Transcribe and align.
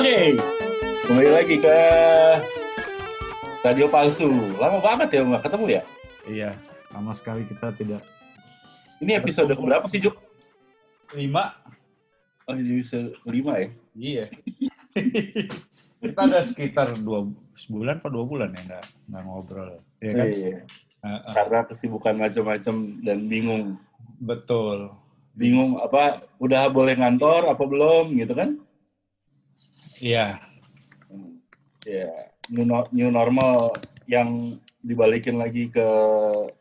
Oke, 0.00 0.32
kembali 1.04 1.28
lagi 1.28 1.60
ke 1.60 1.76
Radio 3.60 3.84
Palsu. 3.92 4.48
Lama 4.56 4.80
banget 4.80 5.12
ya 5.12 5.28
nggak 5.28 5.44
ketemu 5.44 5.66
ya? 5.68 5.82
Iya, 6.24 6.50
lama 6.96 7.12
sekali 7.12 7.44
kita 7.44 7.68
tidak. 7.76 8.00
Ini 9.04 9.20
episode 9.20 9.52
berapa 9.52 9.84
sih, 9.92 10.00
Juk? 10.00 10.16
Lima? 11.12 11.52
Oh, 12.48 12.56
ini 12.56 12.80
episode 12.80 13.12
lima 13.28 13.60
ya? 13.60 13.68
Iya. 13.92 14.24
kita 16.00 16.20
ada 16.32 16.48
sekitar 16.48 16.96
dua 16.96 17.28
sebulan 17.60 18.00
atau 18.00 18.08
dua 18.08 18.24
bulan 18.24 18.56
ya 18.56 18.60
nggak 18.72 18.84
nggak 19.04 19.22
ngobrol. 19.28 19.84
Iya 20.00 20.12
kan? 20.16 20.26
Iya. 20.32 20.58
Uh-uh. 21.04 21.32
Karena 21.36 21.58
kesibukan 21.68 22.16
macam-macam 22.16 22.74
dan 23.04 23.18
bingung. 23.28 23.76
Betul. 24.16 24.96
Bingung 25.36 25.76
apa, 25.76 26.24
udah 26.40 26.72
boleh 26.72 26.96
ngantor 26.96 27.52
apa 27.52 27.68
belum 27.68 28.16
gitu 28.16 28.32
kan? 28.32 28.56
Iya. 30.00 30.40
Ya, 31.84 32.08
new, 32.48 32.64
no- 32.64 32.88
new 32.92 33.12
normal 33.12 33.76
yang 34.08 34.56
dibalikin 34.80 35.36
lagi 35.36 35.68
ke 35.68 35.88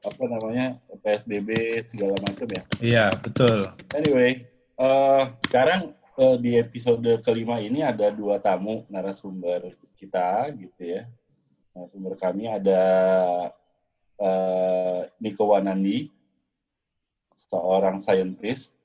apa 0.04 0.24
namanya 0.28 0.76
PSBB 1.00 1.80
segala 1.88 2.20
macam 2.20 2.48
ya. 2.52 2.64
Iya, 2.84 3.06
betul. 3.24 3.72
Anyway, 3.96 4.44
eh, 4.76 5.24
sekarang 5.48 5.96
eh, 6.20 6.36
di 6.44 6.52
episode 6.60 7.08
kelima 7.24 7.64
ini 7.64 7.80
ada 7.80 8.12
dua 8.12 8.44
tamu 8.44 8.84
narasumber 8.92 9.72
kita 9.96 10.52
gitu 10.60 11.00
ya. 11.00 11.08
Narasumber 11.72 12.20
kami 12.20 12.52
ada 12.52 12.84
eh, 14.20 15.02
Niko 15.24 15.56
Wanandi, 15.56 16.12
seorang 17.40 18.04
scientist 18.04 18.76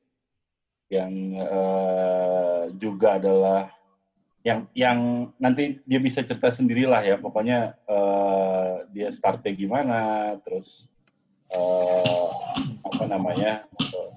yang 0.86 1.10
eh, 1.34 2.62
juga 2.78 3.18
adalah 3.18 3.74
yang 4.44 4.68
yang 4.76 4.98
nanti 5.40 5.80
dia 5.88 5.98
bisa 5.98 6.20
cerita 6.20 6.52
sendirilah 6.52 7.00
ya. 7.00 7.16
Pokoknya 7.16 7.74
eh, 7.88 8.72
dia 8.92 9.08
startnya 9.08 9.56
gimana, 9.56 10.36
terus 10.44 10.84
eh, 11.48 12.28
apa 12.84 13.04
namanya 13.08 13.64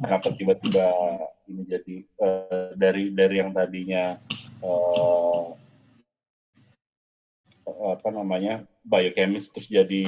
kenapa 0.03 0.27
tiba-tiba 0.35 0.85
ini 1.47 1.63
jadi 1.63 1.95
eh, 2.03 2.69
dari 2.75 3.03
dari 3.15 3.35
yang 3.39 3.55
tadinya 3.55 4.19
eh, 4.61 5.45
apa 7.67 8.09
namanya 8.11 8.63
biochemist 8.83 9.51
terus 9.55 9.67
jadi 9.67 10.05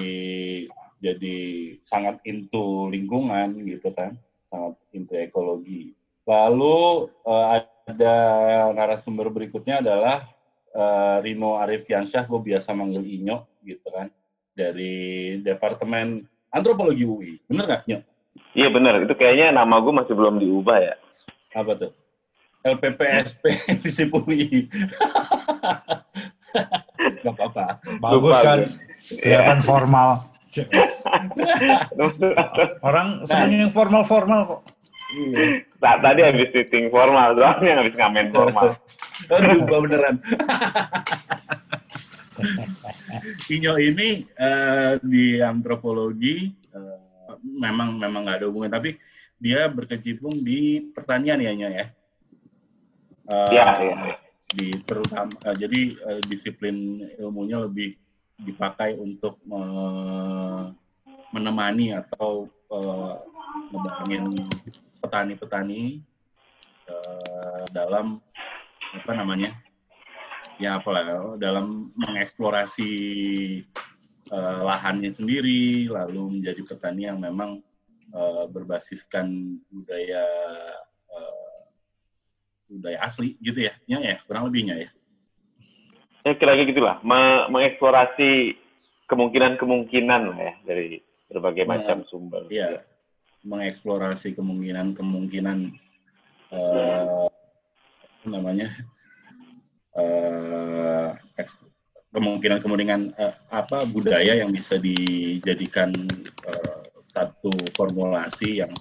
jadi 0.99 1.37
sangat 1.83 2.19
into 2.27 2.87
lingkungan 2.91 3.55
gitu 3.67 3.91
kan 3.95 4.15
sangat 4.51 4.75
into 4.95 5.15
ekologi 5.15 5.95
lalu 6.27 7.07
eh, 7.27 7.47
ada 7.89 8.13
narasumber 8.73 9.33
berikutnya 9.33 9.81
adalah 9.81 10.29
eh, 10.71 11.17
Rino 11.25 11.57
Arifiansyah 11.57 12.29
gue 12.29 12.39
biasa 12.53 12.73
manggil 12.77 13.01
Inyo 13.01 13.37
gitu 13.65 13.89
kan 13.89 14.07
dari 14.53 15.37
departemen 15.41 16.21
antropologi 16.53 17.05
UI 17.05 17.41
bener 17.49 17.65
nggak 17.65 17.83
Nyo? 17.89 17.99
Iya 18.53 18.69
bener, 18.73 19.05
itu 19.05 19.13
kayaknya 19.13 19.53
nama 19.53 19.77
gue 19.81 19.93
masih 19.93 20.13
belum 20.17 20.37
diubah 20.41 20.77
ya. 20.81 20.95
apa 21.57 21.73
tuh 21.73 21.91
LPPSP 22.61 23.43
Visip 23.81 24.13
UI 24.13 24.69
nggak 27.25 27.33
apa-apa 27.33 27.81
Bagus 27.97 28.21
Lupa 28.21 28.45
kan? 28.45 28.59
Kelihatan 29.09 29.59
formal. 29.63 30.09
Orang 32.87 33.07
Nah. 33.23 33.25
senang 33.25 33.51
yang 33.53 33.71
formal-formal 33.71 34.39
kok. 34.45 34.61
Nah, 35.79 35.95
tadi 35.97 36.21
habis 36.21 36.53
meeting 36.53 36.93
formal, 36.93 37.33
soalnya 37.33 37.81
habis 37.81 37.95
ngamen 37.97 38.29
formal. 38.29 38.77
Aduh, 39.33 39.65
gua 39.65 39.79
beneran. 39.83 40.15
Inyo 43.49 43.73
ini 43.81 44.07
eh, 44.29 44.91
di 45.01 45.41
antropologi 45.41 46.53
eh, 46.71 46.99
memang 47.43 47.97
memang 47.97 48.21
nggak 48.23 48.37
ada 48.39 48.47
hubungan, 48.47 48.71
tapi 48.71 48.95
dia 49.39 49.65
berkecimpung 49.67 50.39
di 50.39 50.91
pertanian 50.93 51.41
ya, 51.41 51.51
Nyo 51.57 51.69
ya. 51.73 51.85
Eh, 53.29 53.51
Iya, 53.53 53.67
iya. 53.81 53.95
Di 54.49 54.67
terutama 54.85 55.33
eh, 55.45 55.55
jadi 55.57 55.81
eh, 55.95 56.21
disiplin 56.29 57.01
ilmunya 57.17 57.65
lebih 57.65 57.97
dipakai 58.39 58.95
untuk 58.95 59.41
me- 59.43 60.71
menemani 61.33 61.97
atau 61.97 62.45
eh, 62.71 63.13
ngebangun 63.73 64.37
petani-petani 64.99 66.03
eh, 66.87 67.63
dalam 67.71 68.19
apa 68.89 69.11
namanya 69.13 69.53
ya 70.59 70.75
apalah 70.81 71.35
dalam 71.39 71.91
mengeksplorasi 71.95 72.91
eh, 74.29 74.59
lahannya 74.61 75.11
sendiri 75.11 75.87
lalu 75.87 76.39
menjadi 76.39 76.61
petani 76.67 77.07
yang 77.07 77.19
memang 77.23 77.63
eh, 78.11 78.45
berbasiskan 78.51 79.59
budaya 79.71 80.25
eh, 81.15 81.59
budaya 82.69 82.99
asli 83.01 83.39
gitu 83.41 83.65
ya 83.65 83.73
ya, 83.87 83.97
ya 84.03 84.17
kurang 84.27 84.51
lebihnya 84.51 84.77
ya. 84.77 84.89
Ya 86.27 86.35
kira-kira 86.35 86.67
gitulah, 86.67 86.95
me- 86.99 87.47
mengeksplorasi 87.47 88.59
kemungkinan-kemungkinan 89.07 90.21
lah 90.35 90.39
ya 90.51 90.53
dari 90.67 90.99
berbagai 91.31 91.63
Nah, 91.63 91.79
macam 91.79 92.03
sumber. 92.11 92.43
Iya, 92.51 92.83
mengeksplorasi 93.49 94.37
kemungkinan-kemungkinan 94.37 95.73
apa 96.53 97.29
namanya 98.29 98.69
eks- 101.37 101.57
kemungkinan-kemungkinan 102.09 103.01
eh, 103.17 103.33
apa 103.53 103.85
budaya 103.85 104.37
yang 104.37 104.49
bisa 104.49 104.77
dijadikan 104.81 105.93
eh, 106.45 106.81
satu 107.05 107.53
formulasi 107.77 108.65
yang 108.65 108.73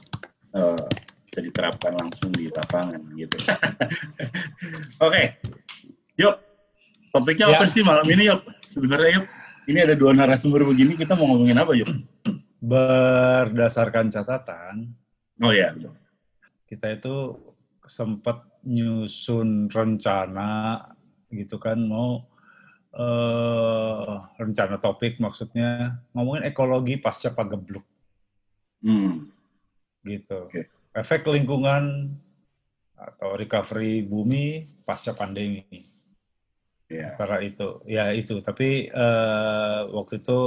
eh, 0.57 0.85
bisa 1.29 1.39
diterapkan 1.45 1.93
langsung 1.97 2.33
di 2.33 2.49
lapangan 2.49 3.01
gitu. 3.17 3.37
Oke, 5.05 5.37
yuk 6.17 6.41
topiknya 7.13 7.53
apa 7.53 7.69
Ya. 7.69 7.73
sih 7.73 7.85
malam 7.85 8.09
ini 8.09 8.33
yuk? 8.33 8.41
Sebenarnya 8.65 9.21
yuk, 9.21 9.27
ini 9.69 9.79
ada 9.85 9.93
dua 9.93 10.17
narasumber 10.17 10.65
begini 10.65 10.97
kita 10.97 11.13
mau 11.13 11.29
ngomongin 11.29 11.61
apa 11.61 11.77
yuk? 11.77 11.89
Berdasarkan 12.59 14.11
catatan, 14.11 14.91
Oh 15.39 15.55
ya, 15.55 15.71
kita 16.67 16.91
itu 16.91 17.39
sempat 17.87 18.43
nyusun 18.67 19.71
rencana 19.71 20.83
gitu 21.31 21.57
kan 21.57 21.79
mau 21.79 22.27
eh, 22.93 24.15
rencana 24.37 24.77
topik 24.77 25.17
maksudnya 25.23 26.03
ngomongin 26.13 26.45
ekologi 26.51 26.99
pasca 27.01 27.33
pagebluk 27.33 27.85
Hmm. 28.79 29.27
gitu 30.07 30.47
Oke. 30.47 30.71
efek 30.95 31.27
lingkungan 31.27 32.15
atau 32.95 33.35
recovery 33.35 34.03
bumi 34.03 34.67
pasca 34.83 35.15
pandemi 35.15 35.65
Ya. 36.89 37.13
antara 37.13 37.45
itu 37.45 37.85
ya 37.85 38.11
itu 38.17 38.41
tapi 38.41 38.89
eh, 38.89 39.81
waktu 39.93 40.21
itu 40.21 40.39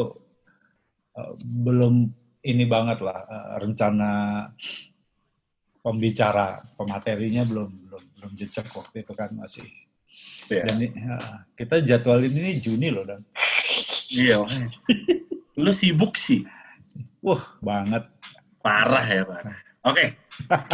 eh, 1.14 1.32
belum 1.38 2.08
ini 2.42 2.66
banget 2.66 3.00
lah 3.00 3.20
eh, 3.24 3.48
rencana 3.60 4.12
pembicara 5.80 6.62
pematerinya 6.76 7.42
belum 7.42 7.70
belum 7.86 8.04
belum 8.16 8.32
jejak 8.34 8.70
waktu 8.72 9.02
itu 9.02 9.14
kan 9.14 9.32
masih 9.34 9.66
Ya. 10.48 10.68
dan 10.68 10.78
ini, 10.78 10.92
eh, 10.94 11.36
kita 11.56 11.80
jadwalin 11.82 12.30
ini 12.30 12.60
Juni 12.60 12.92
loh 12.92 13.02
dan 13.02 13.24
Iya, 14.12 14.44
makanya. 14.44 14.70
Lu 15.56 15.72
sibuk 15.72 16.14
sih. 16.14 16.44
wah 17.22 17.40
banget 17.58 18.04
Parah 18.60 19.02
ya, 19.02 19.24
parah. 19.24 19.56
Oke. 19.82 20.14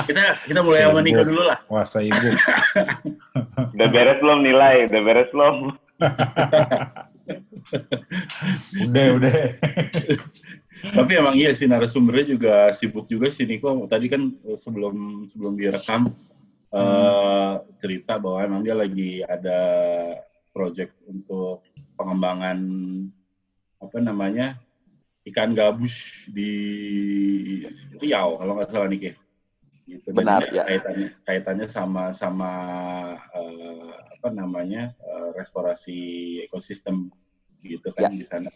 Kita 0.04 0.44
kita 0.44 0.60
mulai 0.60 0.84
sama 0.84 1.00
Niko 1.00 1.24
dulu 1.24 1.46
lah. 1.46 1.62
puasa 1.64 2.02
ibu 2.02 2.18
Udah 3.78 3.88
beres 3.88 4.18
belum 4.20 4.40
nilai? 4.42 4.90
Udah 4.90 5.02
beres 5.02 5.30
belum? 5.30 5.56
udah 8.88 9.06
udah 9.20 9.36
Tapi 10.78 11.12
emang 11.18 11.34
iya 11.34 11.58
sih 11.58 11.66
narasumbernya 11.66 12.38
juga 12.38 12.54
sibuk 12.74 13.10
juga 13.10 13.34
sih 13.34 13.50
Niko. 13.50 13.90
Tadi 13.90 14.06
kan 14.10 14.30
eh, 14.46 14.58
sebelum 14.58 15.26
sebelum 15.26 15.58
direkam 15.58 16.14
eh, 16.74 17.54
cerita 17.82 18.22
bahwa 18.22 18.40
emang 18.46 18.62
dia 18.62 18.76
lagi 18.78 19.26
ada 19.26 19.60
project 20.54 20.94
untuk 21.10 21.66
pengembangan 21.98 22.58
apa 23.78 23.98
namanya 24.02 24.58
ikan 25.30 25.54
gabus 25.54 26.26
di 26.30 26.52
Riau 27.98 28.38
kalau 28.38 28.58
nggak 28.58 28.70
salah 28.70 28.90
Niki. 28.90 29.27
Gitu. 29.88 30.12
Benar, 30.12 30.44
ini 30.52 30.60
ya. 30.60 30.64
Kaitannya 30.68 31.08
kaitannya 31.24 31.68
sama 31.72 32.12
sama 32.12 32.52
eh, 33.32 33.92
apa 34.20 34.28
namanya 34.36 34.92
eh, 35.00 35.30
restorasi 35.40 35.98
ekosistem 36.44 37.08
gitu 37.64 37.88
kan 37.96 38.12
Ya. 38.12 38.20
di 38.20 38.26
sana. 38.28 38.52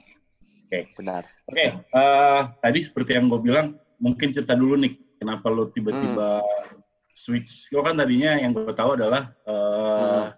Benar. 0.72 1.24
Oke, 1.48 1.83
eh, 1.83 2.42
tadi 2.60 2.80
seperti 2.83 3.16
yang 3.16 3.28
gue 3.31 3.39
bilang, 3.44 3.75
mungkin 4.00 4.31
cerita 4.31 4.56
dulu 4.56 4.75
nih, 4.80 4.95
kenapa 5.19 5.48
lo 5.51 5.68
tiba-tiba 5.72 6.39
Hmm. 6.44 6.80
switch? 7.12 7.68
Lo 7.75 7.83
kan 7.83 7.95
tadinya 8.00 8.36
yang 8.39 8.51
gue 8.51 8.72
tahu 8.75 8.95
adalah 9.00 9.31
eh, 9.48 10.28
Hmm. 10.28 10.31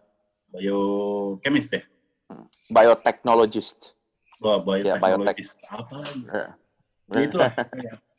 biochemist 0.54 1.74
ya? 1.74 1.82
Biotechnologist. 2.70 3.98
Oh, 4.42 4.58
Ya, 4.78 4.98
biotechnologist. 4.98 5.58
Apa 5.70 5.94
lagi? 6.02 6.22
Ya. 6.30 6.46
Ya 7.14 7.20
itulah. 7.26 7.52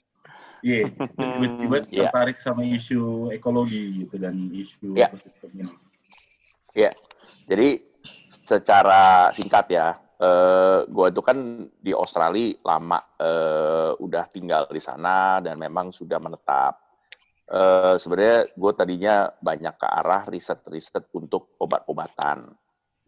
ya. 0.64 0.88
Iya, 0.88 0.88
terus 1.14 1.28
tiba-tiba 1.36 1.76
Iya. 1.92 2.08
tertarik 2.08 2.36
sama 2.40 2.64
isu 2.64 3.28
ekologi 3.28 4.08
gitu 4.08 4.16
dan 4.16 4.48
isu 4.48 4.96
Iya. 4.96 5.12
ekosistem 5.12 5.52
ini. 5.52 5.74
Jadi 7.44 7.76
secara 8.32 9.28
singkat 9.36 9.68
ya, 9.68 9.92
eh 10.16 10.88
gue 10.88 11.06
itu 11.12 11.20
kan 11.20 11.68
di 11.68 11.92
Australia 11.92 12.56
lama, 12.64 12.96
eh, 13.20 13.92
udah 14.00 14.24
tinggal 14.32 14.64
di 14.72 14.80
sana 14.80 15.44
dan 15.44 15.60
memang 15.60 15.92
sudah 15.92 16.16
menetap. 16.16 16.80
Eh, 17.44 18.00
sebenarnya 18.00 18.48
gue 18.56 18.72
tadinya 18.72 19.28
banyak 19.36 19.76
ke 19.76 19.84
arah 19.84 20.24
riset-riset 20.24 21.12
untuk 21.12 21.52
obat-obatan. 21.60 22.48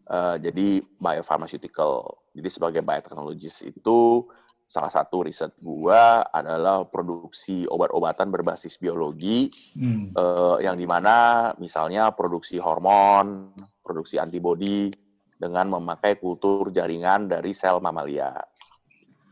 Eh, 0.05 0.35
jadi 0.39 0.85
biopharmaceutical. 1.01 2.21
Jadi 2.37 2.49
sebagai 2.53 2.85
biotechnologist 2.85 3.65
itu 3.65 4.29
salah 4.67 4.91
satu 4.91 5.23
riset 5.23 5.55
gua 5.63 6.27
adalah 6.27 6.83
produksi 6.83 7.63
obat-obatan 7.63 8.27
berbasis 8.27 8.75
biologi 8.75 9.47
Hmm. 9.73 10.11
eh, 10.11 10.57
yang 10.67 10.75
di 10.75 10.83
mana 10.83 11.49
misalnya 11.55 12.11
produksi 12.11 12.59
hormon, 12.59 13.55
produksi 13.79 14.19
antibodi 14.19 14.91
dengan 15.37 15.71
memakai 15.79 16.19
kultur 16.19 16.73
jaringan 16.75 17.31
dari 17.31 17.55
sel 17.55 17.79
mamalia. 17.79 18.35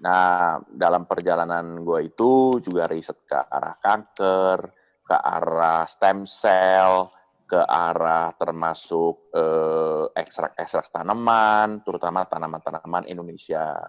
Nah, 0.05 0.61
dalam 0.69 1.09
perjalanan 1.09 1.81
gue 1.81 2.13
itu 2.13 2.61
juga 2.61 2.85
riset 2.85 3.25
ke 3.25 3.35
arah 3.35 3.73
kanker, 3.81 4.59
ke 5.01 5.17
arah 5.17 5.89
stem 5.89 6.29
cell, 6.29 7.09
ke 7.49 7.57
arah 7.57 8.29
termasuk 8.37 9.33
eh, 9.33 10.05
ekstrak-ekstrak 10.13 10.93
tanaman, 10.93 11.81
terutama 11.81 12.21
tanaman-tanaman 12.29 13.09
Indonesia. 13.09 13.81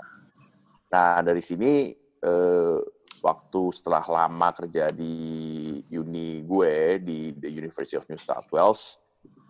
Nah, 0.87 1.19
dari 1.23 1.43
sini 1.43 1.91
eh, 2.23 2.79
waktu 3.23 3.62
setelah 3.75 4.05
lama 4.06 4.55
kerja 4.55 4.93
di 4.94 5.15
uni 5.91 6.47
gue 6.47 7.03
di 7.03 7.35
the 7.35 7.50
University 7.50 7.99
of 7.99 8.06
New 8.06 8.21
South 8.21 8.47
Wales, 8.55 9.00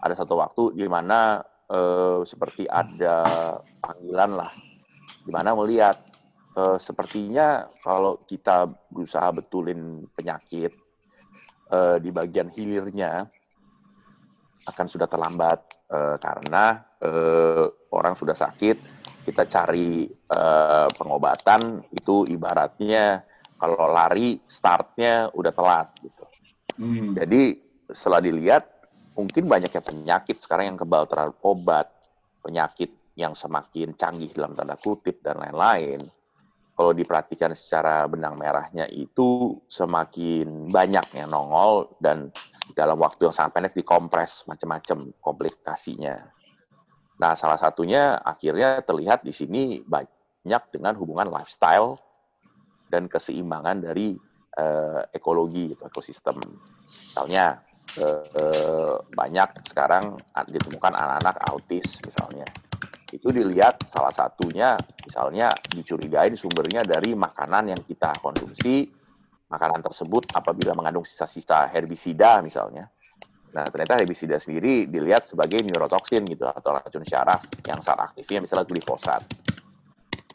ada 0.00 0.16
satu 0.16 0.40
waktu 0.40 0.80
di 0.80 0.88
mana 0.88 1.44
eh, 1.68 2.20
seperti 2.24 2.64
ada 2.64 3.58
panggilan 3.84 4.30
lah, 4.32 4.52
di 5.24 5.30
mana 5.32 5.52
melihat 5.52 6.00
eh, 6.56 6.78
sepertinya 6.80 7.68
kalau 7.84 8.24
kita 8.24 8.70
berusaha 8.88 9.28
betulin 9.36 10.08
penyakit 10.16 10.72
eh, 11.68 11.96
di 12.00 12.10
bagian 12.14 12.48
hilirnya 12.48 13.28
akan 14.66 14.86
sudah 14.88 15.06
terlambat 15.06 15.58
eh, 15.92 16.16
karena 16.16 16.80
eh, 17.04 17.66
orang 17.92 18.16
sudah 18.16 18.34
sakit, 18.34 18.95
kita 19.26 19.50
cari 19.50 20.06
eh, 20.06 20.88
pengobatan 20.94 21.82
itu 21.90 22.30
ibaratnya 22.30 23.26
kalau 23.58 23.90
lari 23.90 24.38
startnya 24.46 25.34
udah 25.34 25.50
telat 25.50 25.88
gitu. 25.98 26.24
Hmm. 26.78 27.18
Jadi 27.18 27.58
setelah 27.90 28.22
dilihat 28.22 28.64
mungkin 29.18 29.50
banyaknya 29.50 29.82
penyakit 29.82 30.38
sekarang 30.38 30.76
yang 30.76 30.78
kebal 30.78 31.08
terhadap 31.10 31.40
obat, 31.42 31.90
penyakit 32.44 32.94
yang 33.16 33.32
semakin 33.32 33.96
canggih 33.96 34.30
dalam 34.36 34.52
tanda 34.54 34.76
kutip 34.76 35.24
dan 35.24 35.40
lain-lain. 35.40 36.04
Kalau 36.76 36.92
diperhatikan 36.92 37.56
secara 37.56 38.04
benang 38.04 38.36
merahnya 38.36 38.84
itu 38.92 39.56
semakin 39.64 40.68
banyak 40.68 41.16
yang 41.16 41.32
nongol 41.32 41.96
dan 42.04 42.28
dalam 42.76 43.00
waktu 43.00 43.32
yang 43.32 43.32
sangat 43.32 43.52
pendek 43.56 43.74
dikompres 43.80 44.44
macam-macam 44.44 45.08
komplikasinya. 45.24 46.35
Nah, 47.16 47.32
salah 47.32 47.56
satunya 47.56 48.20
akhirnya 48.20 48.84
terlihat 48.84 49.24
di 49.24 49.32
sini 49.32 49.80
banyak 49.80 50.62
dengan 50.72 50.94
hubungan 51.00 51.32
lifestyle 51.32 51.96
dan 52.92 53.08
keseimbangan 53.08 53.82
dari 53.82 54.16
eh, 54.56 55.02
ekologi 55.16 55.72
atau 55.76 55.88
ekosistem. 55.88 56.36
Misalnya 56.86 57.60
eh, 57.96 58.96
banyak 59.00 59.64
sekarang 59.64 60.20
ditemukan 60.48 60.92
anak-anak 60.92 61.36
autis 61.48 62.04
misalnya. 62.04 62.44
Itu 63.08 63.30
dilihat 63.30 63.86
salah 63.86 64.12
satunya 64.12 64.76
misalnya 65.06 65.48
dicurigai 65.72 66.34
sumbernya 66.34 66.82
dari 66.82 67.14
makanan 67.14 67.72
yang 67.72 67.80
kita 67.86 68.12
konsumsi, 68.18 68.90
makanan 69.48 69.80
tersebut 69.80 70.26
apabila 70.34 70.74
mengandung 70.74 71.06
sisa-sisa 71.06 71.64
herbisida 71.70 72.42
misalnya. 72.42 72.90
Nah, 73.54 73.70
ternyata 73.70 74.02
herbisida 74.02 74.36
sendiri 74.36 74.90
dilihat 74.90 75.24
sebagai 75.24 75.62
neurotoksin 75.62 76.26
gitu 76.28 76.44
atau 76.44 76.76
racun 76.76 77.04
syaraf 77.06 77.54
yang 77.64 77.80
saat 77.80 77.98
aktifnya 78.02 78.42
misalnya 78.42 78.66
glifosat. 78.68 79.22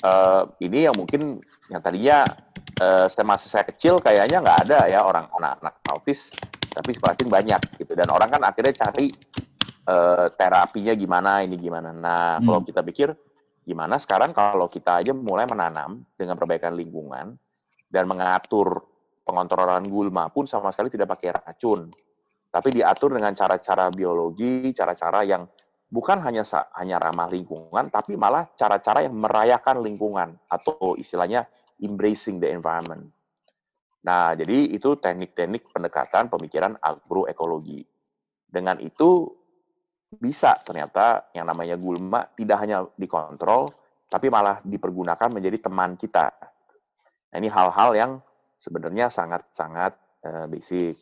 Eh, 0.02 0.44
ini 0.66 0.90
yang 0.90 0.98
mungkin 0.98 1.38
yang 1.70 1.82
tadinya 1.84 2.34
eh, 2.82 3.08
semasa 3.14 3.46
saya 3.46 3.68
kecil 3.68 4.02
kayaknya 4.02 4.42
nggak 4.42 4.60
ada 4.68 4.80
ya 4.90 5.06
orang 5.06 5.30
anak-anak 5.30 5.76
autis, 5.86 6.34
tapi 6.74 6.98
semakin 6.98 7.28
banyak 7.30 7.62
gitu. 7.78 7.94
Dan 7.94 8.10
orang 8.10 8.30
kan 8.34 8.42
akhirnya 8.42 8.74
cari 8.74 9.14
eh, 9.82 10.28
terapinya 10.38 10.94
gimana, 10.94 11.42
ini 11.46 11.58
gimana. 11.58 11.90
Nah, 11.94 12.38
Hmm. 12.38 12.46
kalau 12.46 12.60
kita 12.66 12.82
pikir 12.86 13.10
gimana 13.62 14.02
sekarang 14.02 14.34
kalau 14.34 14.66
kita 14.66 15.06
aja 15.06 15.14
mulai 15.14 15.46
menanam 15.46 16.02
dengan 16.18 16.34
perbaikan 16.34 16.74
lingkungan 16.74 17.38
dan 17.90 18.04
mengatur 18.10 18.82
pengontrolan 19.22 19.86
gulma 19.86 20.34
pun 20.34 20.50
sama 20.50 20.74
sekali 20.74 20.90
tidak 20.90 21.14
pakai 21.14 21.30
racun, 21.38 21.94
tapi 22.52 22.70
diatur 22.76 23.16
dengan 23.16 23.32
cara-cara 23.32 23.88
biologi, 23.88 24.76
cara-cara 24.76 25.24
yang 25.24 25.48
bukan 25.88 26.20
hanya 26.20 26.44
hanya 26.76 27.00
ramah 27.00 27.32
lingkungan, 27.32 27.88
tapi 27.88 28.20
malah 28.20 28.52
cara-cara 28.60 29.08
yang 29.08 29.16
merayakan 29.16 29.80
lingkungan 29.80 30.36
atau 30.52 31.00
istilahnya 31.00 31.48
embracing 31.80 32.44
the 32.44 32.52
environment. 32.52 33.08
Nah, 34.04 34.36
jadi 34.36 34.68
itu 34.68 35.00
teknik-teknik 35.00 35.72
pendekatan 35.72 36.28
pemikiran 36.28 36.76
agroekologi. 36.84 37.88
Dengan 38.52 38.84
itu 38.84 39.32
bisa 40.12 40.60
ternyata 40.60 41.32
yang 41.32 41.48
namanya 41.48 41.80
gulma 41.80 42.28
tidak 42.36 42.58
hanya 42.68 42.84
dikontrol, 43.00 43.72
tapi 44.12 44.28
malah 44.28 44.60
dipergunakan 44.68 45.32
menjadi 45.32 45.72
teman 45.72 45.96
kita. 45.96 46.28
Nah, 47.32 47.38
ini 47.40 47.48
hal-hal 47.48 47.96
yang 47.96 48.12
sebenarnya 48.60 49.08
sangat-sangat 49.08 49.96
eh, 50.28 50.46
basic. 50.52 51.00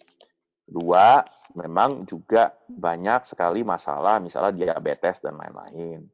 Dua, 0.70 1.26
memang 1.58 2.06
juga 2.06 2.54
banyak 2.70 3.26
sekali 3.26 3.66
masalah, 3.66 4.22
misalnya 4.22 4.74
diabetes 4.74 5.24
dan 5.24 5.38
lain-lain. 5.40 6.06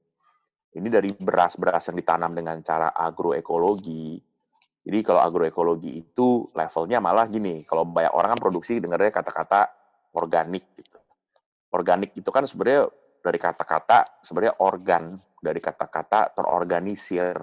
Ini 0.76 0.88
dari 0.92 1.16
beras-beras 1.16 1.88
yang 1.92 1.98
ditanam 2.00 2.32
dengan 2.36 2.60
cara 2.60 2.92
agroekologi. 2.92 4.20
Jadi 4.86 5.00
kalau 5.02 5.24
agroekologi 5.24 5.98
itu 5.98 6.52
levelnya 6.52 7.00
malah 7.00 7.26
gini, 7.32 7.64
kalau 7.64 7.88
banyak 7.88 8.12
orang 8.12 8.36
kan 8.36 8.40
produksi 8.40 8.78
dengarnya 8.78 9.10
kata-kata 9.10 9.72
organik 10.14 10.76
gitu. 10.76 11.00
Organik 11.72 12.12
itu 12.16 12.30
kan 12.30 12.44
sebenarnya 12.48 12.92
dari 13.24 13.40
kata-kata 13.40 14.22
sebenarnya 14.22 14.62
organ, 14.62 15.18
dari 15.42 15.58
kata-kata 15.58 16.36
terorganisir. 16.38 17.36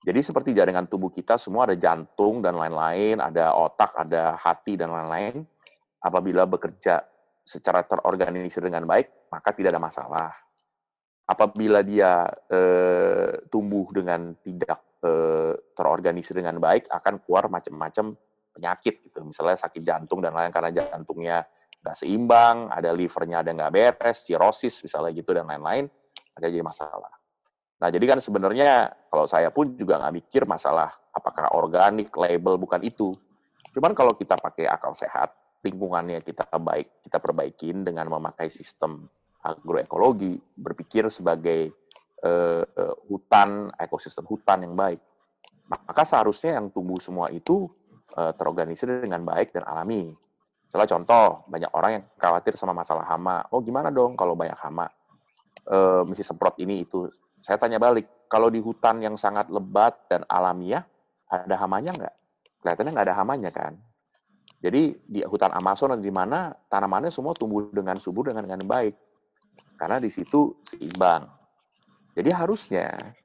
Jadi 0.00 0.20
seperti 0.24 0.56
jaringan 0.56 0.88
tubuh 0.88 1.12
kita 1.12 1.36
semua 1.36 1.68
ada 1.68 1.76
jantung 1.76 2.40
dan 2.40 2.56
lain-lain, 2.56 3.20
ada 3.20 3.52
otak, 3.52 3.92
ada 4.00 4.32
hati 4.36 4.80
dan 4.80 4.92
lain-lain. 4.92 5.44
Apabila 6.00 6.48
bekerja 6.48 7.04
secara 7.44 7.84
terorganisir 7.84 8.64
dengan 8.64 8.88
baik, 8.88 9.30
maka 9.32 9.52
tidak 9.52 9.76
ada 9.76 9.82
masalah. 9.82 10.30
Apabila 11.28 11.84
dia 11.84 12.26
eh, 12.50 13.44
tumbuh 13.52 13.86
dengan 13.94 14.34
tidak 14.40 14.80
eh, 15.04 15.54
terorganisir 15.76 16.40
dengan 16.40 16.58
baik, 16.58 16.88
akan 16.88 17.22
keluar 17.22 17.46
macam-macam 17.52 18.16
penyakit 18.50 19.06
gitu. 19.06 19.22
Misalnya 19.22 19.56
sakit 19.60 19.82
jantung 19.84 20.20
dan 20.20 20.34
lain 20.34 20.50
karena 20.50 20.74
jantungnya 20.74 21.46
nggak 21.80 21.96
seimbang, 21.96 22.68
ada 22.68 22.92
livernya 22.92 23.40
ada 23.40 23.50
nggak 23.56 23.72
beres, 23.72 24.28
cirrhosis 24.28 24.84
misalnya 24.84 25.16
gitu 25.16 25.32
dan 25.32 25.48
lain-lain, 25.48 25.88
akan 26.36 26.48
jadi 26.50 26.60
masalah. 26.60 27.12
Nah, 27.80 27.88
jadi 27.88 28.04
kan 28.12 28.18
sebenarnya 28.20 28.92
kalau 29.08 29.24
saya 29.24 29.48
pun 29.48 29.72
juga 29.72 29.96
nggak 29.96 30.14
mikir 30.20 30.42
masalah 30.44 30.92
apakah 31.16 31.48
organik, 31.56 32.12
label, 32.12 32.60
bukan 32.60 32.84
itu. 32.84 33.16
Cuman 33.72 33.96
kalau 33.96 34.12
kita 34.12 34.36
pakai 34.36 34.68
akal 34.68 34.92
sehat, 34.92 35.32
lingkungannya 35.60 36.24
kita 36.24 36.48
baik, 36.48 37.04
kita 37.04 37.20
perbaikin 37.20 37.84
dengan 37.84 38.08
memakai 38.08 38.48
sistem 38.48 39.04
agroekologi, 39.44 40.36
berpikir 40.56 41.08
sebagai 41.12 41.72
eh, 42.20 42.64
hutan, 43.08 43.72
ekosistem 43.76 44.24
hutan 44.28 44.64
yang 44.64 44.74
baik. 44.76 45.00
Maka 45.70 46.02
seharusnya 46.02 46.58
yang 46.58 46.72
tumbuh 46.72 47.00
semua 47.00 47.28
itu 47.32 47.68
eh, 48.16 48.32
terorganisir 48.36 49.00
dengan 49.00 49.24
baik 49.24 49.52
dan 49.52 49.64
alami. 49.68 50.12
Salah 50.70 50.86
contoh, 50.86 51.44
banyak 51.50 51.70
orang 51.74 51.90
yang 51.98 52.04
khawatir 52.14 52.54
sama 52.54 52.70
masalah 52.70 53.02
hama. 53.02 53.42
Oh 53.50 53.58
gimana 53.60 53.90
dong 53.90 54.14
kalau 54.14 54.38
banyak 54.38 54.56
hama? 54.60 54.86
Eh, 55.66 56.02
mesti 56.08 56.24
semprot 56.24 56.56
ini 56.62 56.84
itu. 56.88 57.10
Saya 57.40 57.56
tanya 57.56 57.80
balik, 57.80 58.28
kalau 58.28 58.52
di 58.52 58.60
hutan 58.60 59.00
yang 59.00 59.16
sangat 59.16 59.48
lebat 59.48 59.96
dan 60.12 60.24
alamiah, 60.28 60.84
ada 61.30 61.56
hamanya 61.56 61.92
nggak? 61.96 62.14
Kelihatannya 62.60 62.92
nggak 62.92 63.06
ada 63.08 63.16
hamanya 63.16 63.50
kan? 63.50 63.72
Jadi 64.60 64.92
di 65.08 65.24
hutan 65.24 65.56
Amazon 65.56 65.96
di 65.96 66.12
mana 66.12 66.52
tanamannya 66.68 67.08
semua 67.08 67.32
tumbuh 67.32 67.72
dengan 67.72 67.96
subur 67.96 68.28
dengan 68.28 68.44
dengan 68.44 68.64
baik. 68.68 68.94
karena 69.80 69.96
di 69.96 70.12
situ 70.12 70.60
seimbang. 70.60 71.24
Jadi 72.12 72.28
harusnya 72.28 73.16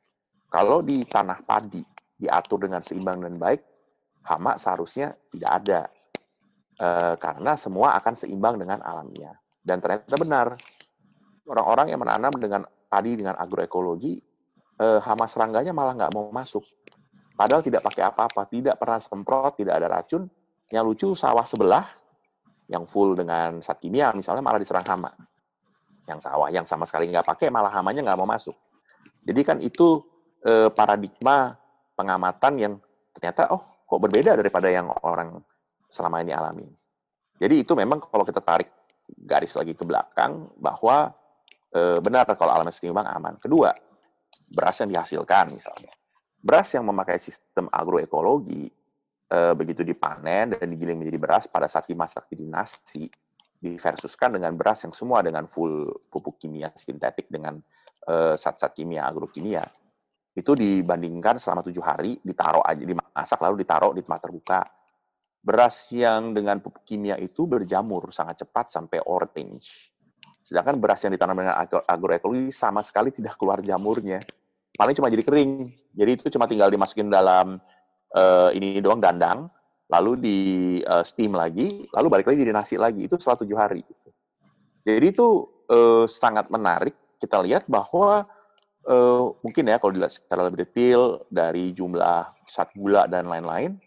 kalau 0.48 0.80
di 0.80 1.04
tanah 1.04 1.44
padi 1.44 1.84
diatur 2.16 2.64
dengan 2.64 2.80
seimbang 2.80 3.20
dan 3.20 3.36
baik, 3.36 3.60
hama 4.24 4.56
seharusnya 4.56 5.12
tidak 5.36 5.52
ada. 5.52 5.82
E, 6.80 6.88
karena 7.20 7.60
semua 7.60 8.00
akan 8.00 8.14
seimbang 8.16 8.56
dengan 8.56 8.80
alamnya. 8.88 9.36
Dan 9.60 9.84
ternyata 9.84 10.16
benar, 10.16 10.48
orang-orang 11.44 11.92
yang 11.92 12.00
menanam 12.00 12.34
dengan 12.40 12.64
padi 12.88 13.20
dengan 13.20 13.36
agroekologi, 13.36 14.24
e, 14.80 14.88
hama 15.04 15.28
serangganya 15.28 15.76
malah 15.76 15.92
nggak 15.92 16.14
mau 16.16 16.32
masuk. 16.32 16.64
Padahal 17.36 17.60
tidak 17.60 17.84
pakai 17.84 18.08
apa-apa, 18.08 18.48
tidak 18.48 18.80
pernah 18.80 19.04
semprot, 19.04 19.60
tidak 19.60 19.76
ada 19.84 19.92
racun. 19.92 20.24
Yang 20.74 20.84
lucu 20.86 21.08
sawah 21.14 21.46
sebelah, 21.46 21.86
yang 22.70 22.90
full 22.90 23.14
dengan 23.14 23.62
zat 23.62 23.78
kimia, 23.78 24.10
misalnya 24.14 24.42
malah 24.42 24.58
diserang 24.58 24.86
hama. 24.86 25.12
Yang 26.10 26.26
sawah 26.26 26.50
yang 26.50 26.66
sama 26.66 26.86
sekali 26.90 27.10
nggak 27.10 27.26
pakai, 27.26 27.54
malah 27.54 27.70
hamanya 27.70 28.02
nggak 28.06 28.20
mau 28.20 28.30
masuk. 28.30 28.54
Jadi 29.26 29.42
kan 29.42 29.58
itu 29.62 30.02
eh, 30.46 30.70
paradigma 30.74 31.54
pengamatan 31.96 32.54
yang 32.60 32.74
ternyata 33.16 33.50
oh 33.54 33.86
kok 33.86 34.02
berbeda 34.02 34.36
daripada 34.36 34.68
yang 34.68 34.92
orang 35.06 35.40
selama 35.88 36.20
ini 36.20 36.36
alami. 36.36 36.68
Jadi 37.40 37.64
itu 37.64 37.72
memang 37.76 38.04
kalau 38.04 38.28
kita 38.28 38.44
tarik 38.44 38.68
garis 39.08 39.56
lagi 39.56 39.78
ke 39.78 39.84
belakang 39.84 40.50
bahwa 40.58 41.14
e, 41.72 42.00
benar 42.00 42.26
kalau 42.36 42.52
alamnya 42.56 42.74
seimbang 42.74 43.06
aman. 43.06 43.36
Kedua, 43.38 43.72
beras 44.50 44.80
yang 44.82 44.90
dihasilkan 44.92 45.54
misalnya. 45.54 45.92
Beras 46.40 46.72
yang 46.74 46.88
memakai 46.88 47.20
sistem 47.20 47.68
agroekologi 47.70 48.72
e, 49.30 49.38
begitu 49.58 49.82
dipanen 49.82 50.56
dan 50.56 50.68
digiling 50.70 51.02
menjadi 51.02 51.20
beras 51.20 51.46
pada 51.50 51.66
saat 51.66 51.90
dimasak 51.90 52.30
jadi 52.30 52.46
nasi 52.46 53.10
diversuskan 53.60 54.38
dengan 54.38 54.54
beras 54.54 54.86
yang 54.86 54.94
semua 54.94 55.26
dengan 55.26 55.50
full 55.50 55.90
pupuk 56.12 56.38
kimia 56.38 56.70
sintetik 56.78 57.32
dengan 57.32 57.58
zat-zat 58.38 58.72
e, 58.72 58.76
kimia 58.82 59.10
agrokimia. 59.10 59.64
Itu 60.36 60.54
dibandingkan 60.54 61.40
selama 61.40 61.64
tujuh 61.64 61.82
hari 61.82 62.20
ditaruh 62.20 62.62
aja 62.62 62.84
dimasak 62.84 63.40
lalu 63.40 63.64
ditaruh 63.64 63.96
di 63.96 64.04
tempat 64.04 64.22
terbuka. 64.22 64.62
Beras 65.46 65.94
yang 65.94 66.34
dengan 66.34 66.60
pupuk 66.60 66.84
kimia 66.84 67.16
itu 67.22 67.46
berjamur 67.46 68.12
sangat 68.12 68.44
cepat 68.44 68.74
sampai 68.74 69.00
orange. 69.06 69.94
Sedangkan 70.46 70.78
beras 70.78 71.02
yang 71.02 71.14
ditanam 71.18 71.38
dengan 71.42 71.58
agroekologi 71.90 72.54
sama 72.54 72.86
sekali 72.86 73.10
tidak 73.10 73.38
keluar 73.40 73.66
jamurnya. 73.66 74.22
Paling 74.76 74.94
cuma 74.94 75.08
jadi 75.08 75.24
kering. 75.24 75.74
Jadi 75.96 76.12
itu 76.12 76.28
cuma 76.36 76.46
tinggal 76.46 76.68
dimasukin 76.70 77.08
dalam 77.08 77.58
uh, 78.16 78.50
ini 78.56 78.80
doang 78.80 79.04
dandang 79.04 79.52
lalu 79.92 80.12
di 80.18 80.40
uh, 80.88 81.06
steam 81.06 81.36
lagi 81.38 81.86
lalu 81.94 82.08
balik 82.10 82.32
lagi 82.32 82.42
jadi 82.42 82.56
nasi 82.56 82.76
lagi 82.80 83.06
itu 83.06 83.20
setelah 83.22 83.38
tujuh 83.46 83.58
hari 83.60 83.84
jadi 84.82 85.14
itu 85.14 85.46
uh, 85.70 86.10
sangat 86.10 86.50
menarik 86.50 86.96
kita 87.22 87.42
lihat 87.42 87.70
bahwa 87.70 88.26
uh, 88.86 89.34
mungkin 89.42 89.70
ya 89.70 89.78
kalau 89.82 89.94
dilihat 89.94 90.14
secara 90.14 90.46
lebih 90.48 90.66
detail 90.66 91.26
dari 91.30 91.74
jumlah 91.74 92.30
zat 92.46 92.70
gula 92.78 93.10
dan 93.10 93.28
lain-lain 93.30 93.78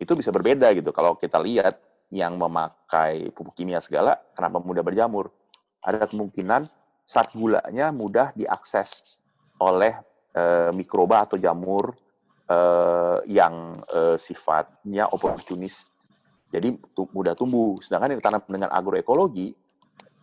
itu 0.00 0.16
bisa 0.16 0.32
berbeda 0.32 0.72
gitu. 0.72 0.90
Kalau 0.96 1.18
kita 1.18 1.36
lihat 1.42 1.76
yang 2.10 2.40
memakai 2.40 3.30
pupuk 3.36 3.54
kimia 3.54 3.78
segala, 3.84 4.16
kenapa 4.32 4.58
mudah 4.58 4.80
berjamur? 4.80 5.28
Ada 5.84 6.08
kemungkinan 6.08 6.66
zat 7.04 7.30
gulanya 7.36 7.92
mudah 7.92 8.32
diakses 8.32 9.20
oleh 9.60 9.92
uh, 10.34 10.72
mikroba 10.72 11.28
atau 11.28 11.36
jamur 11.36 11.92
uh, 12.50 13.22
yang 13.24 13.78
uh, 13.94 14.18
sifatnya 14.18 15.06
oportunis. 15.14 15.94
Jadi 16.50 16.74
mudah 17.14 17.38
tumbuh. 17.38 17.78
Sedangkan 17.78 18.12
yang 18.12 18.18
ditanam 18.18 18.42
dengan 18.50 18.74
agroekologi 18.74 19.54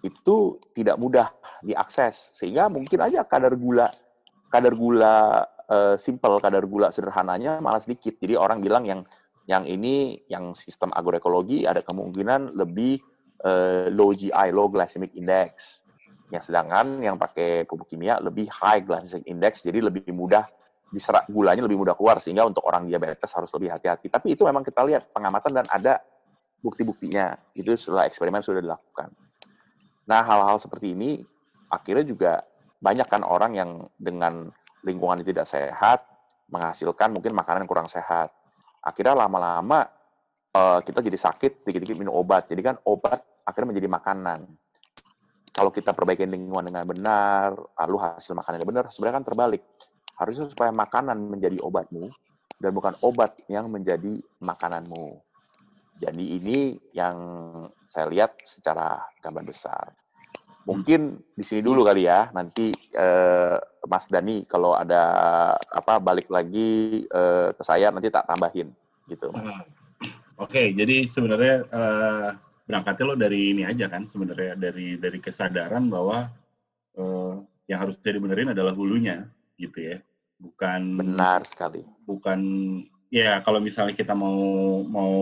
itu 0.05 0.61
tidak 0.77 0.99
mudah 1.01 1.27
diakses 1.65 2.37
sehingga 2.37 2.69
mungkin 2.69 3.01
aja 3.01 3.25
kadar 3.25 3.57
gula 3.57 3.89
kadar 4.53 4.77
gula 4.77 5.41
uh, 5.67 5.95
simple 5.97 6.37
kadar 6.37 6.63
gula 6.69 6.93
sederhananya 6.93 7.57
malah 7.57 7.81
sedikit 7.81 8.13
jadi 8.21 8.37
orang 8.37 8.61
bilang 8.61 8.85
yang 8.85 9.01
yang 9.49 9.65
ini 9.65 10.21
yang 10.29 10.53
sistem 10.53 10.93
agroekologi 10.93 11.65
ada 11.65 11.81
kemungkinan 11.81 12.53
lebih 12.53 13.01
uh, 13.41 13.89
low 13.89 14.13
GI 14.13 14.53
low 14.53 14.69
glycemic 14.69 15.17
index 15.17 15.81
yang 16.29 16.43
sedangkan 16.43 17.01
yang 17.01 17.15
pakai 17.15 17.63
pupuk 17.65 17.87
kimia 17.89 18.19
lebih 18.21 18.45
high 18.51 18.83
glycemic 18.83 19.25
index 19.25 19.65
jadi 19.65 19.81
lebih 19.81 20.13
mudah 20.13 20.45
diserap 20.87 21.27
gulanya 21.27 21.67
lebih 21.67 21.83
mudah 21.83 21.95
keluar 21.99 22.19
sehingga 22.23 22.47
untuk 22.47 22.63
orang 22.63 22.87
diabetes 22.87 23.27
harus 23.35 23.51
lebih 23.55 23.75
hati-hati 23.75 24.07
tapi 24.07 24.33
itu 24.33 24.47
memang 24.47 24.63
kita 24.63 24.81
lihat 24.87 25.11
pengamatan 25.11 25.63
dan 25.63 25.65
ada 25.67 25.99
bukti-buktinya 26.63 27.35
itu 27.53 27.75
setelah 27.75 28.07
eksperimen 28.07 28.39
sudah 28.39 28.63
dilakukan 28.63 29.11
Nah, 30.07 30.23
hal-hal 30.23 30.57
seperti 30.57 30.95
ini 30.95 31.19
akhirnya 31.67 32.05
juga 32.07 32.33
banyak 32.79 33.07
kan 33.11 33.27
orang 33.27 33.51
yang 33.59 33.69
dengan 33.99 34.47
lingkungan 34.87 35.19
yang 35.19 35.27
tidak 35.27 35.47
sehat 35.51 35.99
menghasilkan 36.47 37.11
mungkin 37.11 37.35
makanan 37.35 37.67
yang 37.67 37.69
kurang 37.69 37.91
sehat. 37.91 38.31
Akhirnya 38.79 39.19
lama-lama 39.19 39.83
uh, 40.55 40.79
kita 40.79 41.03
jadi 41.03 41.19
sakit, 41.19 41.67
dikit-dikit 41.67 41.99
minum 41.99 42.15
obat. 42.15 42.47
Jadi 42.47 42.63
kan 42.63 42.79
obat 42.87 43.19
akhirnya 43.43 43.75
menjadi 43.75 43.89
makanan. 43.91 44.39
Kalau 45.51 45.73
kita 45.75 45.91
perbaiki 45.91 46.23
lingkungan 46.23 46.71
dengan 46.71 46.87
benar, 46.87 47.51
lalu 47.83 47.97
hasil 47.99 48.31
makanannya 48.31 48.63
benar, 48.63 48.83
sebenarnya 48.87 49.15
kan 49.19 49.25
terbalik. 49.27 49.63
Harusnya 50.17 50.49
supaya 50.49 50.73
makanan 50.73 51.29
menjadi 51.29 51.61
obatmu, 51.61 52.09
dan 52.57 52.71
bukan 52.73 52.97
obat 53.05 53.37
yang 53.47 53.69
menjadi 53.69 54.17
makananmu. 54.41 55.21
Jadi 55.97 56.23
ini 56.37 56.77
yang 56.93 57.17
saya 57.89 58.05
lihat 58.09 58.37
secara 58.45 59.01
gambar 59.21 59.45
besar. 59.49 59.93
Mungkin 60.67 61.17
di 61.33 61.43
sini 61.47 61.63
dulu 61.63 61.81
kali 61.87 62.05
ya. 62.05 62.29
Nanti 62.35 62.69
eh, 62.75 63.57
Mas 63.87 64.05
Dani 64.11 64.43
kalau 64.45 64.77
ada 64.77 65.01
apa 65.57 65.97
balik 65.97 66.29
lagi 66.29 67.01
eh, 67.07 67.49
ke 67.55 67.63
saya 67.65 67.89
nanti 67.89 68.13
tak 68.13 68.29
tambahin 68.29 68.69
gitu. 69.09 69.31
Oke, 69.31 69.57
okay, 70.37 70.65
jadi 70.75 71.07
sebenarnya 71.09 71.55
eh, 71.65 72.29
berangkatnya 72.67 73.05
lo 73.07 73.15
dari 73.17 73.57
ini 73.57 73.63
aja 73.65 73.89
kan 73.89 74.05
sebenarnya 74.05 74.53
dari 74.53 74.99
dari 75.01 75.17
kesadaran 75.17 75.89
bahwa 75.89 76.29
eh, 76.93 77.33
yang 77.71 77.79
harus 77.81 77.97
jadi 77.97 78.21
benerin 78.21 78.53
adalah 78.53 78.75
hulunya 78.75 79.25
gitu 79.57 79.81
ya. 79.81 79.97
Bukan 80.37 80.81
benar 80.97 81.45
sekali. 81.49 81.81
Bukan 82.05 82.39
ya 83.09 83.41
kalau 83.41 83.57
misalnya 83.57 83.97
kita 83.97 84.13
mau 84.13 84.37
mau 84.85 85.15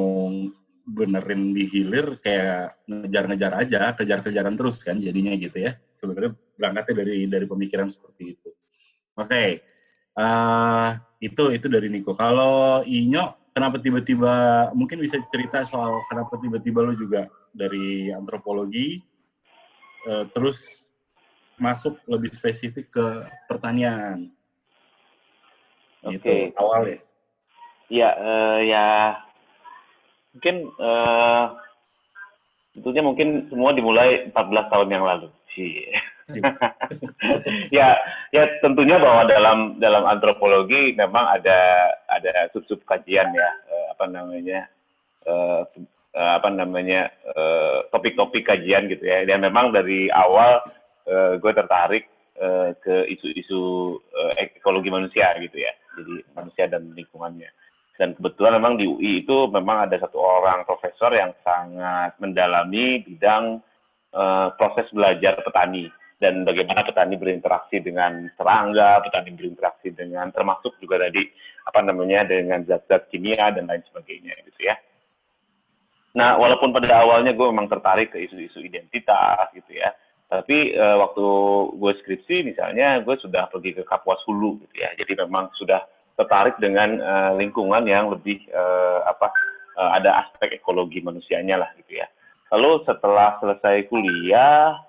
benerin 0.85 1.55
di 1.55 1.65
hilir 1.65 2.21
kayak 2.21 2.85
ngejar-ngejar 2.85 3.51
aja, 3.57 3.81
kejar-kejaran 3.97 4.53
terus 4.53 4.77
kan 4.83 5.01
jadinya 5.01 5.33
gitu 5.33 5.57
ya. 5.57 5.79
Sebenarnya 5.97 6.37
berangkatnya 6.59 6.95
dari 7.01 7.17
dari 7.25 7.45
pemikiran 7.49 7.89
seperti 7.89 8.37
itu. 8.37 8.49
Oke, 9.15 9.31
okay. 9.31 9.49
uh, 10.19 10.21
eh, 10.21 10.89
itu 11.23 11.55
itu 11.55 11.71
dari 11.71 11.87
Niko. 11.87 12.13
Kalau 12.13 12.83
Inyo, 12.83 13.55
kenapa 13.55 13.79
tiba-tiba 13.79 14.69
mungkin 14.75 14.99
bisa 14.99 15.17
cerita 15.31 15.63
soal 15.63 16.03
kenapa 16.11 16.35
tiba-tiba 16.43 16.83
lo 16.83 16.91
juga 16.91 17.31
dari 17.55 18.11
antropologi 18.11 18.99
uh, 20.11 20.27
terus 20.35 20.91
masuk 21.55 21.95
lebih 22.11 22.35
spesifik 22.35 22.91
ke 22.91 23.05
pertanian. 23.47 24.34
Gitu, 26.05 26.21
Oke. 26.21 26.21
Okay. 26.21 26.41
awal 26.61 26.81
ya. 26.85 26.99
Iya, 27.85 28.09
uh, 28.17 28.57
ya 28.65 28.85
mungkin 30.33 30.55
uh, 30.81 31.45
tentunya 32.73 33.01
mungkin 33.05 33.29
semua 33.47 33.71
dimulai 33.71 34.29
14 34.33 34.71
tahun 34.73 34.89
yang 34.89 35.05
lalu 35.05 35.29
sih. 35.53 35.85
ya, 37.77 37.93
ya 38.33 38.43
tentunya 38.65 38.97
bahwa 38.97 39.29
dalam 39.29 39.77
dalam 39.77 40.03
antropologi 40.09 40.97
memang 40.97 41.29
ada 41.37 41.93
ada 42.09 42.49
sub-sub 42.49 42.81
kajian 42.89 43.29
ya 43.29 43.49
uh, 43.69 43.85
apa 43.93 44.05
namanya 44.09 44.65
uh, 45.29 45.61
uh, 46.17 46.33
apa 46.41 46.49
namanya 46.49 47.13
topik-topik 47.93 48.49
kajian 48.49 48.89
gitu 48.89 49.05
ya. 49.05 49.25
Dan 49.29 49.45
memang 49.45 49.73
dari 49.73 50.09
awal 50.09 50.61
uh, 51.09 51.37
gue 51.37 51.53
tertarik 51.53 52.09
ke 52.83 53.07
isu-isu 53.15 53.95
ekologi 54.35 54.91
manusia 54.91 55.31
gitu 55.39 55.55
ya. 55.55 55.71
Jadi 55.95 56.15
manusia 56.35 56.65
dan 56.67 56.91
lingkungannya. 56.91 57.49
Dan 57.95 58.11
kebetulan 58.19 58.59
memang 58.59 58.75
di 58.75 58.85
UI 58.85 59.23
itu 59.23 59.47
memang 59.47 59.87
ada 59.87 59.95
satu 59.95 60.19
orang 60.19 60.67
profesor 60.67 61.15
yang 61.15 61.31
sangat 61.47 62.19
mendalami 62.19 62.99
bidang 63.07 63.63
uh, 64.11 64.51
proses 64.59 64.91
belajar 64.91 65.39
petani. 65.39 65.87
Dan 66.15 66.43
bagaimana 66.43 66.83
petani 66.83 67.15
berinteraksi 67.15 67.79
dengan 67.79 68.27
serangga, 68.35 69.03
petani 69.03 69.31
berinteraksi 69.35 69.95
dengan 69.95 70.31
termasuk 70.31 70.75
juga 70.79 71.07
tadi 71.07 71.23
apa 71.67 71.79
namanya 71.83 72.27
dengan 72.27 72.63
zat-zat 72.67 73.07
kimia 73.11 73.51
dan 73.51 73.67
lain 73.67 73.83
sebagainya 73.87 74.35
gitu 74.47 74.61
ya. 74.67 74.75
Nah, 76.15 76.39
walaupun 76.39 76.71
pada 76.71 77.03
awalnya 77.03 77.35
gue 77.35 77.47
memang 77.51 77.67
tertarik 77.67 78.15
ke 78.15 78.23
isu-isu 78.23 78.63
identitas 78.63 79.51
gitu 79.51 79.75
ya, 79.75 79.91
tapi 80.41 80.75
uh, 80.75 80.97
waktu 81.05 81.25
gue 81.77 81.91
skripsi 82.01 82.35
misalnya 82.47 83.03
gue 83.05 83.15
sudah 83.21 83.47
pergi 83.47 83.77
ke 83.77 83.83
Kapuas 83.85 84.19
Hulu 84.25 84.59
gitu 84.65 84.75
ya, 84.81 84.91
jadi 84.97 85.23
memang 85.27 85.53
sudah 85.55 85.83
tertarik 86.15 86.55
dengan 86.57 86.99
uh, 87.03 87.31
lingkungan 87.35 87.83
yang 87.85 88.07
lebih 88.11 88.39
uh, 88.55 89.03
apa 89.05 89.27
uh, 89.75 89.91
ada 89.99 90.25
aspek 90.25 90.55
ekologi 90.59 91.03
manusianya 91.03 91.59
lah 91.59 91.69
gitu 91.83 91.99
ya. 91.99 92.07
Lalu 92.55 92.87
setelah 92.87 93.35
selesai 93.43 93.91
kuliah 93.91 94.79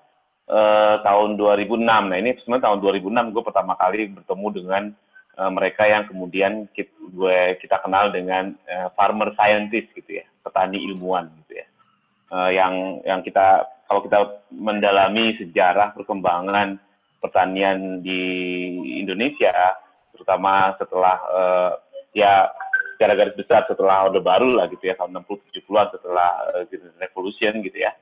uh, 0.47 0.95
tahun 1.03 1.35
2006. 1.35 1.83
Nah 1.83 2.17
ini 2.17 2.35
sebenarnya 2.39 2.71
tahun 2.71 2.79
2006 3.03 3.35
gue 3.35 3.43
pertama 3.43 3.73
kali 3.75 4.07
bertemu 4.15 4.47
dengan 4.55 4.83
uh, 5.35 5.51
mereka 5.51 5.83
yang 5.83 6.07
kemudian 6.07 6.71
kita, 6.71 6.91
gue 7.11 7.37
kita 7.59 7.83
kenal 7.83 8.09
dengan 8.09 8.55
uh, 8.71 8.89
farmer 8.95 9.35
scientist 9.35 9.91
gitu 9.93 10.23
ya, 10.23 10.25
petani 10.41 10.79
ilmuwan 10.87 11.27
gitu 11.43 11.59
ya. 11.59 11.67
Uh, 12.27 12.51
yang 12.51 12.99
yang 13.07 13.23
kita 13.23 13.63
kalau 13.87 14.03
kita 14.03 14.43
mendalami 14.51 15.39
sejarah 15.39 15.95
perkembangan 15.95 16.75
pertanian 17.23 18.03
di 18.03 18.21
Indonesia, 18.99 19.79
terutama 20.11 20.75
setelah 20.75 21.17
uh, 21.31 21.71
ya 22.11 22.51
secara 22.97 23.13
garis 23.15 23.37
besar 23.37 23.63
setelah 23.69 24.09
Orde 24.09 24.19
Baru 24.19 24.51
lah 24.51 24.67
gitu 24.67 24.89
ya 24.89 24.97
tahun 24.97 25.23
60 25.23 25.53
70-an 25.53 25.87
setelah 25.95 26.29
uh, 26.51 26.99
Revolution 26.99 27.63
gitu 27.63 27.77
ya. 27.79 27.93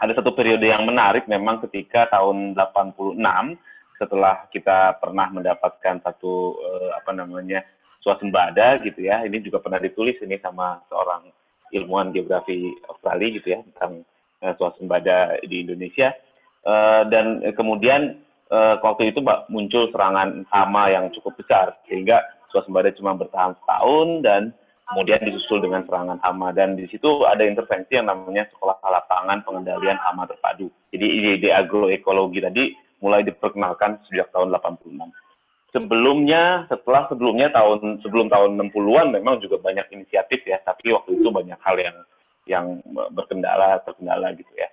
Ada 0.00 0.22
satu 0.22 0.32
periode 0.32 0.64
yang 0.64 0.88
menarik 0.88 1.28
memang 1.28 1.60
ketika 1.68 2.08
tahun 2.08 2.56
86 2.56 3.20
setelah 4.00 4.48
kita 4.48 4.96
pernah 4.98 5.28
mendapatkan 5.28 6.00
satu 6.00 6.56
uh, 6.56 6.90
apa 6.96 7.12
namanya 7.12 7.60
swasembada 8.00 8.80
gitu 8.80 9.04
ya. 9.04 9.26
Ini 9.28 9.42
juga 9.44 9.60
pernah 9.60 9.82
ditulis 9.82 10.16
ini 10.22 10.38
sama 10.40 10.80
seorang 10.88 11.41
ilmuwan 11.72 12.12
geografi 12.12 12.72
Australia 12.86 13.28
gitu 13.34 13.48
ya 13.56 13.58
tentang 13.72 14.04
uh, 14.44 14.52
swasembada 14.60 15.40
di 15.44 15.64
Indonesia. 15.64 16.12
Uh, 16.62 17.02
dan 17.10 17.42
kemudian 17.58 18.22
uh, 18.52 18.78
waktu 18.78 19.10
itu 19.10 19.18
muncul 19.50 19.90
serangan 19.90 20.46
hama 20.52 20.92
yang 20.92 21.10
cukup 21.10 21.34
besar 21.40 21.74
sehingga 21.90 22.22
swasembada 22.54 22.94
cuma 22.94 23.18
bertahan 23.18 23.56
setahun 23.58 24.08
dan 24.22 24.42
kemudian 24.92 25.24
disusul 25.24 25.64
dengan 25.64 25.82
serangan 25.88 26.20
hama 26.20 26.52
dan 26.52 26.76
di 26.76 26.84
situ 26.92 27.24
ada 27.24 27.40
intervensi 27.42 27.96
yang 27.96 28.12
namanya 28.12 28.44
sekolah 28.52 28.76
lapangan 28.84 29.40
pengendalian 29.42 29.96
hama 30.04 30.28
terpadu. 30.28 30.68
Jadi 30.92 31.06
ide-ide 31.08 31.50
agroekologi 31.50 32.44
tadi 32.44 32.64
mulai 33.00 33.24
diperkenalkan 33.24 33.98
sejak 34.06 34.30
tahun 34.30 34.52
86. 34.54 34.92
Sebelumnya, 35.72 36.68
setelah 36.68 37.08
sebelumnya 37.08 37.48
tahun 37.48 38.04
sebelum 38.04 38.28
tahun 38.28 38.60
60-an 38.60 39.08
memang 39.16 39.40
juga 39.40 39.56
banyak 39.56 39.88
inisiatif 39.88 40.44
ya, 40.44 40.60
tapi 40.60 40.92
waktu 40.92 41.16
itu 41.16 41.28
banyak 41.32 41.56
hal 41.64 41.76
yang 41.80 41.96
yang 42.44 42.66
berkendala 43.16 43.80
terkendala 43.88 44.36
gitu 44.36 44.52
ya. 44.52 44.68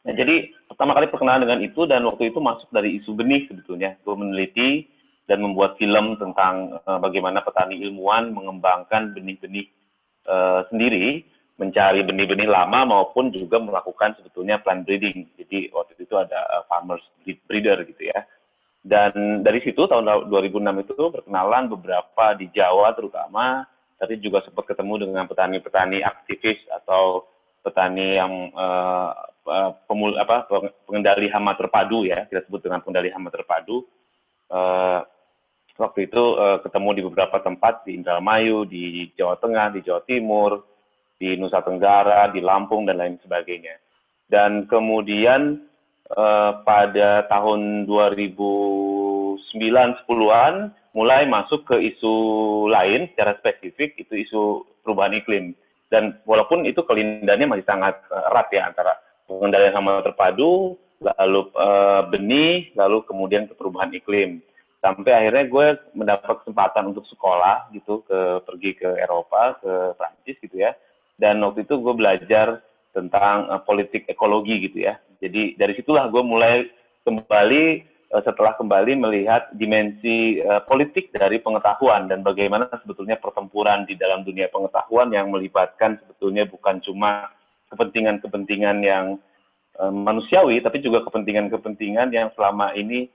Nah, 0.00 0.16
jadi 0.16 0.48
pertama 0.64 0.96
kali 0.96 1.12
perkenalan 1.12 1.44
dengan 1.44 1.60
itu 1.60 1.84
dan 1.84 2.00
waktu 2.08 2.32
itu 2.32 2.40
masuk 2.40 2.72
dari 2.72 2.96
isu 2.96 3.12
benih 3.12 3.44
sebetulnya. 3.52 4.00
Gue 4.00 4.16
meneliti 4.16 4.88
dan 5.28 5.44
membuat 5.44 5.76
film 5.76 6.16
tentang 6.16 6.80
uh, 6.88 6.98
bagaimana 6.98 7.44
petani 7.44 7.76
ilmuwan 7.84 8.32
mengembangkan 8.32 9.12
benih-benih 9.12 9.68
uh, 10.24 10.64
sendiri, 10.72 11.22
mencari 11.60 12.00
benih-benih 12.00 12.48
lama 12.48 12.88
maupun 12.88 13.28
juga 13.28 13.60
melakukan 13.60 14.16
sebetulnya 14.16 14.56
plant 14.64 14.88
breeding. 14.88 15.28
Jadi 15.36 15.68
waktu 15.76 16.00
itu 16.00 16.16
ada 16.16 16.40
uh, 16.48 16.62
farmers 16.64 17.04
breeder 17.44 17.84
gitu 17.84 18.08
ya. 18.08 18.24
Dan 18.80 19.44
dari 19.44 19.60
situ 19.60 19.84
tahun 19.84 20.32
2006 20.32 20.84
itu 20.88 20.94
berkenalan 20.96 21.68
beberapa 21.68 22.32
di 22.32 22.48
Jawa 22.48 22.96
terutama, 22.96 23.68
tapi 24.00 24.16
juga 24.16 24.40
sempat 24.40 24.64
ketemu 24.72 25.04
dengan 25.04 25.28
petani-petani 25.28 26.00
aktivis 26.00 26.64
atau 26.72 27.28
petani 27.60 28.16
yang 28.16 28.48
uh, 28.56 29.12
pemul 29.84 30.16
apa 30.16 30.48
pengendali 30.88 31.28
hama 31.28 31.52
terpadu 31.60 32.08
ya 32.08 32.24
kita 32.24 32.44
sebut 32.48 32.64
dengan 32.64 32.80
pengendali 32.80 33.12
hama 33.12 33.28
terpadu. 33.28 33.84
Uh, 34.48 35.04
waktu 35.76 36.08
itu 36.08 36.22
uh, 36.40 36.64
ketemu 36.64 36.88
di 36.96 37.02
beberapa 37.04 37.36
tempat 37.44 37.84
di 37.84 38.00
Indramayu 38.00 38.64
di 38.64 39.12
Jawa 39.12 39.36
Tengah 39.36 39.76
di 39.76 39.80
Jawa 39.84 40.00
Timur 40.08 40.64
di 41.20 41.36
Nusa 41.36 41.60
Tenggara 41.60 42.32
di 42.32 42.40
Lampung 42.40 42.88
dan 42.88 42.96
lain 42.96 43.20
sebagainya. 43.20 43.76
Dan 44.24 44.64
kemudian 44.64 45.68
uh, 46.14 46.62
pada 46.62 47.26
tahun 47.26 47.84
2009 47.86 49.40
10-an 49.56 50.54
mulai 50.90 51.22
masuk 51.26 51.70
ke 51.70 51.76
isu 51.94 52.14
lain 52.66 53.06
secara 53.14 53.38
spesifik 53.38 53.94
itu 53.98 54.26
isu 54.26 54.42
perubahan 54.82 55.14
iklim 55.14 55.54
dan 55.90 56.22
walaupun 56.22 56.62
itu 56.64 56.86
kelindannya 56.86 57.50
masih 57.50 57.66
sangat 57.66 57.98
uh, 58.14 58.30
erat 58.30 58.48
ya 58.54 58.70
antara 58.70 58.94
pengendalian 59.26 59.74
hama 59.74 60.02
terpadu, 60.06 60.78
lalu 61.02 61.40
uh, 61.58 62.06
benih, 62.10 62.70
lalu 62.78 63.02
kemudian 63.06 63.50
ke 63.50 63.58
perubahan 63.58 63.90
iklim. 63.94 64.38
Sampai 64.80 65.12
akhirnya 65.12 65.44
gue 65.50 65.66
mendapat 65.92 66.40
kesempatan 66.40 66.94
untuk 66.94 67.04
sekolah 67.10 67.68
gitu, 67.74 68.06
ke 68.06 68.40
pergi 68.46 68.70
ke 68.78 68.90
Eropa, 68.96 69.58
ke 69.60 69.72
Prancis 69.98 70.38
gitu 70.40 70.56
ya. 70.56 70.72
Dan 71.20 71.42
waktu 71.44 71.68
itu 71.68 71.76
gue 71.78 71.94
belajar 71.94 72.62
tentang 72.94 73.50
uh, 73.50 73.60
politik 73.62 74.06
ekologi 74.06 74.70
gitu 74.70 74.86
ya. 74.86 74.98
Jadi 75.20 75.54
dari 75.54 75.72
situlah 75.76 76.08
gue 76.08 76.22
mulai 76.24 76.64
kembali 77.04 77.90
Eh, 78.10 78.22
setelah 78.26 78.58
kembali 78.58 78.98
melihat 78.98 79.54
dimensi 79.54 80.42
uh, 80.42 80.66
politik 80.66 81.14
dari 81.14 81.38
pengetahuan 81.38 82.10
dan 82.10 82.26
bagaimana 82.26 82.66
sebetulnya 82.82 83.14
pertempuran 83.14 83.86
di 83.86 83.94
dalam 83.94 84.26
dunia 84.26 84.50
pengetahuan 84.50 85.14
yang 85.14 85.30
melibatkan 85.30 85.94
sebetulnya 86.02 86.42
bukan 86.50 86.82
cuma 86.82 87.30
kepentingan-kepentingan 87.70 88.82
yang 88.82 89.14
uh, 89.78 89.94
manusiawi, 89.94 90.58
tapi 90.58 90.82
juga 90.82 91.06
kepentingan-kepentingan 91.06 92.10
yang 92.10 92.34
selama 92.34 92.74
ini 92.74 93.06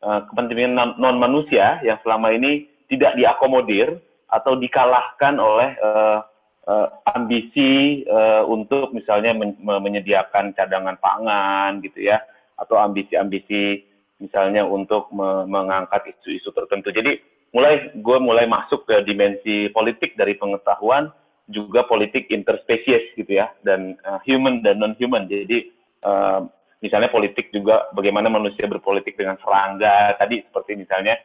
uh, 0.00 0.24
kepentingan 0.32 0.96
non 0.96 1.20
manusia 1.20 1.84
yang 1.84 2.00
selama 2.00 2.32
ini 2.32 2.72
tidak 2.88 3.20
diakomodir 3.20 4.00
atau 4.32 4.56
dikalahkan 4.56 5.36
oleh 5.36 5.76
uh, 5.76 6.24
uh, 6.68 6.86
ambisi 7.16 8.04
uh, 8.06 8.44
untuk 8.44 8.92
misalnya 8.92 9.32
men 9.32 9.56
menyediakan 9.58 10.52
cadangan 10.52 11.00
pangan 11.00 11.80
gitu 11.80 12.12
ya 12.12 12.20
atau 12.60 12.76
ambisi-ambisi 12.76 13.82
misalnya 14.20 14.66
untuk 14.68 15.08
me 15.14 15.48
mengangkat 15.48 16.12
isu-isu 16.12 16.52
tertentu. 16.52 16.92
Jadi 16.92 17.18
mulai 17.56 17.88
gue 17.96 18.18
mulai 18.20 18.44
masuk 18.44 18.84
ke 18.84 19.00
dimensi 19.08 19.72
politik 19.72 20.12
dari 20.20 20.36
pengetahuan 20.36 21.08
juga 21.48 21.88
politik 21.88 22.28
interspesies 22.28 23.16
gitu 23.16 23.40
ya 23.40 23.48
dan 23.64 23.96
uh, 24.04 24.20
human 24.28 24.60
dan 24.60 24.76
non 24.76 24.92
human. 25.00 25.24
Jadi 25.24 25.72
uh, 26.04 26.44
misalnya 26.84 27.08
politik 27.08 27.48
juga 27.50 27.88
bagaimana 27.96 28.28
manusia 28.28 28.68
berpolitik 28.68 29.16
dengan 29.16 29.40
serangga 29.40 30.14
tadi 30.20 30.44
seperti 30.44 30.76
misalnya 30.76 31.16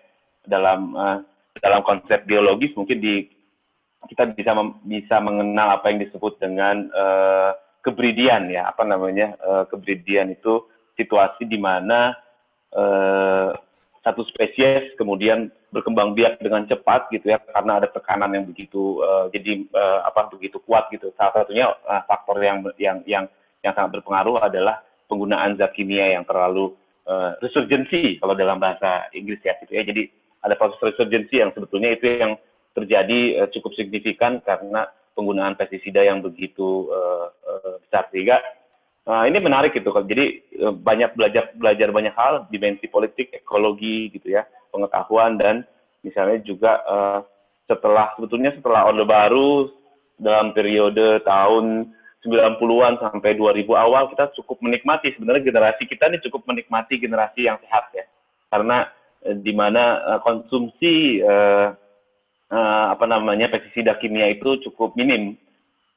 dalam 0.48 0.96
uh, 0.96 1.20
dalam 1.60 1.84
konsep 1.84 2.24
biologis 2.24 2.72
mungkin 2.80 3.04
di 3.04 3.28
kita 4.10 4.34
bisa 4.36 4.52
bisa 4.84 5.16
mengenal 5.24 5.80
apa 5.80 5.92
yang 5.92 6.04
disebut 6.04 6.40
dengan 6.42 6.90
uh, 6.92 7.52
kebridian 7.84 8.52
ya. 8.52 8.72
Apa 8.72 8.88
namanya? 8.88 9.36
Uh, 9.44 9.64
kebridian 9.68 10.34
itu 10.34 10.64
situasi 10.94 11.50
di 11.50 11.58
mana 11.58 12.14
eh, 12.70 13.50
satu 14.04 14.22
spesies 14.28 14.94
kemudian 15.00 15.48
berkembang 15.72 16.14
biak 16.14 16.38
dengan 16.44 16.68
cepat 16.68 17.10
gitu 17.10 17.34
ya 17.34 17.40
karena 17.40 17.82
ada 17.82 17.90
tekanan 17.90 18.30
yang 18.36 18.46
begitu 18.46 19.02
uh, 19.02 19.26
jadi 19.34 19.66
uh, 19.74 20.06
apa 20.06 20.30
begitu 20.30 20.62
kuat 20.70 20.86
gitu. 20.94 21.10
Salah 21.18 21.42
satunya 21.42 21.72
uh, 21.72 22.04
faktor 22.06 22.38
yang 22.44 22.62
yang 22.78 23.02
yang 23.10 23.26
yang 23.66 23.74
sangat 23.74 23.98
berpengaruh 23.98 24.44
adalah 24.44 24.86
penggunaan 25.10 25.58
zat 25.58 25.74
kimia 25.74 26.14
yang 26.14 26.28
terlalu 26.30 26.76
uh, 27.10 27.34
resurgensi 27.42 28.22
kalau 28.22 28.38
dalam 28.38 28.62
bahasa 28.62 29.10
Inggris 29.18 29.42
ya 29.42 29.58
gitu 29.66 29.74
ya. 29.74 29.82
Jadi 29.82 30.12
ada 30.46 30.54
proses 30.60 30.78
resurgensi 30.84 31.42
yang 31.42 31.50
sebetulnya 31.56 31.96
itu 31.96 32.06
yang 32.06 32.38
terjadi 32.74 33.46
uh, 33.46 33.50
cukup 33.54 33.78
signifikan 33.78 34.42
karena 34.42 34.90
penggunaan 35.14 35.54
pestisida 35.56 36.02
yang 36.02 36.26
begitu 36.26 36.90
uh, 36.90 37.30
uh, 37.30 37.78
besar 37.86 38.10
sehingga 38.10 38.42
Nah, 39.04 39.28
ini 39.28 39.36
menarik 39.44 39.76
gitu 39.76 39.92
kan. 39.92 40.08
Jadi 40.08 40.26
eh, 40.56 40.74
banyak 40.74 41.16
belajar 41.20 41.52
belajar 41.60 41.92
banyak 41.92 42.16
hal 42.16 42.48
dimensi 42.48 42.88
politik, 42.88 43.36
ekologi 43.36 44.08
gitu 44.16 44.32
ya, 44.32 44.48
pengetahuan 44.72 45.36
dan 45.36 45.68
misalnya 46.04 46.40
juga 46.44 46.84
uh, 46.84 47.20
setelah 47.64 48.12
sebetulnya 48.20 48.52
setelah 48.60 48.92
Orde 48.92 49.08
Baru 49.08 49.72
dalam 50.20 50.52
periode 50.52 51.24
tahun 51.24 51.96
90-an 52.20 53.00
sampai 53.00 53.40
2000 53.40 53.64
awal 53.72 54.12
kita 54.12 54.36
cukup 54.36 54.60
menikmati 54.60 55.16
sebenarnya 55.16 55.48
generasi 55.48 55.88
kita 55.88 56.12
ini 56.12 56.20
cukup 56.28 56.44
menikmati 56.44 57.00
generasi 57.00 57.48
yang 57.48 57.56
sehat 57.64 57.92
ya. 57.96 58.04
Karena 58.52 58.88
uh, 59.28 59.36
di 59.36 59.52
mana 59.52 60.00
uh, 60.16 60.20
konsumsi 60.24 61.24
uh, 61.24 61.76
uh, 62.54 62.94
apa 62.94 63.10
namanya 63.10 63.50
pestisida 63.50 63.98
kimia 63.98 64.30
itu 64.30 64.62
cukup 64.70 64.94
minim 64.94 65.34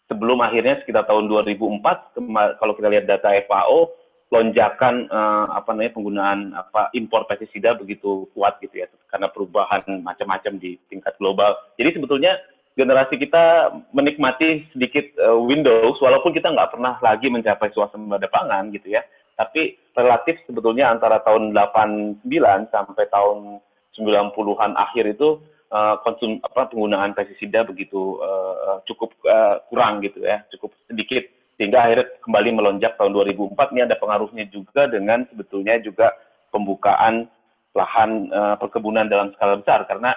sebelum 0.09 0.41
akhirnya 0.41 0.81
sekitar 0.81 1.05
tahun 1.05 1.29
2004 1.29 2.17
kalau 2.57 2.73
kita 2.73 2.89
lihat 2.89 3.05
data 3.05 3.29
FAO 3.45 3.93
lonjakan 4.35 5.07
uh, 5.07 5.47
apa 5.55 5.71
namanya 5.71 5.95
penggunaan 5.95 6.41
apa 6.57 6.91
impor 6.99 7.31
pestisida 7.31 7.79
begitu 7.79 8.27
kuat 8.35 8.59
gitu 8.59 8.83
ya 8.83 8.91
karena 9.07 9.31
perubahan 9.31 9.87
macam-macam 10.03 10.59
di 10.59 10.75
tingkat 10.91 11.15
global. 11.23 11.55
Jadi 11.79 11.95
sebetulnya 11.95 12.35
generasi 12.75 13.23
kita 13.23 13.71
menikmati 13.95 14.67
sedikit 14.75 15.07
uh, 15.23 15.39
Windows 15.39 16.03
walaupun 16.03 16.35
kita 16.35 16.51
nggak 16.51 16.75
pernah 16.75 16.99
lagi 16.99 17.31
mencapai 17.31 17.71
suasana 17.71 18.19
pangan 18.27 18.75
gitu 18.75 18.99
ya. 18.99 19.07
Tapi 19.39 19.79
relatif 19.95 20.43
sebetulnya 20.49 20.91
antara 20.91 21.23
tahun 21.23 21.55
89 21.55 22.27
sampai 22.73 23.05
tahun 23.13 23.63
90-an 23.95 24.73
akhir 24.75 25.05
itu 25.17 25.39
uh, 25.71 25.97
konsum 26.03 26.39
apa 26.43 26.71
penggunaan 26.71 27.15
pestisida 27.17 27.63
begitu 27.67 28.21
uh, 28.23 28.79
cukup 28.87 29.15
uh, 29.27 29.63
kurang 29.71 30.03
gitu 30.05 30.23
ya, 30.23 30.43
cukup 30.55 30.75
sedikit. 30.87 31.25
Sehingga 31.57 31.89
akhirnya 31.89 32.13
kembali 32.21 32.51
melonjak 32.53 33.01
tahun 33.01 33.17
2004 33.17 33.73
ini 33.73 33.81
ada 33.89 33.97
pengaruhnya 33.97 34.45
juga 34.53 34.85
dengan 34.93 35.25
sebetulnya 35.33 35.81
juga 35.81 36.13
pembukaan 36.53 37.33
lahan 37.73 38.29
uh, 38.29 38.57
perkebunan 38.61 39.09
dalam 39.09 39.33
skala 39.33 39.61
besar. 39.61 39.89
Karena 39.89 40.13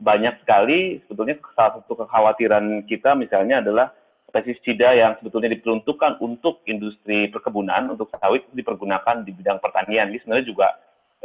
banyak 0.00 0.42
sekali 0.42 0.98
sebetulnya 1.06 1.38
salah 1.54 1.78
satu 1.78 1.94
kekhawatiran 1.94 2.88
kita 2.90 3.14
misalnya 3.14 3.62
adalah 3.62 3.94
pestisida 4.30 4.94
yang 4.94 5.18
sebetulnya 5.18 5.50
diperuntukkan 5.52 6.22
untuk 6.22 6.62
industri 6.70 7.28
perkebunan 7.28 7.92
untuk 7.92 8.08
sawit 8.14 8.46
dipergunakan 8.54 9.26
di 9.26 9.34
bidang 9.34 9.58
pertanian. 9.58 10.08
Ini 10.10 10.18
sebenarnya 10.22 10.46
juga 10.46 10.68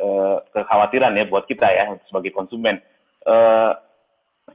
uh, 0.02 0.38
kekhawatiran 0.52 1.14
ya 1.16 1.26
buat 1.30 1.46
kita 1.46 1.66
ya 1.70 1.96
sebagai 2.10 2.34
konsumen. 2.34 2.82
Uh, 3.26 3.74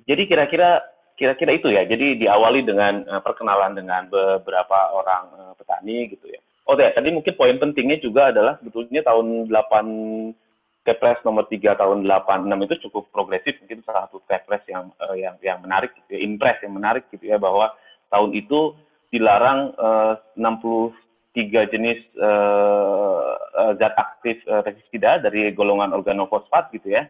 jadi 0.06 0.22
kira-kira 0.30 0.80
kira-kira 1.20 1.52
itu 1.52 1.68
ya. 1.68 1.84
Jadi 1.84 2.22
diawali 2.24 2.64
dengan 2.64 3.04
uh, 3.04 3.20
perkenalan 3.20 3.76
dengan 3.76 4.08
beberapa 4.08 4.94
orang 4.96 5.24
uh, 5.36 5.52
petani 5.58 6.08
gitu 6.08 6.30
ya. 6.30 6.40
Oh 6.70 6.78
ya, 6.78 6.94
tadi 6.94 7.10
mungkin 7.10 7.34
poin 7.34 7.58
pentingnya 7.58 7.98
juga 7.98 8.30
adalah 8.30 8.56
sebetulnya 8.62 9.02
tahun 9.02 9.50
8 9.50 10.86
Kepres 10.86 11.20
nomor 11.28 11.44
3 11.44 11.76
tahun 11.76 12.08
86 12.08 12.64
itu 12.64 12.74
cukup 12.88 13.04
progresif, 13.12 13.58
mungkin 13.60 13.84
salah 13.84 14.08
satu 14.08 14.24
Kepres 14.24 14.64
yang 14.64 14.88
uh, 14.96 15.12
yang 15.12 15.36
yang 15.44 15.60
menarik 15.60 15.92
gitu 15.92 16.16
ya, 16.16 16.20
impres 16.24 16.56
yang 16.64 16.72
menarik 16.72 17.04
gitu 17.12 17.26
ya 17.26 17.36
bahwa 17.36 17.74
tahun 18.08 18.32
itu 18.32 18.72
dilarang 19.12 19.76
uh, 19.76 20.16
63 20.38 21.74
jenis 21.74 22.00
uh, 22.16 23.36
zat 23.76 23.92
aktif 23.98 24.40
uh, 24.48 24.64
pestisida 24.64 25.20
dari 25.20 25.52
golongan 25.52 25.92
organofosfat 25.92 26.72
gitu 26.72 26.96
ya 26.96 27.04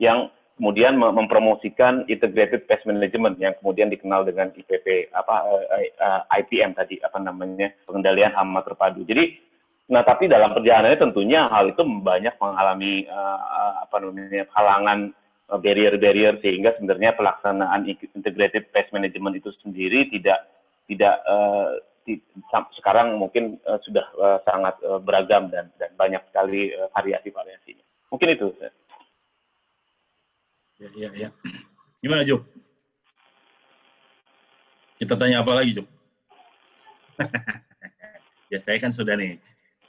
yang 0.00 0.32
kemudian 0.60 1.00
mempromosikan 1.00 2.04
integrated 2.04 2.68
pest 2.68 2.84
management 2.84 3.40
yang 3.40 3.56
kemudian 3.64 3.88
dikenal 3.88 4.28
dengan 4.28 4.52
IPP 4.52 5.08
apa 5.16 5.48
uh, 5.48 5.64
uh, 5.96 6.20
IPM 6.36 6.76
tadi 6.76 7.00
apa 7.00 7.16
namanya 7.16 7.72
pengendalian 7.88 8.36
hama 8.36 8.60
terpadu. 8.60 9.00
Jadi 9.08 9.40
nah 9.88 10.04
tapi 10.04 10.28
dalam 10.28 10.52
perjalanannya 10.52 11.00
tentunya 11.00 11.48
hal 11.48 11.72
itu 11.72 11.80
banyak 11.80 12.36
mengalami 12.36 13.08
uh, 13.08 13.88
apa 13.88 13.96
namanya 14.04 14.44
halangan 14.52 15.16
barrier-barrier 15.48 16.38
sehingga 16.44 16.76
sebenarnya 16.76 17.16
pelaksanaan 17.16 17.88
integrated 18.14 18.68
pest 18.70 18.92
management 18.92 19.40
itu 19.40 19.50
sendiri 19.64 20.12
tidak 20.12 20.44
tidak 20.92 21.24
sekarang 22.76 23.16
mungkin 23.16 23.56
sudah 23.64 24.04
sangat 24.44 24.76
beragam 25.08 25.48
dan 25.48 25.72
dan 25.80 25.88
banyak 25.96 26.20
sekali 26.28 26.68
uh, 26.76 26.92
variasi-variasinya. 26.92 28.12
Mungkin 28.12 28.28
itu. 28.36 28.52
Ya, 30.80 30.88
ya, 30.96 31.10
ya. 31.12 31.28
Gimana, 32.00 32.24
Jo? 32.24 32.40
Kita 34.96 35.12
tanya 35.12 35.44
apa 35.44 35.52
lagi, 35.52 35.76
Jo? 35.76 35.84
ya, 38.52 38.56
saya 38.56 38.80
kan 38.80 38.88
sudah 38.88 39.12
nih 39.12 39.36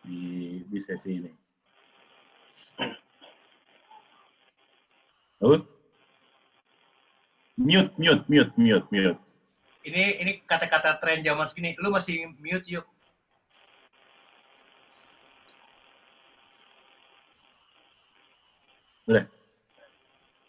di, 0.04 0.20
di 0.68 0.80
sesi 0.84 1.24
ini. 1.24 1.32
Oh. 5.40 5.64
Mute, 7.56 7.96
mute, 7.96 8.24
mute, 8.28 8.52
mute, 8.60 8.88
mute. 8.92 9.20
Ini 9.88 10.04
ini 10.28 10.32
kata-kata 10.44 11.00
tren 11.00 11.24
zaman 11.24 11.48
segini. 11.48 11.72
Lu 11.80 11.88
masih 11.88 12.36
mute 12.36 12.68
yuk. 12.68 12.84
Udah. 19.08 19.24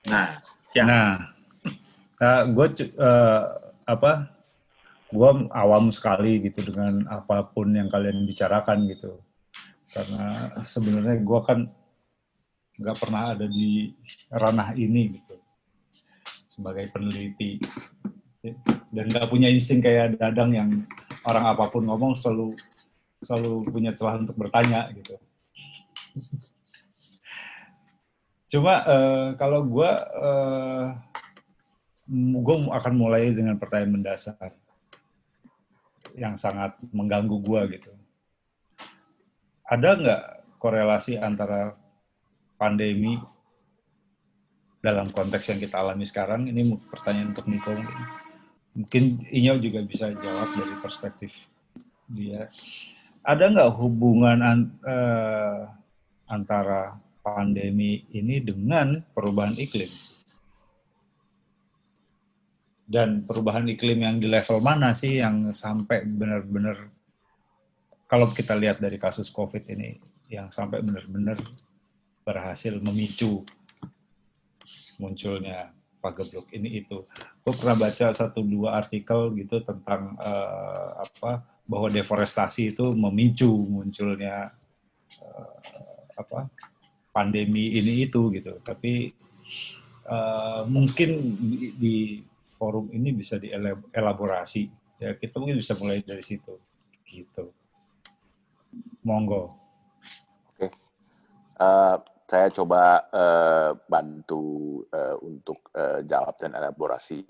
Nah, 0.08 0.26
siap. 0.66 0.86
Nah, 0.86 1.10
uh, 2.18 2.24
eh, 2.24 2.42
gue 2.50 2.66
uh, 2.98 3.42
apa? 3.86 4.12
Gue 5.12 5.30
awam 5.52 5.92
sekali 5.92 6.40
gitu 6.40 6.64
dengan 6.64 7.04
apa 7.12 7.44
pun 7.44 7.68
yang 7.76 7.92
kalian 7.92 8.24
bicarakan 8.24 8.88
gitu. 8.88 9.20
Karena 9.92 10.56
sebenarnya 10.64 11.20
gue 11.20 11.40
kan 11.44 11.68
nggak 12.80 12.96
pernah 12.96 13.36
ada 13.36 13.44
di 13.44 13.92
ranah 14.32 14.72
ini 14.72 15.20
gitu 15.20 15.36
sebagai 16.48 16.88
peneliti 16.92 17.60
dan 18.92 19.04
nggak 19.08 19.28
punya 19.28 19.48
insting 19.48 19.80
kayak 19.80 20.18
dadang 20.18 20.50
yang 20.52 20.70
orang 21.24 21.46
apa 21.46 21.70
pun 21.70 21.86
ngomong 21.86 22.18
selalu 22.18 22.58
selalu 23.22 23.70
punya 23.70 23.94
celah 23.94 24.18
untuk 24.18 24.34
bertanya 24.34 24.90
gitu. 24.92 25.14
Cuma 28.52 28.84
uh, 28.84 29.26
kalau 29.40 29.64
gue, 29.64 29.90
uh, 30.20 30.92
gue 32.12 32.56
akan 32.68 32.92
mulai 32.92 33.32
dengan 33.32 33.56
pertanyaan 33.56 33.96
mendasar 33.96 34.52
yang 36.12 36.36
sangat 36.36 36.76
mengganggu 36.92 37.40
gue 37.40 37.80
gitu. 37.80 37.88
Ada 39.64 39.96
nggak 39.96 40.22
korelasi 40.60 41.16
antara 41.16 41.72
pandemi 42.60 43.16
dalam 44.84 45.08
konteks 45.08 45.48
yang 45.48 45.56
kita 45.56 45.80
alami 45.80 46.04
sekarang? 46.04 46.44
Ini 46.44 46.76
pertanyaan 46.92 47.32
untuk 47.32 47.48
Niko 47.48 47.72
mungkin. 47.72 48.00
Mungkin 48.72 49.04
Inyau 49.32 49.64
juga 49.64 49.80
bisa 49.80 50.12
jawab 50.12 50.52
dari 50.60 50.76
perspektif 50.84 51.48
dia. 52.04 52.52
Ada 53.24 53.48
nggak 53.48 53.72
hubungan 53.80 54.44
an, 54.44 54.60
uh, 54.84 55.72
antara 56.28 57.00
pandemi 57.22 58.04
ini 58.11 58.42
dengan 58.42 58.98
perubahan 59.14 59.54
iklim. 59.56 59.88
Dan 62.82 63.24
perubahan 63.24 63.64
iklim 63.70 64.04
yang 64.04 64.16
di 64.20 64.28
level 64.28 64.61
mana 64.61 64.92
sih 64.92 65.22
yang 65.22 65.54
sampai 65.54 66.04
benar-benar 66.04 66.90
kalau 68.11 68.28
kita 68.28 68.52
lihat 68.52 68.76
dari 68.76 69.00
kasus 69.00 69.32
COVID 69.32 69.64
ini 69.72 69.96
yang 70.28 70.52
sampai 70.52 70.85
benar-benar 70.85 71.40
berhasil 72.26 72.76
memicu 72.76 73.40
munculnya 75.00 75.72
pageblok 76.02 76.50
ini 76.52 76.85
itu. 76.85 77.06
Gue 77.40 77.54
pernah 77.56 77.78
baca 77.88 78.12
satu 78.12 78.42
dua 78.44 78.82
artikel 78.82 79.32
gitu 79.38 79.62
tentang 79.62 80.18
uh, 80.18 81.00
apa 81.00 81.46
bahwa 81.64 81.88
deforestasi 81.88 82.74
itu 82.74 82.90
memicu 82.92 83.48
munculnya 83.48 84.50
uh, 85.22 85.56
apa 86.18 86.50
pandemi 87.12 87.77
ini 87.77 88.09
itu 88.09 88.33
gitu. 88.33 88.59
Tapi 88.64 89.12
uh, 90.09 90.64
mungkin 90.66 91.37
di, 91.38 91.77
di 91.77 91.96
forum 92.57 92.88
ini 92.90 93.12
bisa 93.12 93.37
dielaborasi. 93.38 94.66
Ya 94.98 95.14
kita 95.14 95.38
mungkin 95.38 95.61
bisa 95.61 95.77
mulai 95.77 96.01
dari 96.01 96.25
situ. 96.25 96.57
Gitu. 97.05 97.53
Monggo. 99.05 99.53
Oke. 100.57 100.72
Uh, 101.61 102.01
saya 102.33 102.48
coba 102.48 103.05
uh, 103.12 103.77
bantu 103.85 104.81
uh, 104.88 105.20
untuk 105.20 105.68
uh, 105.77 106.01
jawab 106.01 106.40
dan 106.40 106.57
elaborasi. 106.57 107.20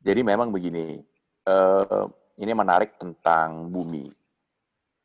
Jadi 0.00 0.20
memang 0.24 0.48
begini, 0.48 1.04
uh, 1.44 2.08
ini 2.40 2.52
menarik 2.56 2.96
tentang 2.96 3.68
bumi. 3.68 4.08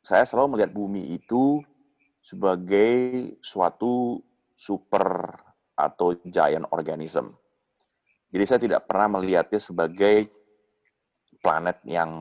Saya 0.00 0.24
selalu 0.24 0.56
melihat 0.56 0.72
bumi 0.72 1.12
itu 1.12 1.60
sebagai 2.20 3.36
suatu 3.40 4.20
super 4.52 5.32
atau 5.72 6.12
giant 6.28 6.68
organism. 6.70 7.32
Jadi 8.30 8.44
saya 8.46 8.60
tidak 8.62 8.86
pernah 8.86 9.18
melihatnya 9.18 9.58
sebagai 9.58 10.28
planet 11.40 11.82
yang 11.88 12.12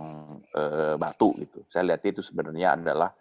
e, 0.50 0.96
batu 0.96 1.36
gitu. 1.38 1.62
Saya 1.68 1.94
lihat 1.94 2.02
itu 2.08 2.24
sebenarnya 2.24 2.80
adalah 2.80 3.12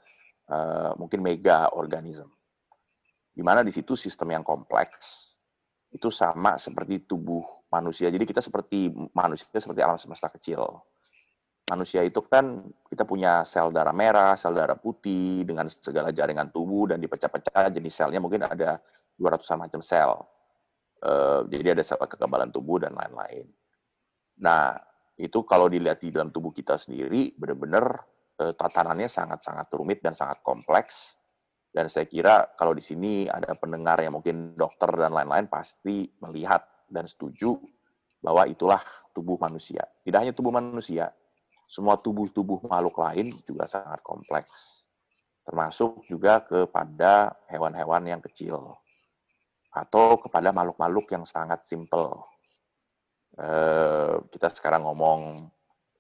e, 0.47 0.57
mungkin 0.97 1.21
mega 1.21 1.69
organism. 1.75 2.31
Di 3.35 3.43
mana 3.43 3.67
di 3.67 3.75
situ 3.75 3.99
sistem 3.99 4.38
yang 4.38 4.47
kompleks 4.47 5.37
itu 5.91 6.09
sama 6.09 6.57
seperti 6.57 7.05
tubuh 7.05 7.45
manusia. 7.69 8.09
Jadi 8.09 8.25
kita 8.25 8.41
seperti 8.41 8.88
manusia 9.12 9.51
seperti 9.53 9.83
alam 9.83 9.99
semesta 10.01 10.31
kecil 10.33 10.81
manusia 11.69 12.01
itu 12.01 12.25
kan 12.25 12.65
kita 12.89 13.05
punya 13.05 13.45
sel 13.45 13.69
darah 13.69 13.93
merah, 13.93 14.35
sel 14.35 14.57
darah 14.57 14.81
putih 14.81 15.45
dengan 15.45 15.69
segala 15.69 16.11
jaringan 16.11 16.49
tubuh 16.49 16.91
dan 16.91 16.99
dipecah-pecah 16.99 17.69
jenis 17.71 17.95
selnya 17.95 18.19
mungkin 18.19 18.49
ada 18.49 18.81
200-an 19.21 19.69
macam 19.69 19.81
sel. 19.85 20.17
Uh, 20.99 21.47
jadi 21.47 21.79
ada 21.79 21.85
sel 21.85 22.01
kekebalan 22.01 22.51
tubuh 22.51 22.83
dan 22.83 22.97
lain-lain. 22.97 23.47
Nah, 24.43 24.75
itu 25.21 25.45
kalau 25.47 25.71
dilihat 25.71 26.03
di 26.03 26.11
dalam 26.11 26.33
tubuh 26.35 26.51
kita 26.51 26.75
sendiri 26.75 27.37
benar-benar 27.37 28.03
uh, 28.43 28.53
tatanannya 28.57 29.07
sangat-sangat 29.07 29.69
rumit 29.77 30.01
dan 30.03 30.17
sangat 30.17 30.41
kompleks. 30.43 31.21
Dan 31.69 31.87
saya 31.93 32.09
kira 32.09 32.57
kalau 32.57 32.73
di 32.73 32.81
sini 32.81 33.29
ada 33.29 33.53
pendengar 33.55 34.01
yang 34.01 34.17
mungkin 34.17 34.57
dokter 34.57 34.89
dan 34.89 35.13
lain-lain 35.13 35.53
pasti 35.53 36.09
melihat 36.25 36.65
dan 36.89 37.05
setuju 37.05 37.55
bahwa 38.19 38.49
itulah 38.51 38.83
tubuh 39.15 39.39
manusia. 39.39 39.87
Tidak 40.03 40.19
hanya 40.19 40.35
tubuh 40.35 40.51
manusia, 40.51 41.13
semua 41.69 42.01
tubuh-tubuh 42.01 42.65
makhluk 42.65 42.97
lain 43.05 43.37
juga 43.45 43.69
sangat 43.69 44.01
kompleks. 44.01 44.89
Termasuk 45.45 46.09
juga 46.09 46.41
kepada 46.41 47.37
hewan-hewan 47.53 48.09
yang 48.09 48.25
kecil. 48.25 48.81
Atau 49.69 50.17
kepada 50.17 50.49
makhluk-makhluk 50.49 51.13
yang 51.13 51.29
sangat 51.29 51.69
simple. 51.69 52.25
Eh, 53.37 54.17
kita 54.33 54.49
sekarang 54.49 54.89
ngomong 54.89 55.45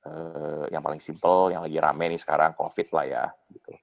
eh, 0.08 0.64
yang 0.72 0.80
paling 0.80 1.04
simpel, 1.04 1.52
yang 1.52 1.60
lagi 1.60 1.76
rame 1.76 2.16
nih 2.16 2.20
sekarang 2.20 2.56
COVID 2.56 2.88
lah 2.96 3.04
ya, 3.04 3.24
gitu. 3.52 3.76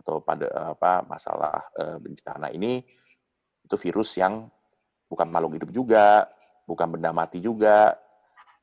Atau 0.00 0.24
pada 0.24 0.72
apa 0.72 1.04
masalah 1.04 1.68
bencana 2.00 2.48
ini 2.48 2.80
itu 3.66 3.76
virus 3.76 4.16
yang 4.16 4.46
bukan 5.10 5.26
makhluk 5.28 5.58
hidup 5.60 5.70
juga, 5.74 6.30
bukan 6.64 6.96
benda 6.96 7.10
mati 7.10 7.42
juga, 7.42 7.98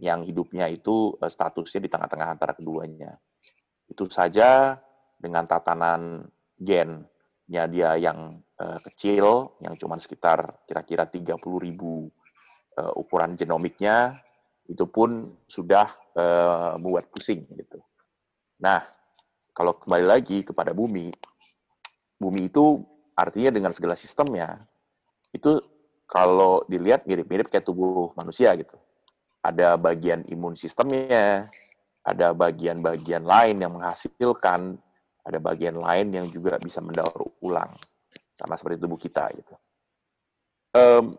yang 0.04 0.28
hidupnya 0.28 0.68
itu 0.68 1.16
uh, 1.16 1.32
statusnya 1.32 1.88
di 1.88 1.89
tengah-tengah 1.89 2.28
antara 2.36 2.52
keduanya. 2.52 3.16
Itu 3.88 4.12
saja 4.12 4.76
dengan 5.16 5.48
tatanan 5.48 6.28
gennya 6.60 7.63
dia 7.72 7.96
yang 7.96 8.44
uh, 8.60 8.80
kecil, 8.84 9.56
yang 9.63 9.80
cuma 9.80 9.96
sekitar 9.96 10.68
kira-kira 10.68 11.08
30 11.08 11.39
ribu 11.39 12.12
uh, 12.76 12.92
ukuran 13.00 13.39
genomiknya, 13.39 14.20
itu 14.68 14.84
pun 14.92 15.39
sudah 15.48 15.88
uh, 16.20 16.76
membuat 16.76 17.08
pusing 17.08 17.48
gitu. 17.56 17.80
Nah, 18.60 18.84
kalau 19.56 19.80
kembali 19.80 20.04
lagi 20.04 20.44
kepada 20.44 20.76
bumi, 20.76 21.12
bumi 22.20 22.52
itu 22.52 22.84
artinya 23.16 23.56
dengan 23.56 23.72
segala 23.72 23.94
sistemnya 23.96 24.60
itu 25.32 25.62
kalau 26.10 26.62
dilihat 26.70 27.10
mirip-mirip 27.10 27.50
kayak 27.50 27.66
tubuh 27.66 28.13
manusia 28.13 28.54
gitu. 28.60 28.78
Ada 29.43 29.75
bagian 29.75 30.23
imun 30.32 30.56
sistemnya, 30.56 31.51
ada 32.03 32.32
bagian-bagian 32.32 33.27
lain 33.27 33.60
yang 33.60 33.75
menghasilkan, 33.75 34.79
ada 35.23 35.39
bagian 35.39 35.79
lain 35.79 36.12
yang 36.15 36.27
juga 36.32 36.60
bisa 36.60 36.79
mendaur 36.79 37.32
ulang, 37.43 37.75
sama 38.36 38.56
seperti 38.56 38.84
tubuh 38.84 38.99
kita 38.99 39.27
gitu. 39.36 39.53
Um, 40.73 41.15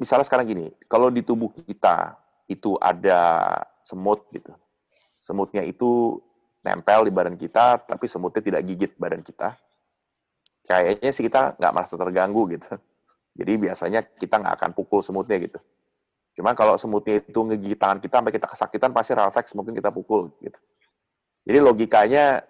misalnya 0.00 0.28
sekarang 0.28 0.48
gini, 0.48 0.68
kalau 0.88 1.08
di 1.08 1.24
tubuh 1.24 1.48
kita 1.52 2.16
itu 2.48 2.76
ada 2.80 3.52
semut 3.82 4.24
gitu. 4.32 4.52
Semutnya 5.20 5.66
itu 5.66 6.22
nempel 6.62 7.06
di 7.06 7.12
badan 7.12 7.34
kita, 7.34 7.82
tapi 7.82 8.06
semutnya 8.06 8.42
tidak 8.42 8.62
gigit 8.66 8.92
badan 8.98 9.20
kita. 9.20 9.54
Kayaknya 10.66 11.10
sih 11.14 11.24
kita 11.26 11.54
nggak 11.58 11.72
merasa 11.74 11.94
terganggu 11.94 12.42
gitu. 12.50 12.74
Jadi 13.36 13.52
biasanya 13.60 14.00
kita 14.02 14.42
nggak 14.42 14.54
akan 14.58 14.70
pukul 14.74 15.04
semutnya 15.04 15.38
gitu. 15.38 15.60
Cuman 16.36 16.52
kalau 16.52 16.76
semutnya 16.76 17.24
itu 17.24 17.40
ngegigit 17.40 17.80
tangan 17.80 17.98
kita 17.98 18.20
sampai 18.20 18.34
kita 18.36 18.46
kesakitan, 18.46 18.90
pasti 18.92 19.16
refleks 19.16 19.56
mungkin 19.56 19.72
kita 19.72 19.88
pukul 19.88 20.28
gitu. 20.44 20.60
Jadi 21.48 21.58
logikanya 21.64 22.44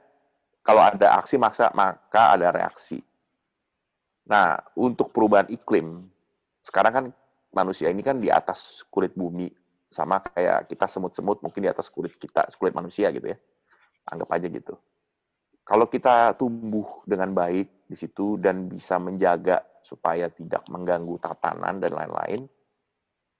kalau 0.66 0.82
ada 0.82 1.14
aksi 1.22 1.38
maka, 1.38 1.70
maka 1.70 2.34
ada 2.34 2.50
reaksi. 2.50 2.98
Nah, 4.26 4.58
untuk 4.74 5.14
perubahan 5.14 5.46
iklim, 5.54 6.02
sekarang 6.66 6.92
kan 6.92 7.04
manusia 7.54 7.86
ini 7.94 8.02
kan 8.02 8.18
di 8.18 8.26
atas 8.26 8.82
kulit 8.90 9.14
bumi 9.14 9.46
sama 9.86 10.18
kayak 10.18 10.66
kita 10.66 10.90
semut-semut 10.90 11.38
mungkin 11.46 11.62
di 11.62 11.70
atas 11.70 11.86
kulit 11.94 12.18
kita, 12.18 12.50
kulit 12.58 12.74
manusia 12.74 13.14
gitu 13.14 13.30
ya. 13.30 13.38
Anggap 14.10 14.34
aja 14.34 14.50
gitu. 14.50 14.74
Kalau 15.62 15.86
kita 15.86 16.34
tumbuh 16.34 17.06
dengan 17.06 17.30
baik 17.30 17.86
di 17.86 17.94
situ 17.94 18.34
dan 18.42 18.66
bisa 18.66 18.98
menjaga 18.98 19.62
supaya 19.86 20.26
tidak 20.30 20.66
mengganggu 20.66 21.18
tatanan 21.22 21.78
dan 21.78 21.94
lain-lain, 21.94 22.50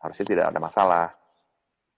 harusnya 0.07 0.27
tidak 0.27 0.47
ada 0.55 0.61
masalah. 0.63 1.07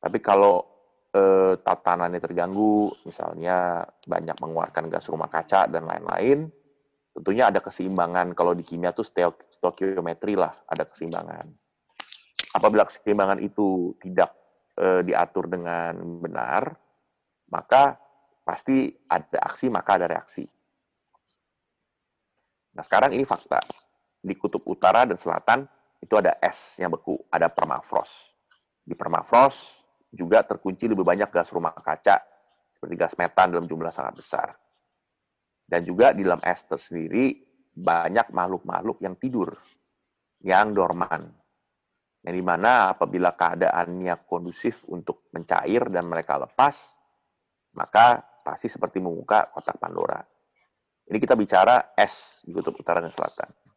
Tapi 0.00 0.18
kalau 0.24 0.64
eh, 1.12 1.60
tatanannya 1.60 2.20
terganggu, 2.20 2.88
misalnya 3.04 3.84
banyak 4.08 4.36
mengeluarkan 4.40 4.88
gas 4.88 5.12
rumah 5.12 5.28
kaca 5.28 5.68
dan 5.68 5.84
lain-lain, 5.84 6.48
tentunya 7.18 7.52
ada 7.52 7.60
keseimbangan. 7.60 8.32
Kalau 8.32 8.56
di 8.56 8.64
kimia 8.64 8.96
tuh 8.96 9.04
stoikiometri 9.04 10.38
lah, 10.38 10.54
ada 10.70 10.86
keseimbangan. 10.86 11.50
Apabila 12.54 12.88
keseimbangan 12.88 13.42
itu 13.44 13.92
tidak 14.00 14.32
e, 14.78 15.04
diatur 15.04 15.50
dengan 15.50 15.98
benar, 16.22 16.72
maka 17.52 17.98
pasti 18.46 18.88
ada 19.10 19.44
aksi, 19.44 19.68
maka 19.68 20.00
ada 20.00 20.06
reaksi. 20.08 20.46
Nah, 22.72 22.82
sekarang 22.86 23.12
ini 23.12 23.26
fakta. 23.26 23.60
Di 24.18 24.38
kutub 24.38 24.62
utara 24.64 25.04
dan 25.04 25.18
selatan 25.18 25.66
itu 25.98 26.14
ada 26.14 26.38
es 26.38 26.78
yang 26.78 26.94
beku, 26.94 27.18
ada 27.28 27.50
permafrost. 27.50 28.34
Di 28.86 28.94
permafrost 28.94 29.84
juga 30.08 30.46
terkunci 30.46 30.88
lebih 30.88 31.04
banyak 31.04 31.28
gas 31.28 31.50
rumah 31.52 31.74
kaca, 31.74 32.22
seperti 32.72 32.94
gas 32.94 33.14
metan 33.18 33.52
dalam 33.52 33.66
jumlah 33.66 33.90
sangat 33.90 34.14
besar. 34.16 34.48
Dan 35.68 35.84
juga 35.84 36.16
di 36.16 36.24
dalam 36.24 36.40
es 36.40 36.64
tersendiri 36.64 37.44
banyak 37.76 38.32
makhluk-makhluk 38.32 39.04
yang 39.04 39.20
tidur, 39.20 39.52
yang 40.40 40.72
dorman, 40.72 41.28
yang 42.24 42.34
di 42.34 42.42
mana 42.42 42.96
apabila 42.96 43.36
keadaannya 43.36 44.24
kondusif 44.24 44.88
untuk 44.88 45.28
mencair 45.34 45.92
dan 45.92 46.08
mereka 46.08 46.40
lepas, 46.40 46.96
maka 47.76 48.24
pasti 48.42 48.66
seperti 48.72 48.98
membuka 48.98 49.52
kotak 49.52 49.76
Pandora. 49.76 50.18
Ini 51.08 51.18
kita 51.20 51.36
bicara 51.36 51.92
es 51.92 52.40
di 52.44 52.52
kutub 52.52 52.76
utara 52.80 53.04
dan 53.04 53.12
selatan. 53.12 53.67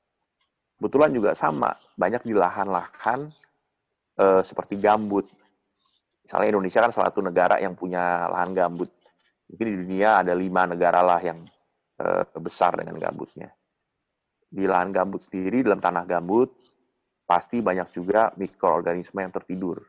Kebetulan 0.82 1.14
juga 1.14 1.38
sama, 1.38 1.78
banyak 1.94 2.26
di 2.26 2.34
lahan-lahan 2.34 3.30
e, 4.18 4.42
seperti 4.42 4.82
gambut. 4.82 5.30
Misalnya 6.26 6.58
Indonesia 6.58 6.82
kan 6.82 6.90
salah 6.90 7.14
satu 7.14 7.22
negara 7.22 7.62
yang 7.62 7.78
punya 7.78 8.26
lahan 8.34 8.58
gambut. 8.58 8.90
Mungkin 9.46 9.68
di 9.70 9.76
dunia 9.86 10.26
ada 10.26 10.34
lima 10.34 10.66
negara 10.66 11.06
lah 11.06 11.22
yang 11.22 11.38
e, 12.02 12.06
besar 12.42 12.82
dengan 12.82 12.98
gambutnya. 12.98 13.54
Di 14.50 14.66
lahan 14.66 14.90
gambut 14.90 15.22
sendiri, 15.22 15.62
dalam 15.62 15.78
tanah 15.78 16.10
gambut, 16.10 16.50
pasti 17.30 17.64
banyak 17.64 17.94
juga 17.96 18.36
mikroorganisme 18.36 19.24
yang 19.24 19.32
tertidur. 19.32 19.80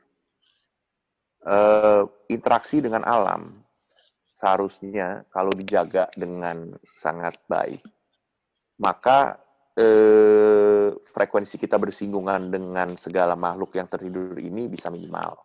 Uh, 1.43 2.07
interaksi 2.31 2.79
dengan 2.79 3.03
alam 3.03 3.51
seharusnya 4.39 5.27
kalau 5.35 5.51
dijaga 5.51 6.07
dengan 6.15 6.71
sangat 7.03 7.35
baik, 7.51 7.83
maka 8.79 9.42
uh, 9.79 10.89
frekuensi 10.97 11.57
kita 11.61 11.77
bersinggungan 11.79 12.51
dengan 12.53 12.97
segala 12.97 13.37
makhluk 13.39 13.77
yang 13.77 13.89
tertidur 13.89 14.37
ini 14.41 14.69
bisa 14.69 14.89
minimal. 14.89 15.39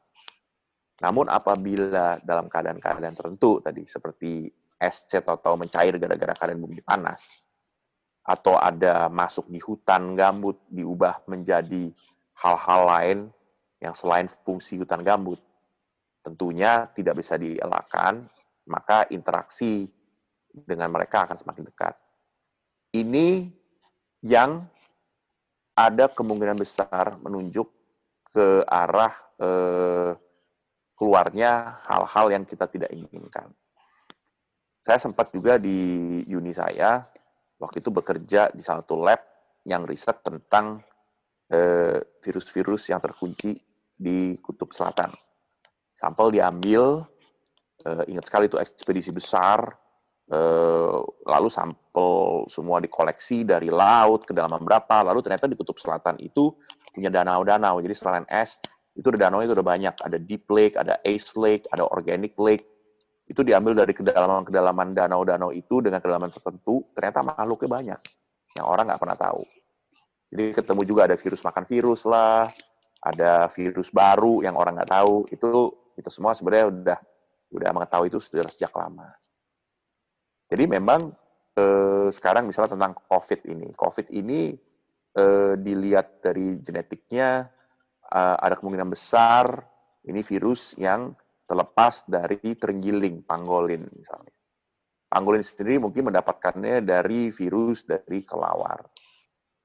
Namun 1.03 1.29
apabila 1.29 2.17
dalam 2.25 2.49
keadaan-keadaan 2.49 3.13
tertentu 3.13 3.61
tadi 3.61 3.85
seperti 3.85 4.49
es 4.77 5.05
atau 5.09 5.53
mencair 5.57 5.97
gara-gara 5.97 6.33
keadaan 6.37 6.61
bumi 6.61 6.81
panas, 6.81 7.21
atau 8.27 8.59
ada 8.59 9.07
masuk 9.07 9.47
di 9.47 9.63
hutan 9.63 10.11
gambut 10.19 10.59
diubah 10.67 11.23
menjadi 11.31 11.95
hal-hal 12.35 12.81
lain 12.83 13.19
yang 13.79 13.95
selain 13.95 14.27
fungsi 14.43 14.75
hutan 14.75 14.99
gambut 14.99 15.39
tentunya 16.27 16.91
tidak 16.91 17.23
bisa 17.23 17.39
dielakkan 17.39 18.27
maka 18.67 19.07
interaksi 19.15 19.87
dengan 20.51 20.91
mereka 20.91 21.23
akan 21.23 21.39
semakin 21.39 21.71
dekat 21.71 21.95
ini 22.99 23.47
yang 24.25 24.65
ada 25.77 26.09
kemungkinan 26.09 26.57
besar 26.57 27.17
menunjuk 27.21 27.69
ke 28.33 28.65
arah 28.65 29.13
eh, 29.37 30.11
keluarnya 30.97 31.81
hal-hal 31.85 32.33
yang 32.33 32.43
kita 32.43 32.65
tidak 32.65 32.89
inginkan. 32.89 33.53
Saya 34.81 34.97
sempat 34.97 35.29
juga 35.29 35.61
di 35.61 36.23
uni 36.31 36.55
saya 36.55 37.05
waktu 37.61 37.81
itu 37.81 37.93
bekerja 37.93 38.49
di 38.53 38.63
satu 38.65 38.97
lab 38.97 39.21
yang 39.67 39.85
riset 39.85 40.21
tentang 40.25 40.81
eh, 41.53 42.01
virus-virus 42.23 42.89
yang 42.89 43.01
terkunci 43.03 43.57
di 43.97 44.37
kutub 44.41 44.73
selatan. 44.73 45.13
Sampel 45.97 46.37
diambil, 46.37 47.05
eh, 47.85 48.03
ingat 48.13 48.25
sekali 48.29 48.45
itu 48.49 48.57
ekspedisi 48.61 49.09
besar, 49.13 49.65
eh, 49.69 49.86
lalu 51.23 51.49
sampel 51.51 52.43
semua 52.51 52.83
dikoleksi 52.83 53.47
dari 53.47 53.71
laut, 53.71 54.27
kedalaman 54.27 54.63
berapa, 54.63 55.07
lalu 55.07 55.23
ternyata 55.23 55.47
di 55.47 55.55
kutub 55.55 55.79
selatan 55.79 56.19
itu 56.19 56.51
punya 56.91 57.07
danau-danau. 57.07 57.79
Jadi 57.79 57.93
selain 57.95 58.25
es, 58.27 58.59
itu 58.97 59.07
ada 59.13 59.29
danau 59.29 59.39
itu 59.39 59.55
udah 59.55 59.63
banyak. 59.63 59.95
Ada 59.95 60.17
deep 60.19 60.49
lake, 60.51 60.75
ada 60.75 60.99
ice 61.07 61.37
lake, 61.39 61.63
ada 61.71 61.87
organic 61.87 62.35
lake, 62.35 62.67
itu 63.27 63.43
diambil 63.43 63.75
dari 63.75 63.91
kedalaman-kedalaman 63.91 64.95
danau-danau 64.95 65.51
itu 65.51 65.83
dengan 65.83 65.99
kedalaman 65.99 66.31
tertentu, 66.31 66.87
ternyata 66.95 67.19
makhluknya 67.23 67.69
banyak 67.69 67.99
yang 68.55 68.65
orang 68.65 68.87
nggak 68.87 69.01
pernah 69.03 69.19
tahu. 69.19 69.43
Jadi 70.31 70.43
ketemu 70.55 70.81
juga 70.87 71.01
ada 71.11 71.15
virus 71.19 71.43
makan 71.43 71.63
virus 71.67 72.01
lah, 72.07 72.51
ada 73.03 73.47
virus 73.51 73.91
baru 73.91 74.43
yang 74.43 74.55
orang 74.55 74.79
nggak 74.79 74.91
tahu. 74.91 75.27
Itu 75.31 75.51
itu 75.99 76.09
semua 76.11 76.35
sebenarnya 76.35 76.67
udah 76.71 76.99
udah 77.51 77.69
mengetahui 77.75 78.07
itu 78.11 78.19
sudah 78.19 78.47
sejak 78.47 78.71
lama. 78.75 79.07
Jadi 80.47 80.63
memang 80.67 81.11
eh, 81.59 82.07
sekarang 82.09 82.47
misalnya 82.47 82.79
tentang 82.79 82.95
COVID 82.95 83.41
ini, 83.51 83.67
COVID 83.75 84.07
ini 84.15 84.55
eh, 85.15 85.53
dilihat 85.59 86.23
dari 86.23 86.55
genetiknya 86.63 87.47
eh, 88.07 88.37
ada 88.39 88.55
kemungkinan 88.55 88.89
besar 88.91 89.59
ini 90.07 90.23
virus 90.23 90.79
yang 90.79 91.11
terlepas 91.47 92.07
dari 92.07 92.55
terenggiling 92.55 93.23
pangolin 93.27 93.87
misalnya. 93.91 94.31
Pangolin 95.07 95.43
sendiri 95.43 95.79
mungkin 95.79 96.11
mendapatkannya 96.11 96.83
dari 96.83 97.31
virus 97.31 97.87
dari 97.87 98.23
kelawar. 98.27 98.83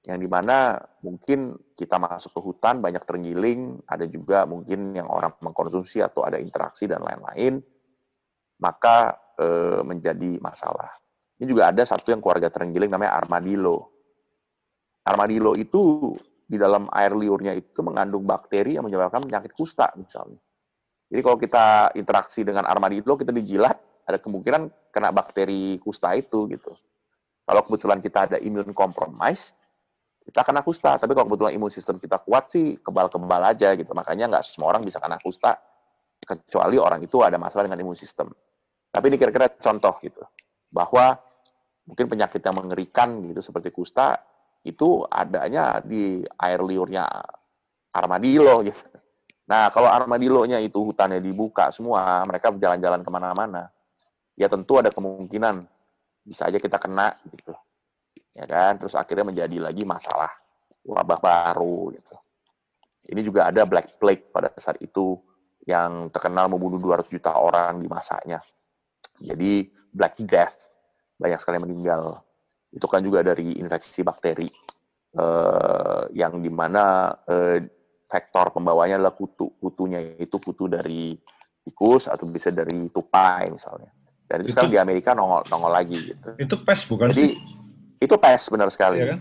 Yang 0.03 0.19
di 0.27 0.29
mana 0.31 0.79
mungkin 1.03 1.55
kita 1.79 1.99
masuk 1.99 2.35
ke 2.35 2.41
hutan 2.43 2.83
banyak 2.83 3.03
terenggiling, 3.07 3.79
ada 3.87 4.07
juga 4.07 4.47
mungkin 4.47 4.95
yang 4.99 5.07
orang 5.07 5.35
mengkonsumsi 5.39 6.03
atau 6.03 6.27
ada 6.27 6.43
interaksi 6.43 6.91
dan 6.91 7.07
lain-lain, 7.07 7.63
maka 8.59 9.22
eh, 9.39 9.81
menjadi 9.85 10.41
masalah. 10.41 10.91
Ini 11.41 11.47
juga 11.49 11.75
ada 11.75 11.83
satu 11.83 12.13
yang 12.15 12.23
keluarga 12.23 12.53
terenggiling 12.53 12.93
namanya 12.93 13.19
armadillo. 13.19 13.91
Armadillo 15.03 15.59
itu 15.59 16.15
di 16.47 16.61
dalam 16.61 16.87
air 16.93 17.17
liurnya 17.17 17.57
itu 17.57 17.81
mengandung 17.83 18.23
bakteri 18.29 18.77
yang 18.77 18.85
menyebabkan 18.87 19.25
penyakit 19.25 19.57
kusta 19.57 19.91
misalnya. 19.99 20.39
Jadi 21.13 21.21
kalau 21.21 21.37
kita 21.37 21.93
interaksi 21.97 22.41
dengan 22.41 22.65
armadillo, 22.65 23.21
kita 23.21 23.33
dijilat, 23.33 23.77
ada 24.09 24.17
kemungkinan 24.17 24.93
kena 24.93 25.13
bakteri 25.13 25.77
kusta 25.81 26.13
itu 26.17 26.49
gitu. 26.49 26.73
Kalau 27.45 27.61
kebetulan 27.69 27.99
kita 28.01 28.19
ada 28.31 28.37
imun 28.41 28.73
compromise, 28.73 29.53
kita 30.23 30.47
kena 30.47 30.63
kusta. 30.63 30.97
Tapi 30.97 31.13
kalau 31.13 31.27
kebetulan 31.29 31.53
imun 31.59 31.69
sistem 31.69 31.99
kita 31.99 32.23
kuat 32.23 32.49
sih, 32.49 32.79
kebal-kebal 32.81 33.43
aja 33.45 33.75
gitu. 33.75 33.93
Makanya 33.93 34.31
nggak 34.31 34.45
semua 34.47 34.73
orang 34.73 34.87
bisa 34.87 35.03
kena 35.03 35.19
kusta, 35.19 35.59
kecuali 36.23 36.79
orang 36.79 37.03
itu 37.03 37.19
ada 37.21 37.37
masalah 37.37 37.67
dengan 37.67 37.83
imun 37.83 37.99
sistem. 37.99 38.31
Tapi 38.93 39.05
ini 39.09 39.17
kira-kira 39.17 39.49
contoh 39.57 39.97
gitu, 40.05 40.21
bahwa 40.69 41.17
mungkin 41.89 42.07
penyakit 42.13 42.45
yang 42.45 42.61
mengerikan 42.61 43.25
gitu 43.25 43.41
seperti 43.41 43.73
kusta 43.73 44.21
itu 44.63 45.03
adanya 45.09 45.81
di 45.83 46.23
air 46.23 46.61
liurnya 46.63 47.09
armadillo 47.97 48.63
gitu. 48.63 48.85
Nah, 49.49 49.73
kalau 49.75 49.91
armadillo-nya 49.91 50.63
itu 50.63 50.79
hutannya 50.81 51.19
dibuka 51.19 51.75
semua, 51.75 52.23
mereka 52.25 52.55
jalan-jalan 52.55 53.03
ke 53.03 53.11
mana-mana, 53.11 53.69
ya 54.39 54.47
tentu 54.47 54.79
ada 54.79 54.95
kemungkinan 54.95 55.67
bisa 56.23 56.47
aja 56.47 56.63
kita 56.63 56.79
kena 56.79 57.19
gitu. 57.33 57.53
Ya 58.33 58.47
kan? 58.47 58.79
Terus 58.79 58.95
akhirnya 58.95 59.29
menjadi 59.29 59.57
lagi 59.61 59.83
masalah 59.83 60.31
wabah 60.87 61.19
baru 61.19 61.93
gitu. 61.97 62.15
Ini 63.13 63.21
juga 63.27 63.51
ada 63.51 63.67
Black 63.67 63.99
Plague 63.99 64.31
pada 64.31 64.55
saat 64.57 64.79
itu 64.79 65.19
yang 65.67 66.09
terkenal 66.15 66.47
membunuh 66.47 66.79
200 66.79 67.11
juta 67.11 67.35
orang 67.35 67.83
di 67.83 67.91
masanya. 67.91 68.39
Jadi 69.23 69.71
Black 69.95 70.19
Death 70.27 70.59
banyak 71.17 71.39
sekali 71.39 71.63
yang 71.63 71.67
meninggal. 71.71 72.03
Itu 72.75 72.91
kan 72.91 73.05
juga 73.05 73.23
dari 73.23 73.55
infeksi 73.61 74.03
bakteri 74.03 74.49
eh, 75.15 76.03
yang 76.17 76.43
di 76.43 76.51
mana 76.51 77.15
eh, 77.31 77.63
vektor 78.11 78.51
pembawanya 78.53 78.99
adalah 78.99 79.15
kutu. 79.15 79.55
Kutunya 79.63 80.03
itu 80.19 80.37
kutu 80.43 80.67
dari 80.67 81.15
tikus 81.63 82.11
atau 82.11 82.27
bisa 82.27 82.51
dari 82.51 82.91
tupai 82.91 83.49
misalnya. 83.55 83.95
Dan 84.27 84.43
itu, 84.43 84.51
Itu- 84.51 84.53
sekarang 84.59 84.73
di 84.75 84.81
Amerika 84.81 85.15
nongol, 85.15 85.47
nongol 85.47 85.73
lagi 85.73 85.97
gitu. 86.11 86.35
Itu 86.41 86.57
pes 86.65 86.83
bukan 86.89 87.13
Jadi 87.15 87.27
sih? 87.31 87.39
itu 88.03 88.15
pes 88.19 88.43
benar 88.51 88.69
sekali. 88.75 88.99
Iya 88.99 89.15
kan? 89.15 89.19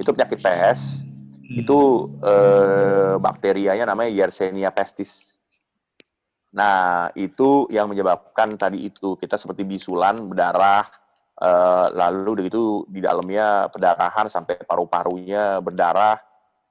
Itu 0.00 0.10
penyakit 0.16 0.38
pes. 0.40 1.04
Hmm. 1.46 1.60
Itu 1.62 1.78
eh, 2.24 3.14
bakterianya 3.20 3.84
namanya 3.86 4.10
Yersinia 4.10 4.72
pestis. 4.72 5.35
Nah, 6.56 7.12
itu 7.12 7.68
yang 7.68 7.92
menyebabkan 7.92 8.56
tadi 8.56 8.88
itu 8.88 9.12
kita 9.20 9.36
seperti 9.36 9.68
bisulan, 9.68 10.16
berdarah, 10.24 10.88
eh, 11.36 11.86
lalu 11.92 12.40
udah 12.40 12.44
gitu 12.48 12.64
di 12.88 13.04
dalamnya 13.04 13.68
perdarahan 13.68 14.32
sampai 14.32 14.64
paru-parunya 14.64 15.60
berdarah, 15.60 16.16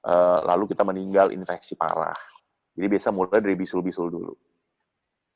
eh, 0.02 0.38
lalu 0.42 0.74
kita 0.74 0.82
meninggal 0.82 1.30
infeksi 1.30 1.78
parah. 1.78 2.18
Jadi 2.74 2.86
biasa 2.90 3.14
mulai 3.14 3.38
dari 3.38 3.54
bisul-bisul 3.54 4.10
dulu. 4.10 4.34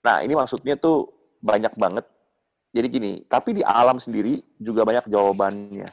Nah, 0.03 0.19
ini 0.27 0.35
maksudnya 0.35 0.75
tuh 0.75 1.07
banyak 1.39 1.73
banget. 1.79 2.05
Jadi 2.75 2.87
gini, 2.91 3.13
tapi 3.31 3.55
di 3.55 3.63
alam 3.63 4.03
sendiri 4.03 4.43
juga 4.59 4.83
banyak 4.83 5.07
jawabannya. 5.07 5.89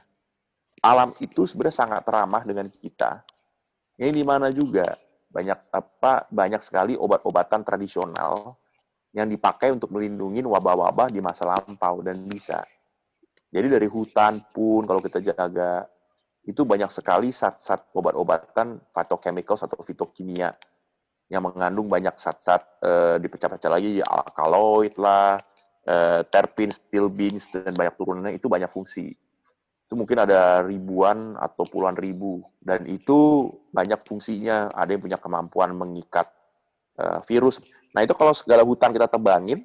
Alam 0.81 1.13
itu 1.21 1.45
sebenarnya 1.45 1.77
sangat 1.77 2.03
ramah 2.09 2.41
dengan 2.45 2.69
kita. 2.69 3.21
Ini 3.97 4.13
di 4.13 4.21
mana 4.21 4.53
juga 4.53 4.97
banyak 5.38 5.69
apa 5.69 6.26
banyak 6.34 6.58
sekali 6.65 6.97
obat-obatan 6.97 7.62
tradisional 7.62 8.58
yang 9.13 9.30
dipakai 9.30 9.69
untuk 9.69 9.93
melindungi 9.93 10.41
wabah-wabah 10.41 11.13
di 11.13 11.21
masa 11.21 11.45
lampau 11.45 12.02
dan 12.02 12.26
bisa. 12.26 12.65
Jadi 13.54 13.69
dari 13.69 13.86
hutan 13.86 14.41
pun 14.50 14.89
kalau 14.89 14.97
kita 14.97 15.21
jaga 15.21 15.86
itu 16.41 16.65
banyak 16.65 16.89
sekali 16.89 17.30
zat-zat 17.30 17.93
obat-obatan 17.93 18.82
phytochemicals 18.89 19.62
atau 19.62 19.78
fitokimia 19.86 20.58
yang 21.30 21.45
mengandung 21.45 21.86
banyak 21.86 22.17
zat-zat 22.17 22.82
eh, 22.82 23.15
dipecah-pecah 23.21 23.69
lagi 23.69 24.02
ya 24.02 24.10
alkaloid 24.10 24.97
lah, 24.97 25.38
eh, 25.86 26.26
terpenes, 26.34 26.82
stilbenes 26.82 27.54
dan 27.54 27.78
banyak 27.78 27.93
turunannya 27.93 28.34
itu 28.41 28.50
banyak 28.50 28.73
fungsi 28.73 29.13
itu 29.88 29.95
mungkin 29.95 30.19
ada 30.19 30.67
ribuan 30.67 31.39
atau 31.39 31.63
puluhan 31.63 31.95
ribu. 31.95 32.43
Dan 32.60 32.84
itu 32.91 33.47
banyak 33.71 34.04
fungsinya. 34.04 34.76
Ada 34.76 35.00
yang 35.00 35.02
punya 35.08 35.19
kemampuan 35.19 35.71
mengikat 35.73 36.28
eh, 37.00 37.23
virus. 37.23 37.63
Nah 37.95 38.04
itu 38.04 38.12
kalau 38.12 38.36
segala 38.36 38.67
hutan 38.67 38.91
kita 38.91 39.08
tebangin 39.08 39.63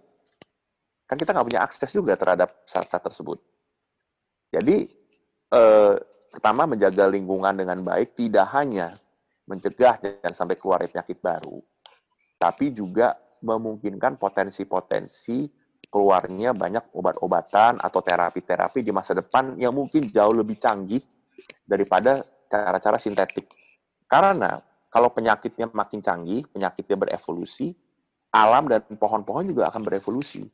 kan 1.11 1.19
kita 1.19 1.35
nggak 1.35 1.47
punya 1.51 1.61
akses 1.67 1.91
juga 1.93 2.15
terhadap 2.15 2.65
zat-zat 2.65 3.03
tersebut. 3.03 3.43
Jadi 4.55 4.87
eh, 5.51 5.95
pertama 6.31 6.71
menjaga 6.71 7.11
lingkungan 7.11 7.53
dengan 7.59 7.83
baik 7.83 8.15
tidak 8.15 8.47
hanya 8.55 8.97
mencegah 9.51 9.99
jangan 9.99 10.33
sampai 10.33 10.55
keluar 10.55 10.87
penyakit 10.87 11.19
baru 11.19 11.61
tapi 12.43 12.75
juga 12.75 13.15
memungkinkan 13.47 14.19
potensi-potensi 14.19 15.47
keluarnya 15.93 16.57
banyak 16.57 16.97
obat-obatan 16.97 17.77
atau 17.77 18.01
terapi-terapi 18.01 18.81
di 18.81 18.89
masa 18.89 19.13
depan 19.13 19.61
yang 19.61 19.77
mungkin 19.77 20.09
jauh 20.09 20.33
lebih 20.33 20.57
canggih 20.57 21.05
daripada 21.69 22.25
cara-cara 22.49 22.97
sintetik. 22.97 23.45
Karena 24.09 24.57
kalau 24.89 25.13
penyakitnya 25.13 25.69
makin 25.69 26.01
canggih, 26.01 26.49
penyakitnya 26.49 26.97
berevolusi, 26.97 27.77
alam 28.33 28.73
dan 28.73 28.81
pohon-pohon 28.97 29.53
juga 29.53 29.69
akan 29.69 29.85
berevolusi. 29.85 30.49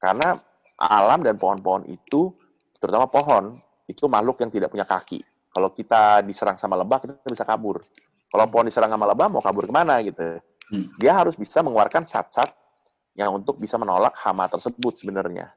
Karena 0.00 0.40
alam 0.80 1.20
dan 1.20 1.36
pohon-pohon 1.36 1.84
itu, 1.88 2.32
terutama 2.80 3.12
pohon, 3.12 3.60
itu 3.84 4.08
makhluk 4.08 4.40
yang 4.40 4.48
tidak 4.48 4.72
punya 4.72 4.88
kaki. 4.88 5.20
Kalau 5.52 5.68
kita 5.72 6.24
diserang 6.24 6.56
sama 6.56 6.80
lebah, 6.80 7.00
kita 7.04 7.28
bisa 7.28 7.44
kabur. 7.44 7.84
Kalau 8.28 8.44
pohon 8.48 8.68
diserang 8.68 8.92
sama 8.92 9.08
lebah, 9.08 9.28
mau 9.32 9.40
kabur 9.44 9.68
ke 9.68 9.72
mana 9.72 10.00
gitu. 10.04 10.40
Hmm. 10.68 10.92
Dia 11.00 11.16
harus 11.16 11.36
bisa 11.36 11.64
mengeluarkan 11.64 12.04
zat-zat 12.04 12.52
yang 13.16 13.34
untuk 13.34 13.56
bisa 13.56 13.78
menolak 13.80 14.14
hama 14.20 14.50
tersebut 14.50 14.98
sebenarnya. 14.98 15.50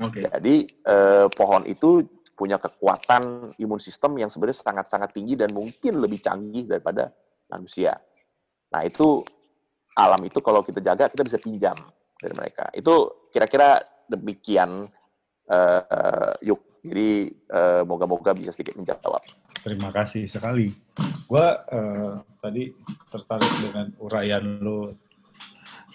Oke. 0.00 0.24
Jadi 0.24 0.64
eh, 0.66 1.26
pohon 1.28 1.68
itu 1.68 2.06
punya 2.32 2.56
kekuatan 2.56 3.52
imun 3.60 3.76
sistem 3.76 4.16
yang 4.16 4.32
sebenarnya 4.32 4.64
sangat-sangat 4.64 5.12
tinggi 5.12 5.36
dan 5.36 5.52
mungkin 5.52 6.00
lebih 6.00 6.24
canggih 6.24 6.64
daripada 6.64 7.12
manusia. 7.52 7.92
Nah 8.72 8.80
itu 8.80 9.20
alam 9.92 10.24
itu 10.24 10.40
kalau 10.40 10.64
kita 10.64 10.80
jaga 10.80 11.12
kita 11.12 11.20
bisa 11.20 11.36
pinjam 11.36 11.76
dari 12.16 12.32
mereka. 12.32 12.72
Itu 12.72 13.28
kira-kira 13.28 13.84
demikian 14.08 14.88
eh, 15.52 15.82
eh, 15.84 16.32
yuk. 16.48 16.80
Jadi 16.80 17.28
eh, 17.28 17.82
moga-moga 17.84 18.32
bisa 18.32 18.56
sedikit 18.56 18.80
menjawab. 18.80 19.20
Terima 19.60 19.92
kasih 19.92 20.24
sekali. 20.24 20.72
Gua 21.28 21.60
eh, 21.68 22.12
tadi 22.40 22.72
tertarik 23.12 23.52
dengan 23.60 23.92
uraian 24.00 24.64
lo 24.64 24.96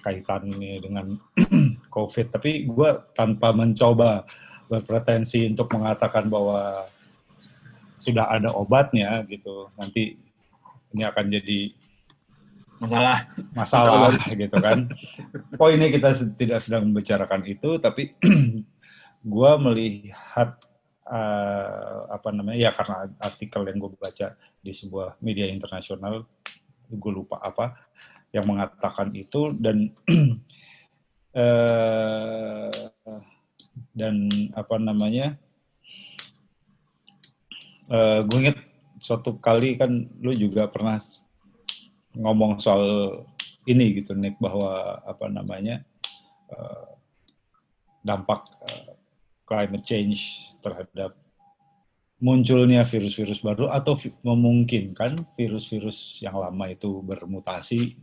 kaitannya 0.06 0.78
dengan 0.78 1.18
COVID, 1.96 2.38
tapi 2.38 2.70
gua 2.70 3.02
tanpa 3.18 3.50
mencoba 3.50 4.22
berpretensi 4.70 5.50
untuk 5.50 5.74
mengatakan 5.74 6.30
bahwa 6.30 6.86
sudah 7.98 8.30
ada 8.30 8.54
obatnya 8.54 9.26
gitu. 9.26 9.74
Nanti 9.82 10.14
ini 10.94 11.02
akan 11.02 11.26
jadi 11.34 11.60
Masalah. 12.76 13.18
masalah 13.56 14.14
gitu 14.46 14.58
kan. 14.62 14.94
Poinnya 15.58 15.90
kita 15.90 16.14
tidak 16.38 16.62
sedang 16.62 16.86
membicarakan 16.92 17.42
itu, 17.50 17.82
tapi 17.82 18.14
gua 19.26 19.58
melihat 19.58 20.62
eh, 21.10 21.98
apa 22.14 22.30
namanya 22.30 22.70
ya 22.70 22.72
karena 22.78 23.10
artikel 23.18 23.66
yang 23.66 23.78
gue 23.82 23.92
baca 23.98 24.38
di 24.62 24.70
sebuah 24.74 25.18
media 25.22 25.50
internasional, 25.50 26.30
gue 26.90 27.12
lupa 27.14 27.42
apa 27.42 27.74
yang 28.36 28.44
mengatakan 28.44 29.16
itu 29.16 29.56
dan 29.56 29.96
eh, 31.32 32.72
dan 33.96 34.16
apa 34.52 34.76
namanya 34.76 35.40
eh, 37.88 38.20
gue 38.28 38.40
inget 38.44 38.60
suatu 39.00 39.40
kali 39.40 39.80
kan 39.80 40.12
lu 40.20 40.36
juga 40.36 40.68
pernah 40.68 41.00
ngomong 42.12 42.60
soal 42.60 42.84
ini 43.64 44.04
gitu 44.04 44.12
Nick 44.20 44.36
bahwa 44.44 45.00
apa 45.08 45.32
namanya 45.32 45.80
eh, 46.52 46.88
dampak 48.04 48.52
climate 49.48 49.88
change 49.88 50.52
terhadap 50.60 51.16
munculnya 52.20 52.88
virus-virus 52.88 53.44
baru 53.44 53.68
atau 53.70 54.00
memungkinkan 54.24 55.24
virus-virus 55.36 56.24
yang 56.24 56.40
lama 56.40 56.72
itu 56.72 57.04
bermutasi 57.04 58.00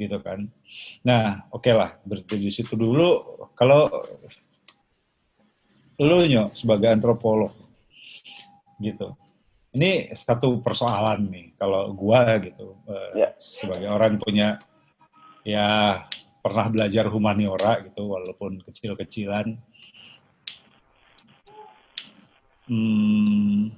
gitu 0.00 0.16
kan 0.24 0.48
nah 1.04 1.44
oke 1.52 1.68
lah 1.68 2.00
berhenti 2.08 2.40
di 2.40 2.48
situ 2.48 2.72
dulu 2.72 3.36
kalau 3.52 3.92
lu 6.00 6.24
nyo 6.24 6.48
sebagai 6.56 6.88
antropolog 6.88 7.52
gitu 8.80 9.12
ini 9.76 10.10
satu 10.16 10.58
persoalan 10.64 11.28
nih 11.28 11.46
kalau 11.60 11.92
gua 11.92 12.40
gitu 12.40 12.74
eh, 12.88 13.12
Ya. 13.20 13.28
sebagai 13.36 13.86
orang 13.92 14.16
punya 14.16 14.58
ya 15.44 16.00
pernah 16.40 16.66
belajar 16.72 17.04
humaniora 17.12 17.84
gitu 17.84 18.16
walaupun 18.16 18.64
kecil-kecilan. 18.64 19.60
Hmm, 22.70 23.74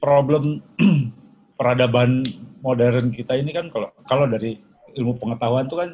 problem 0.00 0.64
peradaban 1.60 2.24
modern 2.64 3.12
kita 3.12 3.36
ini 3.36 3.52
kan 3.52 3.68
kalau 3.68 3.92
kalau 4.08 4.24
dari 4.24 4.56
ilmu 4.96 5.20
pengetahuan 5.20 5.68
itu 5.68 5.76
kan 5.76 5.90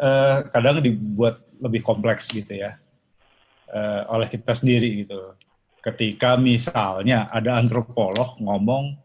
eh, 0.00 0.36
kadang 0.48 0.80
dibuat 0.80 1.44
lebih 1.60 1.84
kompleks 1.84 2.32
gitu 2.32 2.56
ya 2.56 2.80
eh, 3.68 4.02
oleh 4.08 4.24
kita 4.32 4.56
sendiri 4.56 5.04
gitu. 5.04 5.36
Ketika 5.84 6.40
misalnya 6.40 7.28
ada 7.28 7.60
antropolog 7.60 8.40
ngomong 8.40 8.96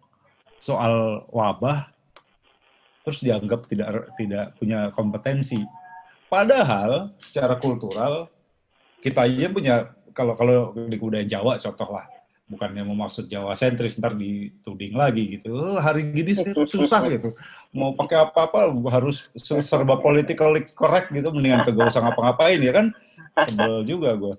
soal 0.57 1.27
wabah, 1.29 1.91
terus 3.03 3.19
dianggap 3.19 3.67
tidak 3.67 4.15
tidak 4.15 4.55
punya 4.55 4.88
kompetensi. 4.95 5.59
Padahal 6.31 7.11
secara 7.19 7.59
kultural 7.59 8.31
kita 9.03 9.27
aja 9.27 9.51
punya 9.51 9.75
kalau 10.15 10.34
kalau 10.39 10.71
di 10.73 10.95
kebudayaan 10.95 11.29
Jawa 11.29 11.59
contoh 11.59 11.91
lah 11.91 12.12
bukannya 12.53 12.85
mau 12.85 13.05
maksud 13.05 13.25
Jawa 13.27 13.57
sentris 13.57 13.97
ntar 13.97 14.13
dituding 14.13 14.93
lagi 14.93 15.37
gitu. 15.37 15.57
Oh, 15.57 15.81
hari 15.81 16.13
gini 16.13 16.37
susah 16.73 17.09
gitu. 17.09 17.33
Mau 17.73 17.97
pakai 17.97 18.21
apa-apa 18.21 18.69
harus 18.93 19.27
serba 19.37 19.97
politically 19.97 20.69
correct 20.77 21.09
gitu 21.09 21.33
mendingan 21.33 21.65
kagak 21.65 21.89
usah 21.89 22.05
ngapa-ngapain 22.05 22.61
ya 22.61 22.73
kan? 22.73 22.85
Sebel 23.49 23.83
juga 23.83 24.13
gue 24.13 24.33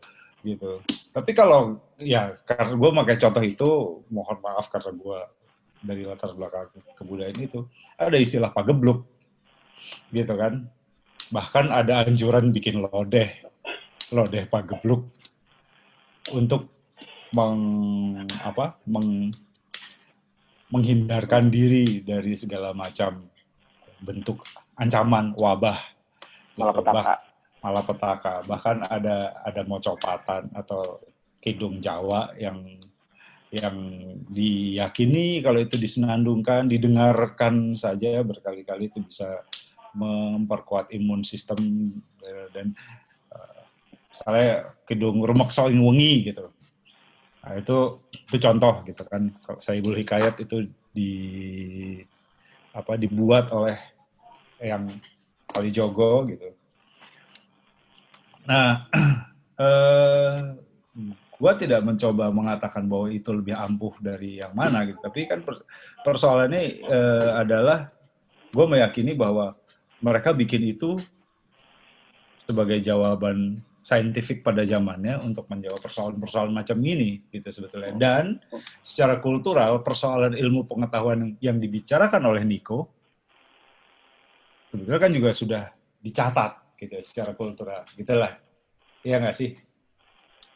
gitu. 0.45 0.81
Tapi 1.11 1.31
kalau 1.35 1.83
ya 1.99 2.37
karena 2.47 2.73
gue 2.77 2.91
pakai 3.05 3.17
contoh 3.19 3.45
itu 3.45 3.71
mohon 4.13 4.39
maaf 4.39 4.71
karena 4.71 4.91
gue 4.95 5.19
dari 5.85 6.03
latar 6.07 6.33
belakang 6.33 6.73
kebudayaan 6.97 7.39
itu 7.43 7.69
ada 7.99 8.17
istilah 8.17 8.55
pagebluk 8.55 9.03
gitu 10.15 10.35
kan? 10.39 10.71
Bahkan 11.33 11.73
ada 11.73 12.07
anjuran 12.07 12.53
bikin 12.55 12.79
lodeh 12.79 13.45
lodeh 14.13 14.45
pagebluk 14.47 15.09
untuk 16.35 16.74
meng 17.35 17.61
apa 18.41 18.79
meng, 18.87 19.35
menghindarkan 20.71 21.51
diri 21.51 22.01
dari 22.01 22.39
segala 22.39 22.71
macam 22.71 23.27
bentuk 24.03 24.47
ancaman 24.79 25.35
wabah 25.35 25.79
malapetaka. 26.59 27.15
malapetaka. 27.63 28.35
Bahkan 28.47 28.77
ada 28.87 29.39
ada 29.43 29.63
mocopatan 29.67 30.51
atau 30.55 31.03
kidung 31.43 31.83
Jawa 31.85 32.33
yang 32.41 32.81
yang 33.55 33.77
diyakini 34.35 35.39
kalau 35.39 35.63
itu 35.63 35.79
disenandungkan 35.79 36.67
didengarkan 36.67 37.79
saja 37.79 38.19
berkali-kali 38.27 38.91
itu 38.91 38.99
bisa 39.07 39.47
memperkuat 39.95 40.91
imun 40.91 41.23
sistem 41.23 41.59
eh, 42.19 42.47
dan 42.51 42.75
uh, 43.31 43.63
saya 44.11 44.75
kidung 44.91 45.23
remek 45.23 45.55
soing 45.55 45.79
wengi 45.79 46.35
gitu 46.35 46.51
Nah, 47.45 47.61
itu 47.61 48.01
itu 48.09 48.37
contoh 48.41 48.81
gitu 48.89 49.03
kan. 49.05 49.29
Saibul 49.61 50.01
Hikayat 50.01 50.41
itu 50.41 50.65
di 50.97 51.13
apa 52.73 52.97
dibuat 52.97 53.53
oleh 53.53 53.77
yang 54.65 54.89
Kali 55.45 55.69
Jogo 55.69 56.25
gitu. 56.25 56.57
Nah, 58.49 58.89
eh, 59.61 60.37
gua 61.37 61.53
tidak 61.61 61.85
mencoba 61.85 62.33
mengatakan 62.33 62.89
bahwa 62.89 63.13
itu 63.13 63.29
lebih 63.37 63.53
ampuh 63.53 63.93
dari 64.01 64.41
yang 64.41 64.57
mana 64.57 64.89
gitu. 64.89 65.05
Tapi 65.05 65.29
kan 65.29 65.45
persoalannya 66.01 66.63
eh, 66.81 67.31
adalah 67.37 67.93
gue 68.55 68.67
meyakini 68.71 69.13
bahwa 69.19 69.59
mereka 69.99 70.31
bikin 70.31 70.63
itu 70.63 70.95
sebagai 72.47 72.79
jawaban 72.79 73.59
saintifik 73.85 74.41
pada 74.41 74.65
zamannya 74.65 75.21
untuk 75.21 75.45
menjawab 75.53 75.77
persoalan-persoalan 75.77 76.57
macam 76.57 76.81
ini 76.81 77.21
gitu 77.29 77.53
sebetulnya. 77.53 77.93
Dan 77.93 78.41
secara 78.81 79.21
kultural 79.21 79.85
persoalan 79.85 80.33
ilmu 80.33 80.65
pengetahuan 80.65 81.37
yang 81.45 81.61
dibicarakan 81.61 82.25
oleh 82.25 82.49
Niko 82.49 82.89
sebetulnya 84.73 85.01
kan 85.05 85.13
juga 85.13 85.31
sudah 85.37 85.65
dicatat 86.01 86.81
gitu 86.81 86.97
secara 87.05 87.37
kultural. 87.37 87.85
Gitulah. 87.93 88.41
Iya 89.05 89.21
nggak 89.21 89.37
sih? 89.37 89.53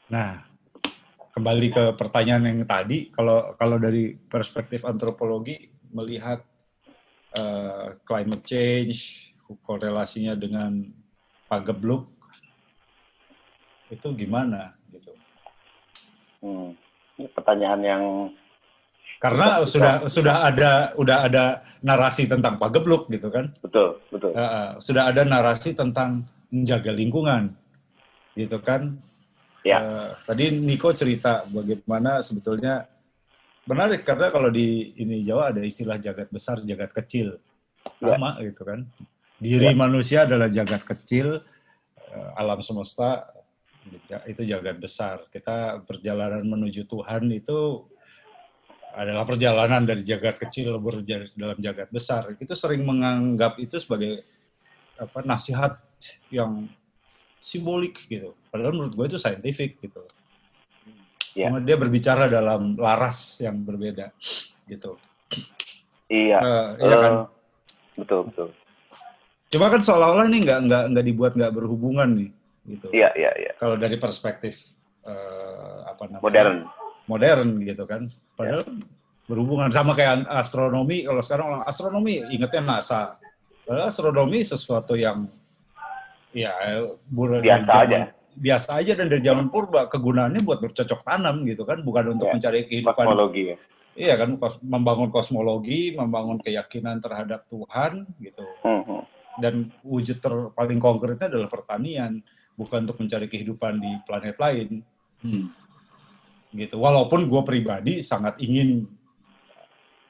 Nah, 0.08 0.40
kembali 1.36 1.68
ke 1.68 1.84
pertanyaan 2.00 2.48
yang 2.48 2.64
tadi, 2.64 3.12
kalau 3.12 3.52
kalau 3.60 3.76
dari 3.76 4.16
perspektif 4.16 4.88
antropologi 4.88 5.68
melihat 5.92 6.40
uh, 7.36 7.92
climate 8.08 8.44
change, 8.48 9.30
korelasinya 9.62 10.32
dengan 10.32 10.80
pagebluk 11.46 12.17
itu 13.88 14.08
gimana 14.14 14.76
gitu. 14.92 15.12
Hmm. 16.44 16.76
Ini 17.18 17.28
pertanyaan 17.34 17.80
yang 17.82 18.02
karena 19.18 19.66
betul, 19.66 19.70
sudah 19.74 19.94
betul. 19.98 20.14
sudah 20.14 20.36
ada 20.46 20.72
udah 20.94 21.18
ada 21.26 21.44
narasi 21.82 22.30
tentang 22.30 22.54
pagebluk 22.54 23.10
gitu 23.10 23.28
kan. 23.34 23.50
Betul, 23.58 23.98
betul. 24.14 24.30
Uh, 24.30 24.78
sudah 24.78 25.10
ada 25.10 25.26
narasi 25.26 25.74
tentang 25.74 26.22
menjaga 26.54 26.94
lingkungan 26.94 27.50
gitu 28.38 28.62
kan. 28.62 28.94
Ya. 29.66 29.82
Uh, 29.82 30.10
tadi 30.22 30.54
Niko 30.54 30.94
cerita 30.94 31.42
bagaimana 31.50 32.22
sebetulnya 32.22 32.86
menarik 33.66 34.06
karena 34.06 34.30
kalau 34.30 34.54
di 34.54 34.94
ini 34.94 35.26
Jawa 35.26 35.50
ada 35.50 35.66
istilah 35.66 35.98
jagat 35.98 36.30
besar, 36.30 36.62
jagat 36.62 36.94
kecil. 36.94 37.42
Ya. 37.98 38.14
Sama 38.14 38.38
ya. 38.38 38.54
gitu 38.54 38.62
kan. 38.62 38.86
Diri 39.42 39.70
ya. 39.70 39.74
manusia 39.74 40.18
adalah 40.30 40.46
jagat 40.46 40.86
kecil, 40.86 41.42
uh, 42.14 42.30
alam 42.38 42.62
semesta 42.62 43.26
itu 44.28 44.42
jagat 44.44 44.76
besar. 44.78 45.26
Kita 45.28 45.82
perjalanan 45.84 46.44
menuju 46.44 46.84
Tuhan 46.88 47.28
itu 47.32 47.84
adalah 48.94 49.22
perjalanan 49.22 49.84
dari 49.86 50.02
jagat 50.02 50.40
kecil 50.40 50.80
dalam 51.36 51.58
jagat 51.60 51.88
besar. 51.92 52.34
Itu 52.38 52.56
sering 52.58 52.82
menganggap 52.82 53.60
itu 53.62 53.78
sebagai 53.78 54.24
apa 54.98 55.22
nasihat 55.22 55.78
yang 56.32 56.66
simbolik 57.38 58.08
gitu. 58.10 58.34
Padahal 58.50 58.74
menurut 58.74 58.94
gue 58.98 59.06
itu 59.14 59.18
saintifik 59.20 59.78
gitu. 59.78 60.02
Yeah. 61.38 61.54
Cuma 61.54 61.62
dia 61.62 61.78
berbicara 61.78 62.26
dalam 62.26 62.74
laras 62.74 63.38
yang 63.38 63.62
berbeda 63.62 64.10
gitu. 64.66 64.98
Iya. 66.10 66.38
Uh, 66.40 66.68
iya 66.82 66.96
kan. 66.98 67.12
Betul 67.94 68.20
betul. 68.32 68.48
Cuma 69.48 69.72
kan 69.72 69.80
seolah-olah 69.80 70.26
ini 70.28 70.44
nggak 70.44 70.60
nggak 70.66 70.84
nggak 70.92 71.06
dibuat 71.06 71.32
nggak 71.38 71.54
berhubungan 71.54 72.08
nih 72.18 72.30
gitu. 72.68 72.86
Iya, 72.92 73.10
iya, 73.16 73.32
iya. 73.40 73.52
Kalau 73.56 73.80
dari 73.80 73.96
perspektif 73.96 74.76
uh, 75.08 75.88
apa 75.88 76.04
namanya? 76.06 76.24
Modern. 76.24 76.56
Modern 77.08 77.48
gitu 77.64 77.84
kan. 77.88 78.12
Padahal 78.36 78.62
ya. 78.68 78.84
berhubungan 79.24 79.72
sama 79.72 79.96
kayak 79.96 80.28
astronomi. 80.28 81.08
Kalau 81.08 81.22
sekarang 81.24 81.46
orang 81.56 81.64
astronomi 81.64 82.20
ingetnya 82.28 82.60
NASA. 82.60 83.16
Padahal 83.64 83.88
astronomi 83.88 84.44
sesuatu 84.44 84.92
yang 84.96 85.28
ya 86.36 86.52
biasa 87.12 87.64
zaman, 87.64 87.84
aja. 87.88 87.98
Biasa 88.38 88.68
aja 88.78 88.92
dan 88.94 89.10
dari 89.10 89.24
zaman 89.24 89.50
purba 89.50 89.90
kegunaannya 89.90 90.44
buat 90.44 90.62
bercocok 90.62 91.02
tanam 91.02 91.42
gitu 91.48 91.66
kan, 91.66 91.82
bukan 91.82 92.14
untuk 92.14 92.30
ya. 92.30 92.34
mencari 92.38 92.68
kehidupan. 92.68 92.94
Kosmologi 92.94 93.42
ya. 93.50 93.56
Iya 93.98 94.14
kan, 94.14 94.38
membangun 94.62 95.10
kosmologi, 95.10 95.90
membangun 95.90 96.38
keyakinan 96.38 97.02
terhadap 97.02 97.50
Tuhan 97.50 98.06
gitu. 98.22 98.46
Hmm, 98.62 98.86
hmm. 98.86 99.02
Dan 99.42 99.74
wujud 99.82 100.22
ter 100.22 100.34
paling 100.54 100.78
konkretnya 100.78 101.26
adalah 101.26 101.50
pertanian 101.50 102.22
bukan 102.58 102.90
untuk 102.90 102.98
mencari 102.98 103.30
kehidupan 103.30 103.78
di 103.78 103.92
planet 104.02 104.34
lain. 104.34 104.82
Hmm. 105.22 105.46
Gitu. 106.50 106.74
Walaupun 106.74 107.30
gue 107.30 107.42
pribadi 107.46 108.02
sangat 108.02 108.34
ingin 108.42 108.90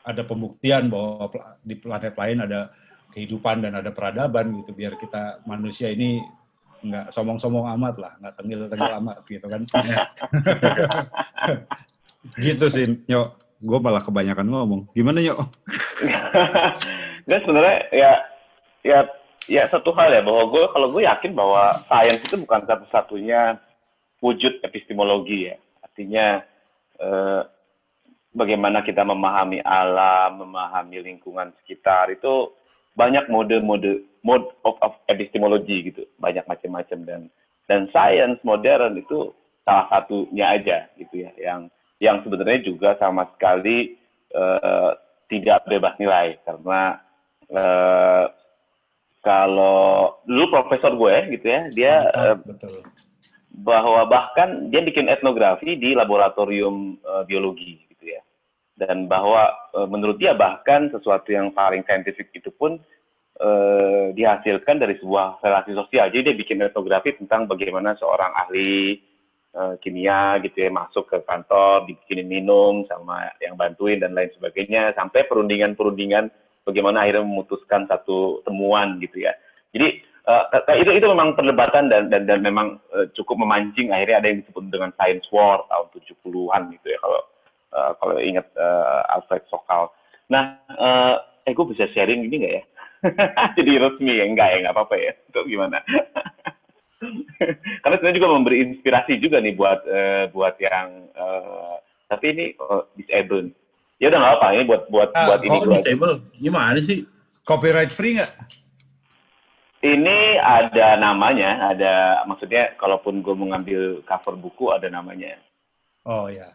ada 0.00 0.24
pembuktian 0.24 0.88
bahwa 0.88 1.28
di 1.60 1.76
planet 1.76 2.16
lain 2.16 2.48
ada 2.48 2.72
kehidupan 3.12 3.60
dan 3.60 3.76
ada 3.76 3.92
peradaban 3.92 4.56
gitu 4.64 4.72
biar 4.72 4.96
kita 4.96 5.44
manusia 5.44 5.92
ini 5.92 6.24
nggak 6.78 7.10
somong-somong 7.10 7.66
amat 7.76 7.94
lah, 7.98 8.12
nggak 8.22 8.34
tengil-tengil 8.38 8.92
amat 9.04 9.16
gitu 9.28 9.46
kan. 9.50 9.62
gitu 12.48 12.66
sih, 12.72 12.86
Nyok. 13.04 13.28
Gue 13.58 13.78
malah 13.82 14.06
kebanyakan 14.06 14.46
ngomong. 14.46 14.86
Gimana, 14.94 15.18
Nyok? 15.18 15.42
Nggak 17.28 17.40
sebenarnya 17.44 17.78
ya 17.92 18.12
ya 18.86 18.98
ya 19.48 19.64
satu 19.72 19.90
hal 19.96 20.12
ya 20.12 20.22
bahwa 20.22 20.44
gue 20.52 20.64
kalau 20.70 20.88
gue 20.92 21.02
yakin 21.08 21.32
bahwa 21.32 21.82
sains 21.88 22.20
itu 22.20 22.36
bukan 22.44 22.62
satu-satunya 22.68 23.56
wujud 24.20 24.60
epistemologi 24.60 25.48
ya. 25.48 25.56
Artinya 25.82 26.44
eh, 27.00 27.42
bagaimana 28.36 28.84
kita 28.84 29.02
memahami 29.02 29.64
alam 29.64 30.44
memahami 30.44 31.00
lingkungan 31.00 31.56
sekitar 31.64 32.12
itu 32.12 32.52
banyak 32.92 33.26
mode-mode 33.32 34.04
mode 34.20 34.46
of, 34.68 34.76
of 34.84 34.94
epistemologi 35.08 35.90
gitu. 35.90 36.04
Banyak 36.20 36.44
macam-macam 36.44 36.98
dan 37.08 37.20
dan 37.64 37.88
sains 37.90 38.38
modern 38.44 39.00
itu 39.00 39.32
salah 39.64 39.88
satunya 39.88 40.56
aja 40.56 40.88
gitu 40.96 41.24
ya 41.24 41.32
yang 41.40 41.68
yang 41.98 42.22
sebenarnya 42.22 42.62
juga 42.62 42.94
sama 42.96 43.26
sekali 43.34 43.96
uh, 44.36 44.92
tidak 45.32 45.64
bebas 45.66 45.96
nilai. 45.96 46.36
Karena 46.44 47.00
uh, 47.52 48.24
kalau 49.22 50.18
dulu 50.24 50.44
profesor 50.54 50.94
gue 50.94 51.34
gitu 51.34 51.46
ya, 51.46 51.60
dia 51.74 51.94
eh, 52.06 52.34
Mantap, 52.38 52.46
betul. 52.46 52.76
bahwa 53.66 54.06
bahkan 54.06 54.70
dia 54.70 54.80
bikin 54.86 55.10
etnografi 55.10 55.74
di 55.74 55.92
laboratorium 55.92 56.94
eh, 57.02 57.24
biologi 57.26 57.82
gitu 57.90 58.14
ya. 58.14 58.22
Dan 58.78 59.10
bahwa 59.10 59.50
eh, 59.74 59.88
menurut 59.90 60.22
dia 60.22 60.38
bahkan 60.38 60.86
sesuatu 60.94 61.34
yang 61.34 61.50
paling 61.50 61.82
saintifik 61.82 62.30
itu 62.30 62.54
pun 62.54 62.78
eh, 63.42 64.14
dihasilkan 64.14 64.78
dari 64.78 64.94
sebuah 65.02 65.42
relasi 65.42 65.74
sosial. 65.74 66.14
Jadi 66.14 66.30
dia 66.30 66.36
bikin 66.38 66.62
etnografi 66.62 67.18
tentang 67.18 67.50
bagaimana 67.50 67.98
seorang 67.98 68.30
ahli 68.46 69.02
eh, 69.50 69.74
kimia 69.82 70.38
gitu 70.46 70.62
ya 70.62 70.70
masuk 70.70 71.10
ke 71.10 71.18
kantor, 71.26 71.90
dibikinin 71.90 72.30
minum 72.30 72.86
sama 72.86 73.34
yang 73.42 73.58
bantuin 73.58 73.98
dan 73.98 74.14
lain 74.14 74.30
sebagainya 74.38 74.94
sampai 74.94 75.26
perundingan-perundingan 75.26 76.30
bagaimana 76.68 77.08
akhirnya 77.08 77.24
memutuskan 77.24 77.88
satu 77.88 78.44
temuan 78.44 79.00
gitu 79.00 79.24
ya. 79.24 79.32
Jadi 79.72 80.04
k- 80.28 80.78
itu 80.84 80.90
itu 80.92 81.06
memang 81.08 81.32
perdebatan 81.32 81.88
dan 81.88 82.12
dan 82.12 82.28
dan 82.28 82.44
memang 82.44 82.76
eh, 82.92 83.08
cukup 83.16 83.40
memancing 83.40 83.88
akhirnya 83.88 84.20
ada 84.20 84.28
yang 84.28 84.40
disebut 84.44 84.64
dengan 84.68 84.92
science 85.00 85.24
war 85.32 85.64
tahun 85.72 85.88
70-an 85.96 86.62
gitu 86.76 86.86
ya 86.92 86.98
kalau 87.00 87.20
eh, 87.72 87.92
kalau 87.96 88.14
ingat 88.20 88.46
eh, 88.52 89.02
Alfred 89.16 89.44
Sokal. 89.48 89.88
Nah, 90.28 90.60
eh, 90.68 91.14
eh 91.48 91.52
gue 91.56 91.66
bisa 91.72 91.88
sharing 91.96 92.28
gini 92.28 92.44
nggak 92.44 92.54
ya? 92.60 92.64
Jadi 93.56 93.72
resmi 93.80 94.20
ya 94.20 94.24
enggak 94.28 94.48
ya 94.52 94.56
nggak 94.68 94.74
apa-apa 94.76 94.96
ya. 95.00 95.12
Itu 95.32 95.40
gimana? 95.48 95.80
Karena 97.82 97.94
sebenarnya 97.96 98.18
juga 98.18 98.34
memberi 98.34 98.56
inspirasi 98.68 99.22
juga 99.22 99.38
nih 99.40 99.54
buat 99.56 99.80
eh, 99.88 100.24
buat 100.28 100.54
yang 100.60 101.08
eh, 101.16 101.74
tapi 102.08 102.24
ini 102.36 102.44
oh, 102.60 102.88
disabled. 102.96 103.52
Ya 103.98 104.14
udah 104.14 104.18
nggak 104.22 104.34
apa 104.38 104.46
ini 104.54 104.62
buat 104.66 104.82
buat 104.94 105.10
Ah, 105.14 105.26
buat 105.34 105.40
ini 105.42 105.56
Oh, 105.58 105.66
disable. 105.74 106.22
Gimana 106.38 106.78
sih? 106.78 107.02
Copyright 107.42 107.90
free 107.90 108.14
nggak? 108.18 108.30
Ini 109.78 110.42
ada 110.42 110.98
namanya, 110.98 111.70
ada 111.70 112.22
maksudnya 112.26 112.74
kalaupun 112.82 113.22
gue 113.22 113.34
mengambil 113.34 114.02
cover 114.06 114.34
buku 114.34 114.74
ada 114.74 114.90
namanya. 114.90 115.38
Oh 116.02 116.26
ya. 116.26 116.50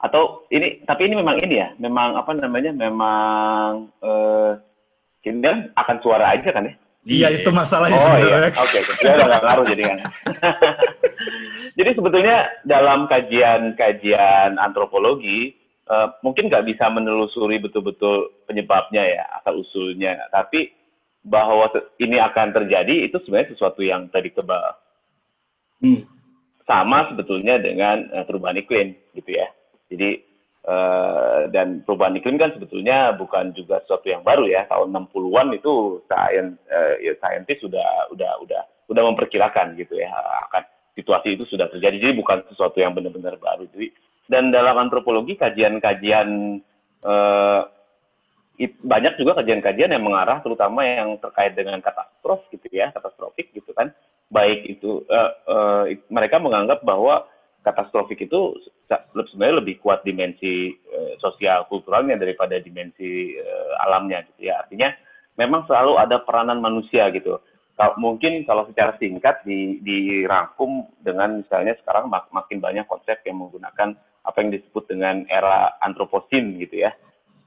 Atau 0.00 0.48
ini, 0.48 0.80
tapi 0.88 1.08
ini 1.12 1.20
memang 1.20 1.36
ini 1.44 1.60
ya, 1.60 1.68
memang 1.76 2.16
apa 2.16 2.32
namanya, 2.32 2.72
memang 2.72 3.92
eh 4.00 4.52
kan 5.28 5.68
akan 5.76 5.96
suara 6.00 6.32
aja 6.32 6.48
kan 6.48 6.72
ya? 6.72 6.74
Iya 7.08 7.28
itu 7.40 7.48
masalahnya 7.52 8.00
Oh 8.00 8.16
iya, 8.16 8.16
sebenarnya. 8.16 8.52
oke, 8.60 8.76
oke. 8.80 8.92
ya 9.00 9.10
udah 9.16 9.26
nggak 9.28 9.42
ngaruh 9.44 9.66
jadi 9.68 9.82
kan. 9.88 9.98
jadi 11.78 11.90
sebetulnya 11.96 12.36
dalam 12.64 13.08
kajian-kajian 13.08 14.56
antropologi 14.56 15.52
eh, 15.88 16.08
mungkin 16.22 16.52
nggak 16.52 16.68
bisa 16.68 16.92
menelusuri 16.92 17.58
betul-betul 17.58 18.44
penyebabnya 18.44 19.02
ya, 19.02 19.24
asal 19.40 19.64
usulnya, 19.64 20.28
tapi 20.28 20.70
bahwa 21.24 21.68
ini 21.98 22.16
akan 22.22 22.54
terjadi 22.54 23.10
itu 23.10 23.16
sebenarnya 23.24 23.52
sesuatu 23.56 23.82
yang 23.82 24.08
predictable. 24.08 24.76
Hmm. 25.78 26.02
sama 26.66 27.08
sebetulnya 27.08 27.56
dengan 27.62 28.12
eh, 28.12 28.26
perubahan 28.28 28.60
iklim 28.60 28.92
gitu 29.16 29.30
ya. 29.30 29.48
Jadi 29.88 30.20
eh, 30.68 31.40
dan 31.48 31.80
perubahan 31.86 32.18
iklim 32.18 32.36
kan 32.36 32.52
sebetulnya 32.52 33.16
bukan 33.16 33.56
juga 33.56 33.80
sesuatu 33.86 34.04
yang 34.10 34.20
baru 34.20 34.44
ya. 34.44 34.68
Tahun 34.68 34.90
60-an 34.92 35.54
itu 35.56 36.02
sains 36.10 36.60
eh, 36.68 36.94
ya, 37.08 37.12
saintis 37.24 37.62
sudah 37.64 38.12
udah 38.12 38.42
udah 38.44 38.62
udah 38.90 39.02
memperkirakan 39.14 39.80
gitu 39.80 39.96
ya 39.96 40.12
akan 40.50 40.66
situasi 40.92 41.40
itu 41.40 41.48
sudah 41.48 41.72
terjadi. 41.72 42.10
Jadi 42.10 42.14
bukan 42.20 42.44
sesuatu 42.52 42.76
yang 42.82 42.92
benar-benar 42.92 43.40
baru. 43.40 43.64
Jadi 43.72 43.88
dan 44.28 44.52
dalam 44.52 44.76
antropologi 44.76 45.34
kajian-kajian 45.40 46.60
eh, 47.02 47.62
banyak 48.82 49.14
juga 49.16 49.38
kajian-kajian 49.38 49.94
yang 49.94 50.04
mengarah 50.04 50.42
terutama 50.42 50.82
yang 50.84 51.16
terkait 51.22 51.54
dengan 51.54 51.78
katastrof 51.80 52.44
gitu 52.52 52.68
ya, 52.70 52.92
katastrofik 52.92 53.50
gitu 53.56 53.72
kan. 53.72 53.90
Baik 54.28 54.68
itu 54.68 55.02
eh, 55.08 55.32
eh, 55.48 55.84
mereka 56.12 56.36
menganggap 56.36 56.84
bahwa 56.84 57.24
katastrofik 57.64 58.28
itu 58.28 58.54
sebenarnya 59.12 59.60
lebih 59.64 59.80
kuat 59.80 60.04
dimensi 60.04 60.76
eh, 60.76 61.12
sosial 61.22 61.64
kulturalnya 61.70 62.20
daripada 62.20 62.60
dimensi 62.60 63.32
eh, 63.36 63.72
alamnya 63.88 64.26
gitu 64.28 64.52
ya. 64.52 64.60
Artinya 64.60 64.92
memang 65.38 65.64
selalu 65.70 65.96
ada 65.96 66.20
peranan 66.20 66.60
manusia 66.60 67.08
gitu. 67.14 67.40
Mungkin 67.78 68.42
kalau 68.42 68.66
secara 68.66 68.98
singkat 68.98 69.46
di, 69.46 69.78
dirangkum 69.86 70.90
dengan 70.98 71.38
misalnya 71.38 71.78
sekarang 71.78 72.10
mak- 72.10 72.26
makin 72.34 72.58
banyak 72.58 72.82
konsep 72.90 73.22
yang 73.22 73.38
menggunakan 73.38 73.94
apa 74.28 74.44
yang 74.44 74.52
disebut 74.52 74.84
dengan 74.92 75.24
era 75.32 75.72
antroposin 75.80 76.60
gitu 76.60 76.84
ya 76.84 76.92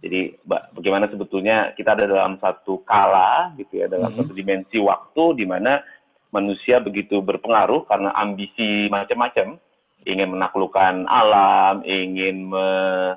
jadi 0.02 0.34
ba- 0.42 0.66
bagaimana 0.74 1.06
sebetulnya 1.14 1.78
kita 1.78 1.94
ada 1.94 2.10
dalam 2.10 2.42
satu 2.42 2.82
kala 2.82 3.54
gitu 3.62 3.86
ya 3.86 3.86
dalam 3.86 4.10
Mhm. 4.12 4.18
satu 4.18 4.32
dimensi 4.34 4.82
waktu 4.82 5.24
di 5.38 5.46
mana 5.46 5.86
manusia 6.34 6.82
begitu 6.82 7.22
berpengaruh 7.22 7.86
karena 7.86 8.10
ambisi 8.18 8.90
macam-macam 8.90 9.62
ingin 10.10 10.34
menaklukkan 10.34 11.06
alam 11.06 11.86
ingin 11.86 12.50
me- 12.50 13.14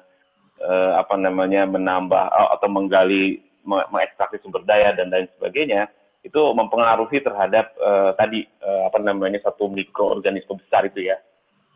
eh, 0.61 0.93
apa 1.01 1.17
namanya 1.17 1.65
menambah 1.65 2.25
eh, 2.29 2.49
atau 2.53 2.69
menggali 2.69 3.41
me- 3.65 3.89
mengekstraksi 3.89 4.45
sumber 4.45 4.61
daya 4.69 4.93
dan 4.93 5.09
lain 5.09 5.25
sebagainya 5.41 5.89
itu 6.21 6.41
mempengaruhi 6.53 7.21
terhadap 7.21 7.73
eh, 7.81 8.11
tadi 8.21 8.41
eh, 8.45 8.83
apa 8.85 9.01
namanya 9.01 9.41
satu 9.41 9.73
mikroorganisme 9.73 10.61
besar 10.61 10.85
itu 10.85 11.09
ya 11.09 11.17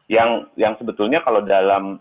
yang 0.08 0.48
yang 0.56 0.74
sebetulnya 0.80 1.20
kalau 1.20 1.44
dalam 1.44 2.00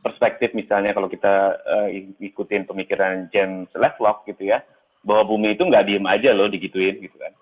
perspektif 0.00 0.56
misalnya 0.56 0.96
kalau 0.96 1.06
kita 1.06 1.60
eh, 1.62 2.08
ikutin 2.32 2.64
pemikiran 2.64 3.28
James 3.28 3.68
Lovelock 3.76 4.24
gitu 4.24 4.48
ya 4.48 4.64
bahwa 5.04 5.36
bumi 5.36 5.54
itu 5.54 5.62
nggak 5.62 5.86
diem 5.86 6.06
aja 6.08 6.32
loh 6.32 6.48
digituin 6.48 6.98
gitu 6.98 7.16
kan. 7.20 7.32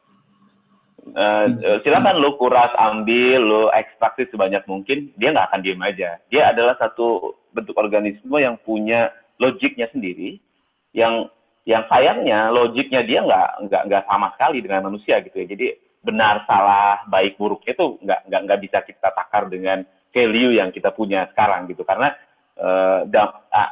Eh, 1.05 1.47
silakan 1.85 2.17
lo 2.19 2.35
kuras 2.41 2.73
ambil 2.81 3.41
lo 3.41 3.63
ekstraksi 3.71 4.27
sebanyak 4.33 4.65
mungkin 4.67 5.15
dia 5.15 5.31
nggak 5.31 5.53
akan 5.53 5.63
diem 5.63 5.81
aja. 5.81 6.19
Dia 6.29 6.51
adalah 6.51 6.75
satu 6.81 7.39
bentuk 7.55 7.79
organisme 7.79 8.35
yang 8.41 8.59
punya 8.67 9.15
logiknya 9.39 9.87
sendiri 9.95 10.43
yang 10.91 11.31
yang 11.65 11.85
sayangnya 11.89 12.51
logiknya 12.53 13.05
dia 13.05 13.21
nggak 13.25 13.49
nggak 13.69 13.83
nggak 13.89 14.05
sama 14.09 14.29
sekali 14.37 14.59
dengan 14.65 14.91
manusia 14.91 15.21
gitu 15.23 15.37
ya. 15.39 15.47
Jadi 15.49 15.67
benar 16.05 16.45
salah 16.45 17.03
baik 17.09 17.41
buruknya 17.41 17.73
itu 17.73 17.97
nggak 18.05 18.21
nggak 18.29 18.41
nggak 18.45 18.61
bisa 18.61 18.79
kita 18.85 19.09
takar 19.17 19.49
dengan 19.49 19.83
value 20.13 20.55
yang 20.61 20.71
kita 20.71 20.93
punya 20.93 21.27
sekarang 21.33 21.67
gitu. 21.67 21.83
Karena 21.83 22.13
eh, 22.55 23.01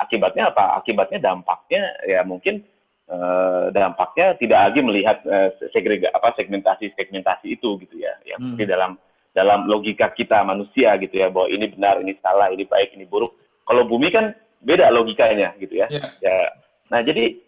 akibatnya 0.03 0.51
apa? 0.51 0.81
Akibatnya 0.81 1.21
dampaknya 1.23 1.93
ya 2.09 2.25
mungkin 2.25 2.65
eh, 3.07 3.65
dampaknya 3.71 4.35
tidak 4.41 4.59
lagi 4.73 4.81
melihat 4.81 5.17
eh, 5.29 5.53
segrega 5.71 6.11
apa 6.11 6.33
segmentasi 6.35 6.97
segmentasi 6.97 7.61
itu 7.61 7.77
gitu 7.85 8.01
ya. 8.01 8.17
Yang 8.27 8.41
Hmm. 8.41 8.49
seperti 8.57 8.65
dalam 8.73 8.93
dalam 9.33 9.61
logika 9.65 10.13
kita 10.13 10.45
manusia 10.45 10.97
gitu 11.01 11.17
ya 11.17 11.33
bahwa 11.33 11.49
ini 11.49 11.69
benar 11.73 12.01
ini 12.01 12.17
salah 12.21 12.49
ini 12.53 12.65
baik 12.65 12.97
ini 12.97 13.05
buruk. 13.09 13.33
Kalau 13.65 13.87
bumi 13.87 14.09
kan 14.13 14.35
beda 14.61 14.89
logikanya 14.91 15.55
gitu 15.61 15.79
ya. 15.79 15.87
Iya. 15.93 16.03
ya. 16.21 16.37
Nah 16.91 17.01
jadi 17.05 17.39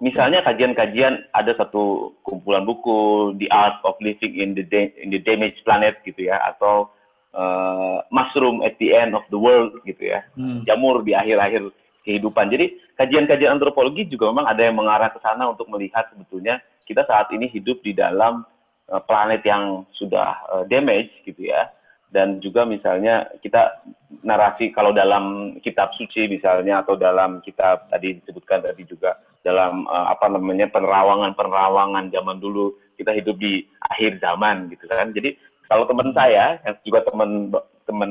misalnya 0.00 0.40
kajian-kajian 0.42 1.28
ada 1.36 1.52
satu 1.54 2.16
kumpulan 2.24 2.64
buku 2.64 3.32
The 3.36 3.48
Art 3.52 3.84
of 3.84 4.00
Living 4.00 4.40
in 4.40 4.56
the 4.56 4.64
Da- 4.64 4.92
in 4.96 5.12
the 5.12 5.20
Damaged 5.20 5.60
Planet 5.62 6.00
gitu 6.02 6.26
ya 6.26 6.40
atau 6.50 6.88
eh, 7.30 7.98
Mushroom 8.10 8.64
at 8.66 8.74
the 8.82 8.90
End 8.90 9.14
of 9.14 9.22
the 9.30 9.38
World 9.38 9.78
gitu 9.86 10.10
ya 10.10 10.24
Hmm. 10.34 10.66
jamur 10.66 11.04
di 11.06 11.14
akhir-akhir 11.14 11.70
kehidupan. 12.02 12.48
Jadi 12.50 12.74
kajian-kajian 12.96 13.60
antropologi 13.60 14.08
juga 14.08 14.32
memang 14.32 14.48
ada 14.48 14.64
yang 14.64 14.80
mengarah 14.80 15.12
ke 15.12 15.20
sana 15.20 15.52
untuk 15.52 15.68
melihat 15.68 16.08
sebetulnya 16.10 16.58
kita 16.88 17.04
saat 17.06 17.28
ini 17.30 17.46
hidup 17.46 17.84
di 17.84 17.92
dalam 17.94 18.42
eh, 18.90 19.02
planet 19.04 19.44
yang 19.46 19.84
sudah 19.94 20.32
eh, 20.58 20.64
damage 20.66 21.12
gitu 21.28 21.52
ya. 21.52 21.70
Dan 22.10 22.42
juga 22.42 22.66
misalnya 22.66 23.30
kita 23.38 23.86
narasi 24.26 24.74
kalau 24.74 24.90
dalam 24.90 25.56
kitab 25.62 25.94
suci 25.94 26.26
misalnya 26.26 26.82
atau 26.82 26.98
dalam 26.98 27.38
kitab 27.46 27.86
tadi 27.86 28.18
disebutkan 28.18 28.66
tadi 28.66 28.82
juga 28.82 29.14
dalam 29.46 29.86
eh, 29.86 30.06
apa 30.10 30.26
namanya 30.26 30.66
penerawangan-penerawangan 30.74 32.10
zaman 32.10 32.42
dulu 32.42 32.74
kita 32.98 33.14
hidup 33.14 33.38
di 33.38 33.62
akhir 33.94 34.18
zaman 34.18 34.68
gitu 34.74 34.90
kan. 34.90 35.14
Jadi 35.14 35.38
kalau 35.70 35.86
teman 35.86 36.10
saya 36.12 36.58
yang 36.66 36.76
juga 36.82 37.06
teman 37.06 37.54
teman 37.86 38.10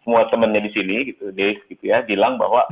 semua 0.00 0.30
temannya 0.30 0.64
di 0.64 0.72
sini 0.72 0.96
gitu 1.10 1.34
Dave 1.34 1.60
gitu 1.66 1.90
ya 1.90 2.06
bilang 2.06 2.38
bahwa 2.38 2.64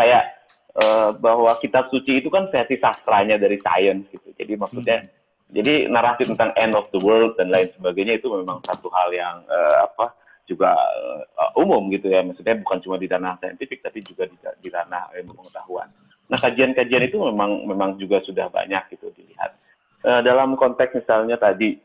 kayak 0.00 0.32
eh, 0.80 1.10
bahwa 1.20 1.52
kitab 1.60 1.92
suci 1.92 2.24
itu 2.24 2.32
kan 2.32 2.48
versi 2.48 2.80
sastranya 2.80 3.36
dari 3.36 3.60
sains 3.60 4.08
gitu. 4.08 4.32
Jadi 4.32 4.56
maksudnya 4.56 5.04
jadi 5.46 5.86
narasi 5.86 6.26
tentang 6.26 6.50
end 6.58 6.74
of 6.74 6.90
the 6.90 6.98
world 6.98 7.38
dan 7.38 7.54
lain 7.54 7.70
sebagainya 7.78 8.18
itu 8.18 8.26
memang 8.26 8.58
satu 8.66 8.90
hal 8.90 9.14
yang 9.14 9.46
eh, 9.46 9.76
apa 9.86 10.10
juga 10.46 10.74
eh, 10.74 11.50
umum 11.62 11.86
gitu 11.94 12.10
ya. 12.10 12.26
Maksudnya 12.26 12.58
bukan 12.66 12.78
cuma 12.82 12.96
di 12.98 13.06
ranah 13.06 13.38
saintifik 13.38 13.78
tapi 13.82 14.02
juga 14.02 14.26
di, 14.26 14.36
di 14.62 14.68
ranah 14.70 15.14
ilmu 15.14 15.38
pengetahuan. 15.38 15.86
Nah 16.26 16.38
kajian-kajian 16.42 17.06
itu 17.06 17.22
memang 17.22 17.62
memang 17.62 17.94
juga 17.94 18.18
sudah 18.26 18.50
banyak 18.50 18.90
gitu 18.98 19.14
dilihat. 19.14 19.54
Eh, 20.02 20.20
dalam 20.26 20.58
konteks 20.58 20.98
misalnya 20.98 21.38
tadi 21.38 21.78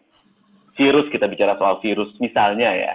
virus 0.74 1.05
kita 1.14 1.30
bicara 1.30 1.53
soal 1.62 1.78
virus 1.86 2.09
misalnya 2.18 2.74
ya. 2.74 2.93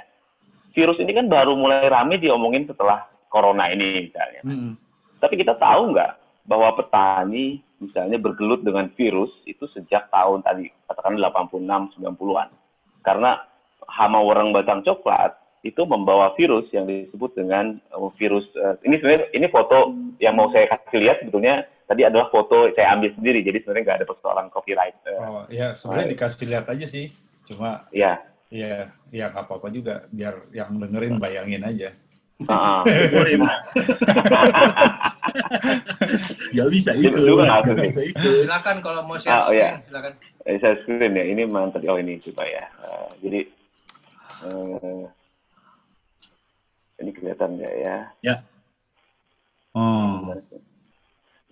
Virus 0.75 0.99
ini 0.99 1.14
kan 1.14 1.31
baru 1.31 1.55
mulai 1.55 1.87
rame 1.89 2.19
diomongin 2.19 2.67
setelah 2.67 3.07
corona 3.31 3.71
ini 3.71 4.11
misalnya. 4.11 4.43
Hmm. 4.43 4.75
Tapi 5.23 5.39
kita 5.39 5.55
tahu 5.57 5.95
nggak 5.95 6.12
bahwa 6.47 6.75
petani 6.75 7.62
misalnya 7.83 8.16
bergelut 8.16 8.64
dengan 8.64 8.89
virus 8.97 9.31
itu 9.45 9.68
sejak 9.72 10.09
tahun 10.09 10.41
tadi 10.43 10.72
katakan 10.89 11.20
86 11.20 12.01
90-an. 12.01 12.49
Karena 13.05 13.39
hama 13.87 14.20
warang 14.24 14.51
batang 14.51 14.83
coklat 14.83 15.37
itu 15.66 15.83
membawa 15.83 16.31
virus 16.39 16.66
yang 16.70 16.87
disebut 16.87 17.35
dengan 17.35 17.83
uh, 17.91 18.11
virus 18.14 18.47
uh, 18.55 18.79
ini 18.87 19.03
sebenarnya 19.03 19.27
ini 19.35 19.47
foto 19.51 19.91
yang 20.22 20.39
mau 20.39 20.47
saya 20.55 20.70
kasih 20.70 21.03
lihat 21.03 21.27
sebetulnya 21.27 21.66
tadi 21.91 22.07
adalah 22.07 22.31
foto 22.31 22.70
saya 22.79 22.95
ambil 22.95 23.11
sendiri 23.18 23.43
jadi 23.43 23.62
sebenarnya 23.62 23.83
nggak 23.83 23.99
ada 24.03 24.09
persoalan 24.09 24.47
copyright. 24.55 24.95
Uh, 25.03 25.18
Oh, 25.27 25.45
ya 25.51 25.74
sebenarnya 25.74 26.14
dikasih 26.14 26.47
lihat 26.47 26.66
aja 26.70 26.87
sih. 26.87 27.11
Cuma 27.47 27.87
ya, 27.91 28.22
ya 28.51 28.91
ya 29.11 29.24
nggak 29.31 29.47
apa-apa 29.47 29.68
juga 29.74 30.07
biar 30.11 30.51
yang 30.55 30.79
dengerin 30.79 31.18
bayangin 31.18 31.62
aja. 31.66 31.91
Gak 32.37 32.84
bisa 36.74 36.93
Itu 36.93 37.16
juga 37.16 37.64
Gak 37.64 37.80
bisa 37.80 38.01
itu. 38.05 38.45
Silakan 38.45 38.84
kalau 38.84 39.09
mau 39.09 39.16
share 39.16 39.41
Ah, 39.41 39.49
oh, 39.49 39.53
iya. 39.57 39.80
screen, 39.80 39.89
silakan. 39.89 40.12
Eh, 40.45 40.57
saya 40.61 40.76
screen 40.84 41.16
ya 41.16 41.24
ini 41.24 41.43
mantap 41.49 41.80
oh 41.89 41.97
ini 41.97 42.20
coba 42.20 42.45
ya. 42.45 42.64
Uh, 42.84 43.09
jadi 43.24 43.41
uh, 44.45 45.09
ini 47.01 47.11
kelihatan 47.16 47.57
nggak 47.57 47.74
ya? 47.80 47.97
Oh. 49.76 50.32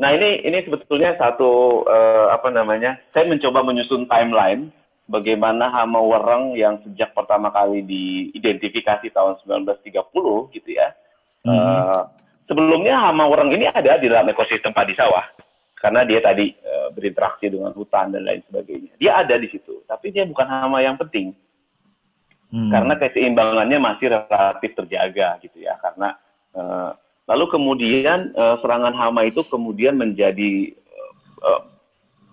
Nah 0.00 0.10
ini 0.16 0.40
ini 0.44 0.58
sebetulnya 0.64 1.16
satu 1.20 1.84
eh, 1.84 2.26
apa 2.32 2.48
namanya? 2.48 2.96
Saya 3.12 3.28
mencoba 3.28 3.60
menyusun 3.64 4.08
timeline 4.08 4.72
bagaimana 5.04 5.68
hama 5.68 6.00
wereng 6.00 6.56
yang 6.56 6.80
sejak 6.84 7.12
pertama 7.12 7.52
kali 7.52 7.84
diidentifikasi 7.84 9.12
tahun 9.12 9.36
1930 9.44 9.92
gitu 10.56 10.70
ya. 10.72 10.88
Eh, 11.44 12.00
sebelumnya 12.48 12.96
hama 13.08 13.28
wereng 13.28 13.52
ini 13.52 13.68
ada 13.68 14.00
di 14.00 14.08
dalam 14.08 14.28
ekosistem 14.32 14.72
padi 14.72 14.96
sawah 14.96 15.24
karena 15.76 16.08
dia 16.08 16.24
tadi 16.24 16.56
eh, 16.56 16.88
berinteraksi 16.96 17.52
dengan 17.52 17.76
hutan 17.76 18.16
dan 18.16 18.24
lain 18.24 18.40
sebagainya. 18.48 18.96
Dia 18.96 19.20
ada 19.20 19.36
di 19.36 19.48
situ, 19.52 19.84
tapi 19.84 20.08
dia 20.08 20.24
bukan 20.24 20.48
hama 20.48 20.80
yang 20.80 20.96
penting 20.96 21.36
Hmm. 22.54 22.70
karena 22.70 22.94
keseimbangannya 23.02 23.82
masih 23.82 24.14
relatif 24.14 24.78
terjaga 24.78 25.42
gitu 25.42 25.58
ya 25.58 25.74
karena 25.82 26.14
eh, 26.54 26.90
lalu 27.26 27.50
kemudian 27.50 28.30
serangan 28.62 28.94
hama 28.94 29.26
itu 29.26 29.42
kemudian 29.42 29.98
menjadi 29.98 30.70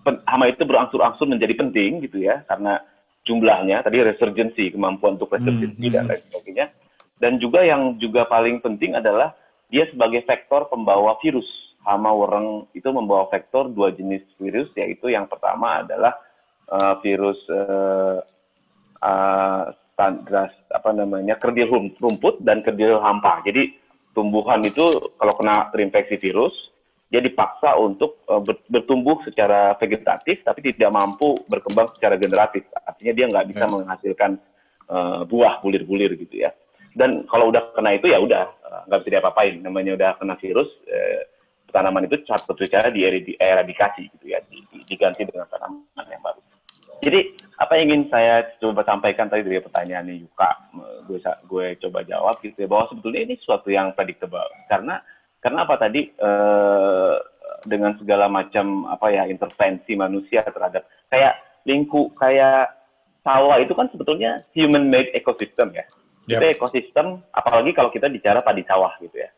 hama 0.02 0.50
itu 0.50 0.62
berangsur-angsur 0.66 1.26
menjadi 1.30 1.54
penting 1.58 2.02
gitu 2.02 2.22
ya 2.22 2.42
karena 2.50 2.82
jumlahnya 3.22 3.86
tadi 3.86 4.02
resurgency 4.02 4.74
kemampuan 4.74 5.14
untuk 5.14 5.30
resurgency 5.30 5.86
Hmm, 5.88 5.94
dan 5.94 6.02
hmm. 6.06 6.10
lain 6.10 6.22
sebagainya 6.30 6.66
dan 7.22 7.32
juga 7.38 7.60
yang 7.62 7.96
juga 8.02 8.26
paling 8.26 8.58
penting 8.58 8.98
adalah 8.98 9.34
dia 9.70 9.86
sebagai 9.88 10.26
vektor 10.26 10.66
pembawa 10.66 11.14
virus 11.22 11.46
hama 11.86 12.10
wereng 12.14 12.66
itu 12.74 12.88
membawa 12.90 13.26
vektor 13.30 13.70
dua 13.70 13.94
jenis 13.94 14.22
virus 14.38 14.70
yaitu 14.74 15.10
yang 15.10 15.26
pertama 15.30 15.82
adalah 15.86 16.14
eh, 16.70 16.94
virus 17.02 17.38
eh, 17.50 18.18
eh, 19.02 19.62
standar 19.92 20.50
apa 20.72 20.90
namanya 20.90 21.36
kerdil 21.38 21.68
rum- 21.68 21.96
rumput 22.00 22.40
dan 22.42 22.64
kerdil 22.64 22.98
hampa. 22.98 23.44
Jadi 23.44 23.76
tumbuhan 24.16 24.62
itu 24.64 24.82
kalau 25.20 25.34
kena 25.36 25.68
terinfeksi 25.70 26.16
virus 26.18 26.54
dia 27.12 27.20
dipaksa 27.20 27.76
untuk 27.76 28.24
eh, 28.24 28.40
ber- 28.40 28.64
bertumbuh 28.72 29.20
secara 29.28 29.76
vegetatif 29.76 30.40
tapi 30.42 30.72
tidak 30.72 30.88
mampu 30.88 31.36
berkembang 31.44 31.92
secara 32.00 32.16
generatif. 32.16 32.64
Artinya 32.88 33.12
dia 33.12 33.26
nggak 33.28 33.46
bisa 33.52 33.64
Ya. 33.68 33.70
menghasilkan 33.70 34.30
eh, 34.88 35.20
buah 35.28 35.60
bulir-bulir 35.60 36.16
gitu 36.16 36.48
ya. 36.48 36.50
Dan 36.96 37.24
kalau 37.28 37.52
udah 37.52 37.72
kena 37.76 38.00
itu 38.00 38.08
ya 38.08 38.16
udah 38.16 38.48
eh, 38.48 38.80
nggak 38.88 38.98
bisa 39.04 39.10
diapa-apain. 39.20 39.60
Namanya 39.60 39.92
udah 39.92 40.10
kena 40.16 40.40
virus 40.40 40.72
eh, 40.88 41.28
tanaman 41.68 42.08
itu 42.08 42.16
satu 42.24 42.56
cara 42.68 42.88
dieradikasi 42.92 44.08
gitu 44.16 44.32
ya, 44.32 44.40
di- 44.48 44.64
di- 44.72 44.84
diganti 44.88 45.28
dengan 45.28 45.48
tanaman 45.52 46.08
yang 46.08 46.20
baru. 46.24 46.40
Jadi 47.02 47.34
apa 47.58 47.72
yang 47.76 47.84
ingin 47.90 48.04
saya 48.14 48.46
coba 48.62 48.86
sampaikan 48.86 49.26
tadi 49.26 49.42
dari 49.42 49.58
pertanyaan 49.58 50.06
Yuka, 50.06 50.50
gue 51.10 51.18
gue 51.50 51.66
coba 51.82 52.06
jawab 52.06 52.38
gitu 52.46 52.54
ya 52.62 52.68
bahwa 52.70 52.86
sebetulnya 52.92 53.20
ini 53.26 53.34
sesuatu 53.42 53.68
yang 53.74 53.90
predictable 53.96 54.46
karena 54.70 55.02
karena 55.42 55.66
apa 55.66 55.74
tadi 55.76 56.08
eh, 56.08 57.14
dengan 57.66 57.98
segala 57.98 58.30
macam 58.30 58.86
apa 58.86 59.10
ya 59.10 59.26
intervensi 59.26 59.98
manusia 59.98 60.46
terhadap 60.46 60.86
kayak 61.10 61.34
lingkup 61.66 62.14
kayak 62.18 62.70
sawah 63.22 63.58
itu 63.58 63.74
kan 63.74 63.86
sebetulnya 63.90 64.42
human 64.54 64.88
made 64.90 65.10
ecosystem 65.14 65.74
ya. 65.74 65.86
Yap. 66.30 66.38
Itu 66.38 66.44
ekosistem 66.58 67.20
apalagi 67.34 67.74
kalau 67.74 67.90
kita 67.90 68.06
bicara 68.06 68.40
padi 68.46 68.62
sawah 68.62 68.94
gitu 69.02 69.18
ya 69.18 69.30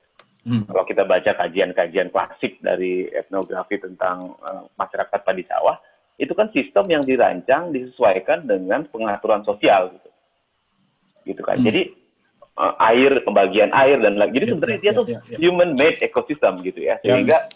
Hmm. 0.45 0.69
kalau 0.69 0.85
kita 0.85 1.09
baca 1.09 1.33
kajian-kajian 1.41 2.13
klasik 2.13 2.61
dari 2.61 3.09
etnografi 3.09 3.81
tentang 3.81 4.37
eh, 4.45 4.65
masyarakat 4.77 5.21
padi 5.25 5.41
sawah, 5.49 5.81
itu 6.21 6.37
kan 6.37 6.53
sistem 6.53 6.85
yang 6.93 7.03
dirancang 7.03 7.73
disesuaikan 7.73 8.45
dengan 8.45 8.85
pengaturan 8.93 9.41
sosial 9.49 9.97
gitu. 9.97 10.11
Gitu 11.33 11.41
kan. 11.41 11.57
Hmm. 11.57 11.65
Jadi 11.65 11.97
eh, 12.55 12.75
air, 12.95 13.13
pembagian 13.27 13.71
air 13.75 13.99
dan 13.99 14.15
lain. 14.19 14.33
Jadi 14.35 14.45
Ya, 14.47 14.51
sebenarnya 14.55 14.79
ya, 14.79 14.85
dia 14.85 14.93
tuh 14.95 15.07
ya, 15.11 15.21
human 15.43 15.71
made 15.75 15.99
ecosystem 16.01 16.63
gitu 16.63 16.81
ya. 16.85 16.99
Sehingga 17.03 17.51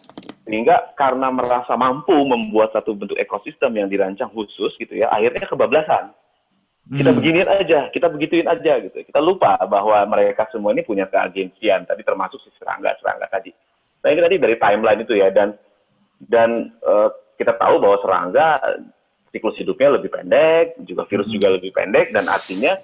sehingga 0.48 0.96
karena 0.96 1.28
merasa 1.28 1.76
mampu 1.76 2.16
membuat 2.24 2.72
satu 2.72 2.96
bentuk 2.96 3.20
ekosistem 3.20 3.76
yang 3.76 3.86
dirancang 3.92 4.32
khusus 4.32 4.72
gitu 4.80 4.96
ya, 4.96 5.12
akhirnya 5.12 5.44
kebablasan 5.44 6.10
kita 6.88 7.12
Hmm. 7.12 7.20
beginiin 7.20 7.48
aja, 7.52 7.92
kita 7.92 8.08
begituin 8.08 8.48
aja 8.48 8.80
gitu. 8.80 8.96
Kita 9.04 9.20
lupa 9.20 9.60
bahwa 9.68 10.00
mereka 10.08 10.48
semua 10.48 10.72
ini 10.72 10.80
punya 10.80 11.04
keagensian, 11.04 11.84
tadi 11.84 12.00
termasuk 12.00 12.40
si 12.40 12.48
serangga-serangga 12.56 13.28
tadi. 13.28 13.52
Nah 14.00 14.08
ini 14.08 14.20
tadi 14.24 14.36
dari 14.40 14.56
timeline 14.56 15.04
itu 15.04 15.20
ya, 15.20 15.28
dan 15.28 15.52
dan 16.32 16.72
eh, 16.80 17.08
kita 17.36 17.60
tahu 17.60 17.76
bahwa 17.84 18.00
serangga 18.00 18.56
siklus 19.28 19.60
hidupnya 19.60 20.00
lebih 20.00 20.08
pendek, 20.08 20.80
juga 20.88 21.04
virus 21.12 21.28
Hmm. 21.28 21.36
juga 21.36 21.48
lebih 21.60 21.76
pendek, 21.76 22.08
dan 22.16 22.24
artinya 22.24 22.80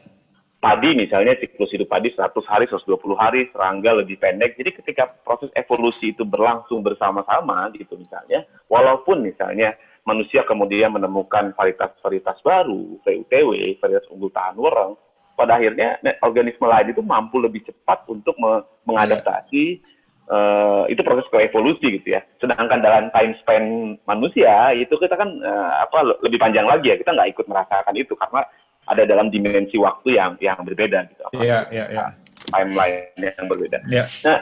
padi 0.65 0.97
misalnya 0.97 1.37
siklus 1.37 1.69
hidup 1.77 1.93
padi 1.93 2.09
100 2.17 2.33
hari, 2.49 2.65
120 2.65 2.97
hari, 3.21 3.53
serangga 3.53 4.01
lebih 4.01 4.17
pendek. 4.17 4.57
Jadi 4.57 4.81
ketika 4.81 5.13
proses 5.21 5.53
evolusi 5.53 6.17
itu 6.17 6.25
berlangsung 6.25 6.81
bersama-sama 6.81 7.69
gitu 7.77 8.01
misalnya, 8.01 8.49
walaupun 8.73 9.21
misalnya 9.21 9.77
manusia 10.09 10.41
kemudian 10.49 10.97
menemukan 10.97 11.53
varietas-varietas 11.53 12.41
baru, 12.41 12.97
VUTW, 13.05 13.77
varietas 13.77 14.09
unggul 14.09 14.33
tahan 14.33 14.57
wereng, 14.57 14.97
pada 15.37 15.61
akhirnya 15.61 16.01
organisme 16.25 16.65
lain 16.65 16.97
itu 16.97 17.05
mampu 17.05 17.37
lebih 17.45 17.61
cepat 17.69 18.09
untuk 18.09 18.33
me- 18.41 18.65
mengadaptasi 18.89 19.85
eh, 20.31 20.83
itu 20.89 21.01
proses 21.05 21.29
koevolusi 21.29 22.01
gitu 22.01 22.17
ya. 22.17 22.25
Sedangkan 22.41 22.81
dalam 22.81 23.13
time 23.13 23.37
span 23.45 23.65
manusia 24.09 24.73
itu 24.73 24.97
kita 24.97 25.13
kan 25.13 25.29
eh, 25.29 25.73
apa 25.85 26.01
le- 26.09 26.21
lebih 26.25 26.41
panjang 26.41 26.65
lagi 26.65 26.89
ya. 26.89 26.97
Kita 26.97 27.13
nggak 27.13 27.37
ikut 27.37 27.47
merasakan 27.51 27.95
itu 27.99 28.17
karena 28.17 28.47
ada 28.85 29.03
dalam 29.09 29.33
dimensi 29.33 29.77
waktu 29.81 30.19
yang 30.21 30.37
yang 30.41 30.61
berbeda 30.61 31.09
gitu. 31.09 31.23
Apa, 31.31 31.41
Iya, 31.41 31.59
iya, 31.73 31.85
iya. 31.91 32.07
Timeline 32.53 33.17
yang 33.17 33.47
berbeda. 33.49 33.79
Iya. 33.89 34.05
Nah, 34.29 34.39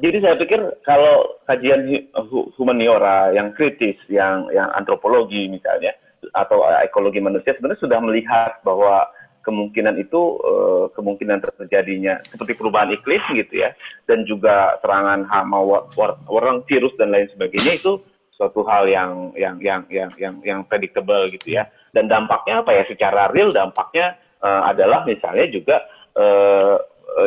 jadi 0.00 0.16
saya 0.22 0.34
pikir 0.38 0.60
kalau 0.86 1.36
kajian 1.44 1.84
hu- 1.84 2.06
hu- 2.30 2.48
humaniora 2.56 3.34
yang 3.34 3.52
kritis, 3.52 3.98
yang 4.08 4.48
yang 4.54 4.70
antropologi 4.72 5.50
misalnya 5.50 5.92
atau 6.36 6.62
ekologi 6.84 7.18
manusia 7.18 7.56
sebenarnya 7.56 7.80
sudah 7.80 7.98
melihat 8.04 8.60
bahwa 8.62 9.08
kemungkinan 9.40 9.96
itu 9.96 10.36
eh, 10.36 10.84
kemungkinan 10.92 11.40
terjadinya 11.56 12.20
seperti 12.28 12.60
perubahan 12.60 12.92
iklim 12.92 13.24
gitu 13.40 13.64
ya 13.64 13.72
dan 14.04 14.28
juga 14.28 14.76
serangan 14.84 15.24
hama 15.26 15.80
orang 16.28 16.60
virus 16.68 16.92
dan 17.00 17.08
lain 17.08 17.24
sebagainya 17.32 17.80
itu 17.80 18.04
suatu 18.40 18.64
hal 18.64 18.88
yang 18.88 19.36
yang 19.36 19.60
yang 19.60 19.84
yang 19.92 20.08
yang 20.16 20.34
yang 20.40 20.60
predictable 20.64 21.28
gitu 21.28 21.60
ya. 21.60 21.68
Dan 21.92 22.08
dampaknya 22.08 22.64
apa 22.64 22.72
ya? 22.72 22.88
Secara 22.88 23.28
real 23.28 23.52
dampaknya 23.52 24.16
eh, 24.40 24.62
adalah 24.72 25.04
misalnya 25.04 25.44
juga 25.52 25.76
eh, 26.16 26.76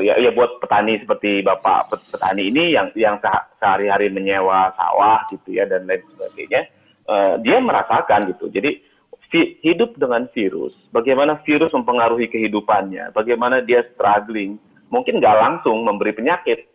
ya, 0.01 0.17
ya 0.17 0.33
buat 0.33 0.57
petani 0.57 0.97
seperti 0.97 1.45
bapak 1.45 1.93
pet- 1.93 2.09
petani 2.09 2.49
ini 2.49 2.73
yang 2.73 2.89
yang 2.97 3.21
se- 3.21 3.45
sehari-hari 3.61 4.09
menyewa 4.09 4.73
sawah 4.73 5.29
gitu 5.29 5.53
ya 5.53 5.69
dan 5.69 5.85
lain 5.85 6.01
sebagainya 6.17 6.65
eh, 7.05 7.33
dia 7.45 7.61
merasakan 7.61 8.33
gitu. 8.33 8.49
Jadi 8.49 8.89
hidup 9.33 9.97
dengan 9.97 10.29
virus 10.29 10.77
bagaimana 10.93 11.41
virus 11.41 11.73
mempengaruhi 11.73 12.29
kehidupannya 12.29 13.09
bagaimana 13.17 13.65
dia 13.65 13.81
struggling 13.97 14.61
mungkin 14.93 15.17
nggak 15.17 15.39
langsung 15.41 15.81
memberi 15.81 16.13
penyakit 16.13 16.69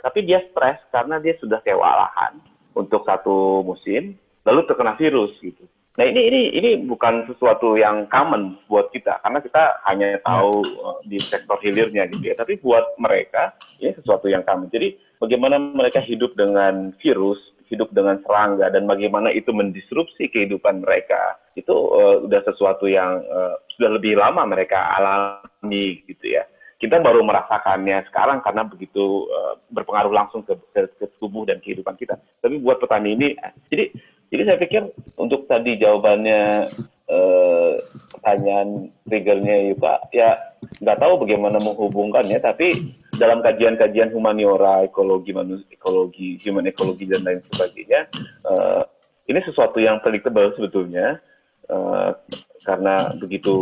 tapi 0.00 0.24
dia 0.24 0.40
stres 0.48 0.80
karena 0.88 1.20
dia 1.20 1.36
sudah 1.36 1.60
kewalahan 1.60 2.40
untuk 2.78 3.02
satu 3.02 3.66
musim 3.66 4.14
lalu 4.46 4.62
terkena 4.70 4.94
virus 4.94 5.34
gitu 5.42 5.66
Nah 5.98 6.06
ini 6.06 6.30
ini 6.30 6.40
ini 6.54 6.70
bukan 6.86 7.26
sesuatu 7.26 7.74
yang 7.74 8.06
common 8.06 8.54
buat 8.70 8.86
kita 8.94 9.18
karena 9.18 9.42
kita 9.42 9.82
hanya 9.90 10.22
tahu 10.22 10.62
uh, 10.78 11.02
di 11.02 11.18
sektor 11.18 11.58
hilirnya 11.58 12.06
gitu 12.06 12.22
ya. 12.22 12.38
Tapi 12.38 12.54
buat 12.62 12.94
mereka 13.02 13.58
ini 13.82 13.90
sesuatu 13.98 14.30
yang 14.30 14.46
common. 14.46 14.70
Jadi 14.70 14.94
bagaimana 15.18 15.58
mereka 15.58 15.98
hidup 15.98 16.38
dengan 16.38 16.94
virus, 17.02 17.42
hidup 17.66 17.90
dengan 17.90 18.22
serangga 18.22 18.70
dan 18.70 18.86
bagaimana 18.86 19.34
itu 19.34 19.50
mendisrupsi 19.50 20.30
kehidupan 20.30 20.86
mereka 20.86 21.34
itu 21.58 21.74
uh, 21.74 22.22
udah 22.22 22.46
sesuatu 22.46 22.86
yang 22.86 23.18
uh, 23.26 23.58
sudah 23.74 23.98
lebih 23.98 24.14
lama 24.22 24.46
mereka 24.46 24.78
alami 24.94 26.06
gitu 26.06 26.30
ya. 26.30 26.46
Kita 26.78 27.02
baru 27.02 27.26
merasakannya 27.26 28.06
sekarang 28.10 28.38
karena 28.46 28.62
begitu 28.62 29.26
uh, 29.26 29.58
berpengaruh 29.74 30.14
langsung 30.14 30.46
ke, 30.46 30.54
ke, 30.70 30.86
ke 30.94 31.06
tubuh 31.18 31.42
dan 31.42 31.58
kehidupan 31.58 31.98
kita. 31.98 32.14
Tapi 32.38 32.62
buat 32.62 32.78
petani 32.78 33.18
ini, 33.18 33.34
jadi 33.66 33.90
jadi 34.30 34.42
saya 34.46 34.58
pikir 34.62 34.82
untuk 35.18 35.50
tadi 35.50 35.74
jawabannya 35.74 36.70
uh, 37.10 37.72
pertanyaan 38.14 38.94
triggernya 39.10 39.74
Yuka, 39.74 39.94
ya 40.14 40.38
nggak 40.78 41.00
tahu 41.02 41.26
bagaimana 41.26 41.58
menghubungkannya, 41.58 42.38
tapi 42.38 42.94
dalam 43.18 43.42
kajian-kajian 43.42 44.14
humaniora, 44.14 44.86
ekologi, 44.86 45.34
manusia, 45.34 45.66
ekologi, 45.74 46.38
human 46.46 46.70
ekologi 46.70 47.10
dan 47.10 47.26
lain 47.26 47.42
sebagainya, 47.50 48.06
uh, 48.46 48.86
ini 49.26 49.42
sesuatu 49.42 49.82
yang 49.82 49.98
predictable 49.98 50.54
sebetulnya 50.54 51.18
uh, 51.66 52.14
karena 52.62 53.10
begitu 53.18 53.56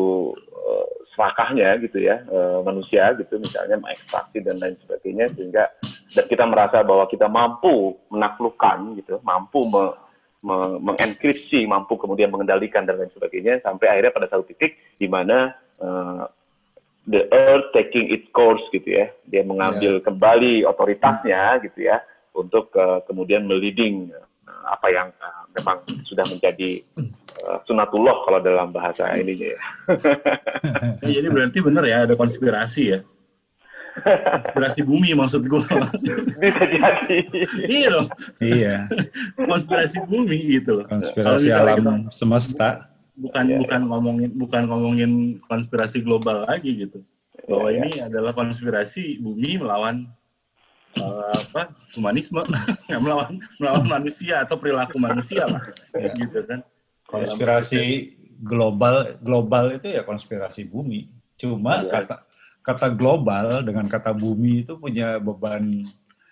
uh, 0.52 0.95
serakahnya 1.16 1.80
gitu 1.80 1.98
ya 2.04 2.20
uh, 2.28 2.60
manusia 2.60 3.16
gitu 3.16 3.40
misalnya 3.40 3.80
mengekstraksi 3.80 4.44
dan 4.44 4.60
lain 4.60 4.76
sebagainya 4.84 5.26
sehingga 5.32 5.64
dan 6.12 6.24
kita 6.28 6.44
merasa 6.44 6.84
bahwa 6.84 7.08
kita 7.08 7.26
mampu 7.26 7.96
menaklukkan 8.12 9.00
gitu 9.00 9.18
mampu 9.24 9.64
me, 9.64 9.96
me, 10.44 10.56
mengenkripsi 10.84 11.64
mampu 11.64 11.96
kemudian 11.96 12.28
mengendalikan 12.28 12.84
dan 12.84 13.00
lain 13.00 13.10
sebagainya 13.16 13.64
sampai 13.64 13.88
akhirnya 13.88 14.12
pada 14.12 14.28
satu 14.28 14.44
titik 14.52 14.76
di 15.00 15.08
mana 15.08 15.56
uh, 15.80 16.28
the 17.08 17.24
earth 17.32 17.72
taking 17.72 18.12
its 18.12 18.28
course 18.36 18.62
gitu 18.70 18.86
ya 18.86 19.08
dia 19.26 19.42
mengambil 19.42 19.98
yeah. 19.98 20.04
kembali 20.04 20.54
otoritasnya 20.68 21.42
gitu 21.64 21.88
ya 21.88 22.04
untuk 22.36 22.68
uh, 22.76 23.00
kemudian 23.08 23.48
meliding 23.48 24.12
uh, 24.44 24.64
apa 24.68 24.86
yang 24.92 25.08
uh, 25.18 25.48
memang 25.56 25.80
sudah 26.04 26.28
menjadi 26.28 26.84
sunatullah 27.66 28.16
kalau 28.24 28.40
dalam 28.40 28.72
bahasa 28.72 29.08
ya. 29.12 29.22
ya 31.04 31.08
jadi 31.10 31.28
berarti 31.28 31.58
benar 31.60 31.84
ya 31.84 32.08
ada 32.08 32.14
konspirasi 32.16 32.96
ya. 32.96 33.00
Konspirasi 34.04 34.80
bumi 34.84 35.16
maksud 35.16 35.48
gue. 35.48 35.60
Bisa 36.42 36.88
jadi. 37.08 37.18
iya 37.64 37.88
dong. 37.88 38.08
Iya. 38.40 38.74
konspirasi 39.36 40.04
bumi 40.04 40.60
gitu 40.60 40.82
loh. 40.82 40.86
Konspirasi 40.88 41.48
alam 41.52 41.76
kita, 41.80 41.92
semesta. 42.12 42.92
Bukan 43.16 43.44
ya, 43.48 43.56
bukan 43.64 43.80
ya. 43.80 43.88
ngomongin 43.88 44.30
bukan 44.36 44.62
ngomongin 44.68 45.12
konspirasi 45.48 46.04
global 46.04 46.44
lagi 46.44 46.84
gitu. 46.84 47.00
Bahwa 47.48 47.72
ya, 47.72 47.80
ini 47.80 47.90
adalah 48.04 48.36
konspirasi 48.36 49.22
bumi 49.24 49.56
melawan 49.56 50.04
uh, 51.00 51.32
apa 51.32 51.72
humanisme 51.96 52.40
melawan 53.04 53.40
melawan 53.60 53.86
manusia 53.86 54.44
atau 54.44 54.56
perilaku 54.60 54.96
manusia 55.00 55.44
lah 55.48 55.62
ya. 55.96 56.12
gitu 56.16 56.44
kan 56.44 56.60
konspirasi 57.06 58.12
global 58.42 59.16
global 59.22 59.72
itu 59.72 59.96
ya 59.96 60.02
konspirasi 60.04 60.68
bumi. 60.68 61.08
Cuma 61.38 61.86
ya. 61.86 62.02
kata 62.02 62.16
kata 62.60 62.88
global 62.98 63.62
dengan 63.62 63.86
kata 63.86 64.12
bumi 64.12 64.66
itu 64.66 64.76
punya 64.76 65.22
beban 65.22 65.86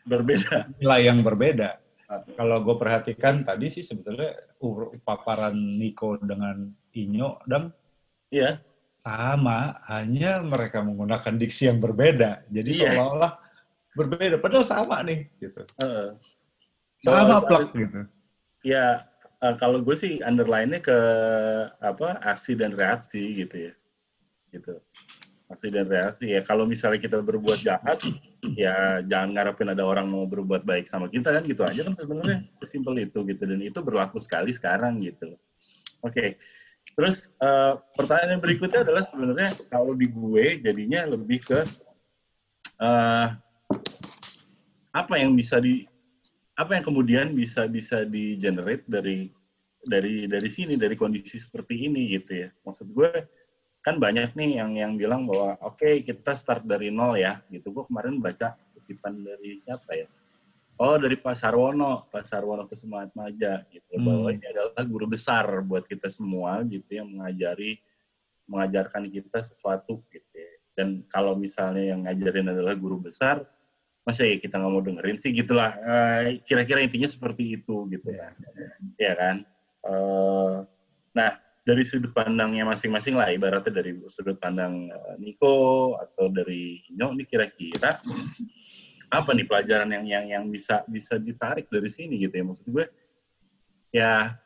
berbeda. 0.05 0.68
nilai 0.81 1.09
yang 1.09 1.22
berbeda. 1.25 1.81
Kalau 2.37 2.62
gue 2.62 2.77
perhatikan 2.79 3.43
tadi 3.43 3.72
sih 3.72 3.83
sebetulnya 3.83 4.37
paparan 5.03 5.57
Niko 5.57 6.20
dengan 6.20 6.68
Inyo 6.95 7.43
dan 7.49 7.72
iya. 8.31 8.61
Sama 9.05 9.85
hanya 9.85 10.41
mereka 10.41 10.81
menggunakan 10.81 11.37
diksi 11.37 11.68
yang 11.68 11.77
berbeda. 11.77 12.49
Jadi 12.49 12.70
iya. 12.72 12.81
seolah-olah 12.89 13.33
berbeda. 13.93 14.41
Padahal 14.41 14.64
sama 14.64 15.05
nih 15.05 15.29
gitu. 15.45 15.61
Uh, 15.77 16.16
sama 17.05 17.45
plak 17.45 17.68
gitu. 17.77 18.09
Ya 18.64 19.05
uh, 19.45 19.55
kalau 19.61 19.84
gue 19.84 19.92
sih 19.92 20.24
underline-nya 20.24 20.80
ke 20.80 20.99
apa 21.84 22.16
aksi 22.24 22.57
dan 22.57 22.72
reaksi 22.72 23.45
gitu 23.45 23.68
ya. 23.68 23.72
Gitu. 24.49 24.74
Aksi 25.53 25.68
dan 25.68 25.86
reaksi. 25.86 26.32
Ya 26.32 26.40
kalau 26.40 26.64
misalnya 26.64 27.05
kita 27.05 27.20
berbuat 27.20 27.61
jahat 27.61 28.01
ya 28.57 29.05
jangan 29.05 29.36
ngarepin 29.36 29.72
ada 29.76 29.84
orang 29.84 30.09
mau 30.09 30.24
berbuat 30.24 30.64
baik 30.64 30.88
sama 30.88 31.12
kita 31.12 31.36
kan 31.36 31.45
gitu 31.45 31.62
aja 31.62 31.84
kan 31.84 31.92
sebenarnya. 31.92 32.49
Sesimpel 32.57 33.05
itu 33.05 33.20
gitu. 33.28 33.42
Dan 33.45 33.61
itu 33.61 33.78
berlaku 33.84 34.16
sekali 34.16 34.51
sekarang 34.57 35.05
gitu. 35.05 35.36
Oke. 36.01 36.12
Okay. 36.12 36.30
terus 36.95 37.32
uh, 37.40 37.80
pertanyaan 37.97 38.38
yang 38.38 38.42
berikutnya 38.45 38.84
adalah 38.84 39.03
sebenarnya 39.03 39.57
kalau 39.72 39.97
di 39.97 40.05
gue 40.05 40.61
jadinya 40.62 41.16
lebih 41.16 41.40
ke 41.42 41.64
uh, 42.78 43.26
apa 44.95 45.14
yang 45.18 45.34
bisa 45.34 45.59
di 45.59 45.88
apa 46.55 46.78
yang 46.78 46.84
kemudian 46.86 47.26
bisa 47.34 47.66
bisa 47.66 48.07
di 48.07 48.38
generate 48.38 48.86
dari 48.86 49.26
dari 49.84 50.30
dari 50.30 50.48
sini 50.48 50.78
dari 50.78 50.96
kondisi 50.96 51.36
seperti 51.36 51.86
ini 51.90 52.14
gitu 52.14 52.46
ya 52.46 52.48
maksud 52.64 52.88
gue 52.94 53.11
kan 53.84 54.00
banyak 54.00 54.32
nih 54.32 54.64
yang 54.64 54.72
yang 54.78 54.92
bilang 54.96 55.28
bahwa 55.28 55.61
oke 55.61 55.76
okay, 55.76 56.00
kita 56.00 56.38
start 56.38 56.64
dari 56.64 56.88
nol 56.88 57.20
ya 57.20 57.44
gitu 57.52 57.68
gue 57.74 57.84
kemarin 57.84 58.16
baca 58.16 58.57
kutipan 58.72 59.20
dari 59.20 59.61
siapa 59.61 59.92
ya 59.92 60.09
oh 60.80 60.96
dari 60.96 61.20
Pak 61.20 61.36
Sarwono 61.36 62.09
Pak 62.09 62.24
Sarwono 62.24 62.64
Kusumat 62.70 63.12
Maja 63.12 63.66
gitu 63.68 63.98
hmm. 63.98 64.05
bahwa 64.07 64.28
ini 64.32 64.46
adalah 64.48 64.82
guru 64.88 65.07
besar 65.11 65.44
buat 65.61 65.84
kita 65.84 66.09
semua 66.09 66.64
gitu 66.64 66.88
yang 66.96 67.12
mengajari 67.12 67.76
mengajarkan 68.48 69.09
kita 69.09 69.40
sesuatu 69.40 70.00
gitu 70.09 70.32
ya. 70.32 70.52
dan 70.78 71.05
kalau 71.12 71.36
misalnya 71.36 71.92
yang 71.92 72.09
ngajarin 72.09 72.57
adalah 72.57 72.72
guru 72.78 73.05
besar 73.05 73.44
masa 74.05 74.28
ya 74.28 74.36
kita 74.36 74.61
nggak 74.61 74.72
mau 74.72 74.84
dengerin 74.84 75.16
sih? 75.16 75.32
Gitulah. 75.32 75.80
Uh, 75.80 76.36
kira-kira 76.44 76.84
intinya 76.84 77.09
seperti 77.09 77.57
itu 77.61 77.88
gitu 77.88 78.09
ya 78.12 78.28
ya 79.00 79.12
kan? 79.16 79.36
Uh, 79.84 80.64
nah 81.16 81.40
dari 81.64 81.80
sudut 81.88 82.12
pandangnya 82.12 82.68
masing-masing 82.68 83.16
lah 83.16 83.32
ibaratnya 83.32 83.72
dari 83.72 83.96
sudut 84.12 84.36
pandang 84.36 84.92
uh, 84.92 85.16
Niko 85.16 85.96
atau 85.96 86.28
dari 86.28 86.84
Inyo 86.92 87.16
ini 87.16 87.24
kira-kira 87.24 88.05
apa 89.09 89.30
nih 89.32 89.48
pelajaran 89.48 89.88
yang 89.88 90.05
yang 90.05 90.24
yang 90.28 90.44
bisa 90.52 90.84
bisa 90.84 91.16
ditarik 91.16 91.66
dari 91.72 91.88
sini 91.88 92.20
gitu 92.20 92.36
ya? 92.36 92.44
Maksud 92.44 92.66
gue 92.68 92.86
ya 93.94 94.36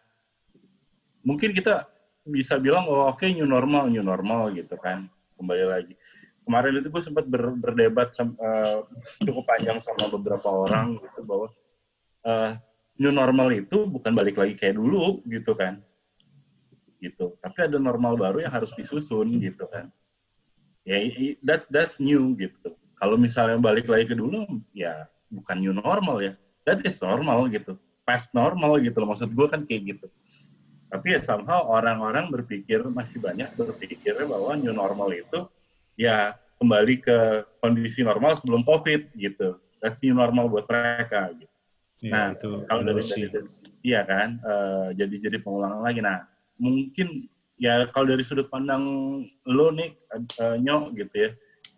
mungkin 1.27 1.51
kita 1.51 1.91
bisa 2.29 2.61
bilang 2.63 2.87
oh 2.87 3.11
oke 3.11 3.25
okay, 3.25 3.35
new 3.35 3.49
normal 3.49 3.91
new 3.91 4.07
normal 4.07 4.55
gitu 4.55 4.79
kan. 4.79 5.11
Kembali 5.35 5.67
lagi 5.67 5.95
kemarin 6.49 6.81
itu 6.81 6.89
gue 6.89 7.03
sempat 7.05 7.29
ber, 7.29 7.53
berdebat 7.61 8.09
uh, 8.25 8.81
cukup 9.21 9.45
panjang 9.45 9.77
sama 9.85 10.09
beberapa 10.09 10.49
orang 10.49 10.97
gitu 10.97 11.21
bahwa 11.29 11.53
uh, 12.25 12.57
new 12.97 13.13
normal 13.13 13.53
itu 13.53 13.85
bukan 13.85 14.17
balik 14.17 14.41
lagi 14.41 14.57
kayak 14.57 14.81
dulu 14.81 15.21
gitu 15.29 15.53
kan. 15.53 15.85
Gitu. 17.05 17.37
Tapi 17.45 17.59
ada 17.69 17.77
normal 17.77 18.17
baru 18.17 18.49
yang 18.49 18.51
harus 18.57 18.73
disusun 18.73 19.37
gitu 19.45 19.69
kan. 19.69 19.93
Ya 20.89 21.05
that's 21.45 21.69
that's 21.69 22.01
new 22.01 22.33
gitu. 22.41 22.73
Kalau 22.97 23.21
misalnya 23.21 23.61
balik 23.61 23.87
lagi 23.87 24.09
ke 24.09 24.17
dulu 24.17 24.49
ya 24.73 25.05
bukan 25.29 25.61
new 25.61 25.77
normal 25.77 26.25
ya. 26.25 26.33
That 26.65 26.81
is 26.89 26.97
normal 27.05 27.53
gitu. 27.53 27.77
Past 28.09 28.33
normal 28.33 28.81
gitu 28.81 29.05
loh. 29.05 29.13
Maksud 29.13 29.37
gue 29.37 29.47
kan 29.53 29.69
kayak 29.69 29.95
gitu. 29.95 30.09
Tapi 30.89 31.13
ya 31.13 31.21
somehow 31.21 31.69
orang-orang 31.69 32.33
berpikir 32.33 32.81
masih 32.89 33.21
banyak 33.21 33.53
berpikirnya 33.53 34.25
bahwa 34.25 34.57
new 34.57 34.73
normal 34.73 35.13
itu 35.13 35.45
ya 35.99 36.39
kembali 36.63 37.03
ke 37.03 37.19
kondisi 37.59 38.07
normal 38.07 38.39
sebelum 38.39 38.63
COVID 38.63 39.19
gitu. 39.19 39.59
That's 39.83 39.99
new 40.03 40.15
normal 40.15 40.47
buat 40.51 40.71
mereka 40.71 41.35
gitu. 41.35 41.55
Ya, 41.99 42.15
nah, 42.15 42.27
itu 42.31 42.63
kalau 42.71 42.83
dari, 42.87 43.03
dari, 43.03 43.27
dari 43.27 43.49
iya 43.83 44.07
kan, 44.07 44.39
uh, 44.47 44.95
jadi 44.95 45.15
jadi 45.19 45.43
pengulangan 45.43 45.83
lagi. 45.83 45.99
Nah, 45.99 46.23
mungkin 46.55 47.27
ya 47.59 47.91
kalau 47.91 48.15
dari 48.15 48.23
sudut 48.23 48.47
pandang 48.47 48.83
lo 49.51 49.67
nih 49.75 49.99
uh, 50.15 50.55
nyok 50.63 50.95
gitu 50.95 51.15
ya, 51.27 51.31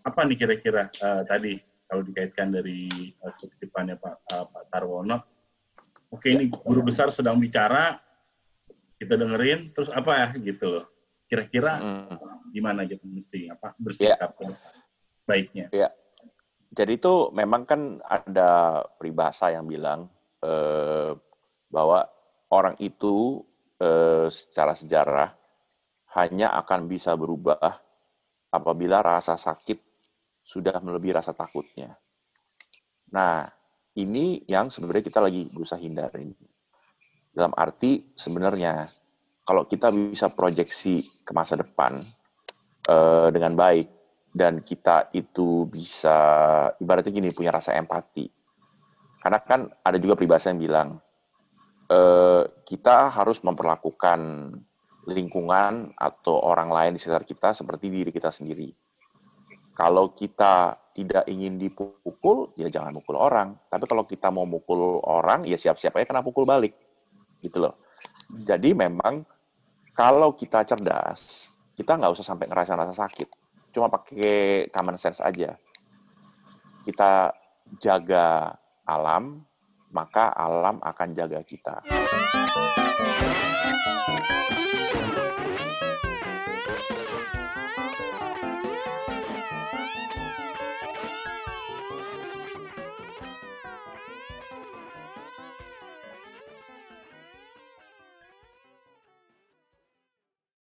apa 0.04 0.20
nih 0.28 0.36
kira-kira 0.36 0.92
uh, 1.00 1.24
tadi 1.24 1.56
kalau 1.88 2.04
dikaitkan 2.04 2.52
dari 2.52 2.84
uh, 3.24 3.32
kutipannya 3.32 3.96
Pak 3.96 4.16
uh, 4.36 4.44
Pak 4.52 4.62
Sarwono? 4.68 5.24
Oke, 6.12 6.36
ini 6.36 6.52
guru 6.52 6.84
besar 6.84 7.08
sedang 7.08 7.40
bicara, 7.40 7.96
kita 9.00 9.16
dengerin, 9.16 9.72
terus 9.72 9.88
apa 9.88 10.20
ya 10.20 10.28
gitu 10.36 10.66
loh 10.68 10.86
kira-kira 11.30 11.78
hmm. 11.78 12.39
Gimana 12.50 12.84
gitu 12.84 13.06
mesti 13.06 13.48
apa 13.50 13.72
bersikap 13.78 14.34
ya. 14.38 14.54
baiknya 15.24 15.66
ya 15.70 15.88
jadi 16.70 16.92
itu 16.98 17.34
memang 17.34 17.66
kan 17.66 17.98
ada 18.06 18.82
peribahasa 18.98 19.50
yang 19.50 19.66
bilang 19.66 20.06
eh, 20.42 21.12
bahwa 21.66 22.06
orang 22.54 22.78
itu 22.78 23.42
eh, 23.82 24.30
secara 24.30 24.78
sejarah 24.78 25.30
hanya 26.14 26.54
akan 26.62 26.90
bisa 26.90 27.14
berubah 27.18 27.58
apabila 28.50 29.02
rasa 29.02 29.38
sakit 29.38 29.78
sudah 30.42 30.74
melebihi 30.82 31.14
rasa 31.14 31.30
takutnya. 31.34 31.94
Nah, 33.14 33.46
ini 33.98 34.42
yang 34.46 34.70
sebenarnya 34.70 35.06
kita 35.06 35.22
lagi 35.22 35.46
berusaha 35.50 35.78
hindari. 35.78 36.34
Dalam 37.30 37.54
arti 37.54 38.10
sebenarnya 38.18 38.90
kalau 39.46 39.66
kita 39.66 39.90
bisa 39.94 40.30
proyeksi 40.30 41.22
ke 41.22 41.30
masa 41.30 41.58
depan 41.58 42.02
uh, 42.90 43.30
dengan 43.30 43.54
baik 43.54 43.86
dan 44.34 44.62
kita 44.66 45.14
itu 45.14 45.66
bisa 45.70 46.18
ibaratnya 46.82 47.14
gini 47.14 47.30
punya 47.30 47.54
rasa 47.54 47.78
empati 47.78 48.26
karena 49.22 49.38
kan 49.42 49.70
ada 49.86 49.98
juga 50.02 50.18
peribahasa 50.18 50.50
yang 50.50 50.60
bilang 50.60 50.88
uh, 51.86 52.42
kita 52.66 53.14
harus 53.14 53.38
memperlakukan 53.46 54.50
lingkungan 55.06 55.94
atau 55.96 56.42
orang 56.42 56.68
lain 56.70 56.92
di 56.94 57.00
sekitar 57.00 57.22
kita 57.22 57.54
seperti 57.54 57.88
diri 57.88 58.10
kita 58.10 58.28
sendiri 58.34 58.70
Kalau 59.80 60.12
kita 60.12 60.76
tidak 60.92 61.24
ingin 61.30 61.56
dipukul, 61.56 62.52
ya 62.58 62.68
jangan 62.68 63.00
mukul 63.00 63.16
orang. 63.16 63.56
Tapi 63.70 63.84
kalau 63.88 64.04
kita 64.04 64.28
mau 64.28 64.44
mukul 64.44 65.00
orang, 65.00 65.48
ya 65.48 65.56
siap-siap 65.56 65.96
aja 65.96 66.04
kena 66.04 66.20
pukul 66.20 66.44
balik. 66.44 66.76
Gitu 67.40 67.56
loh. 67.56 67.80
Jadi 68.44 68.76
memang 68.76 69.24
kalau 69.96 70.36
kita 70.36 70.68
cerdas, 70.68 71.49
kita 71.80 71.96
nggak 71.96 72.12
usah 72.12 72.28
sampai 72.28 72.44
ngerasain 72.44 72.76
rasa 72.76 73.08
sakit. 73.08 73.32
Cuma 73.72 73.88
pakai 73.88 74.68
common 74.68 75.00
sense 75.00 75.24
aja. 75.24 75.56
Kita 76.84 77.32
jaga 77.80 78.52
alam, 78.84 79.40
maka 79.88 80.28
alam 80.36 80.76
akan 80.84 81.08
jaga 81.16 81.40
kita. 81.40 81.80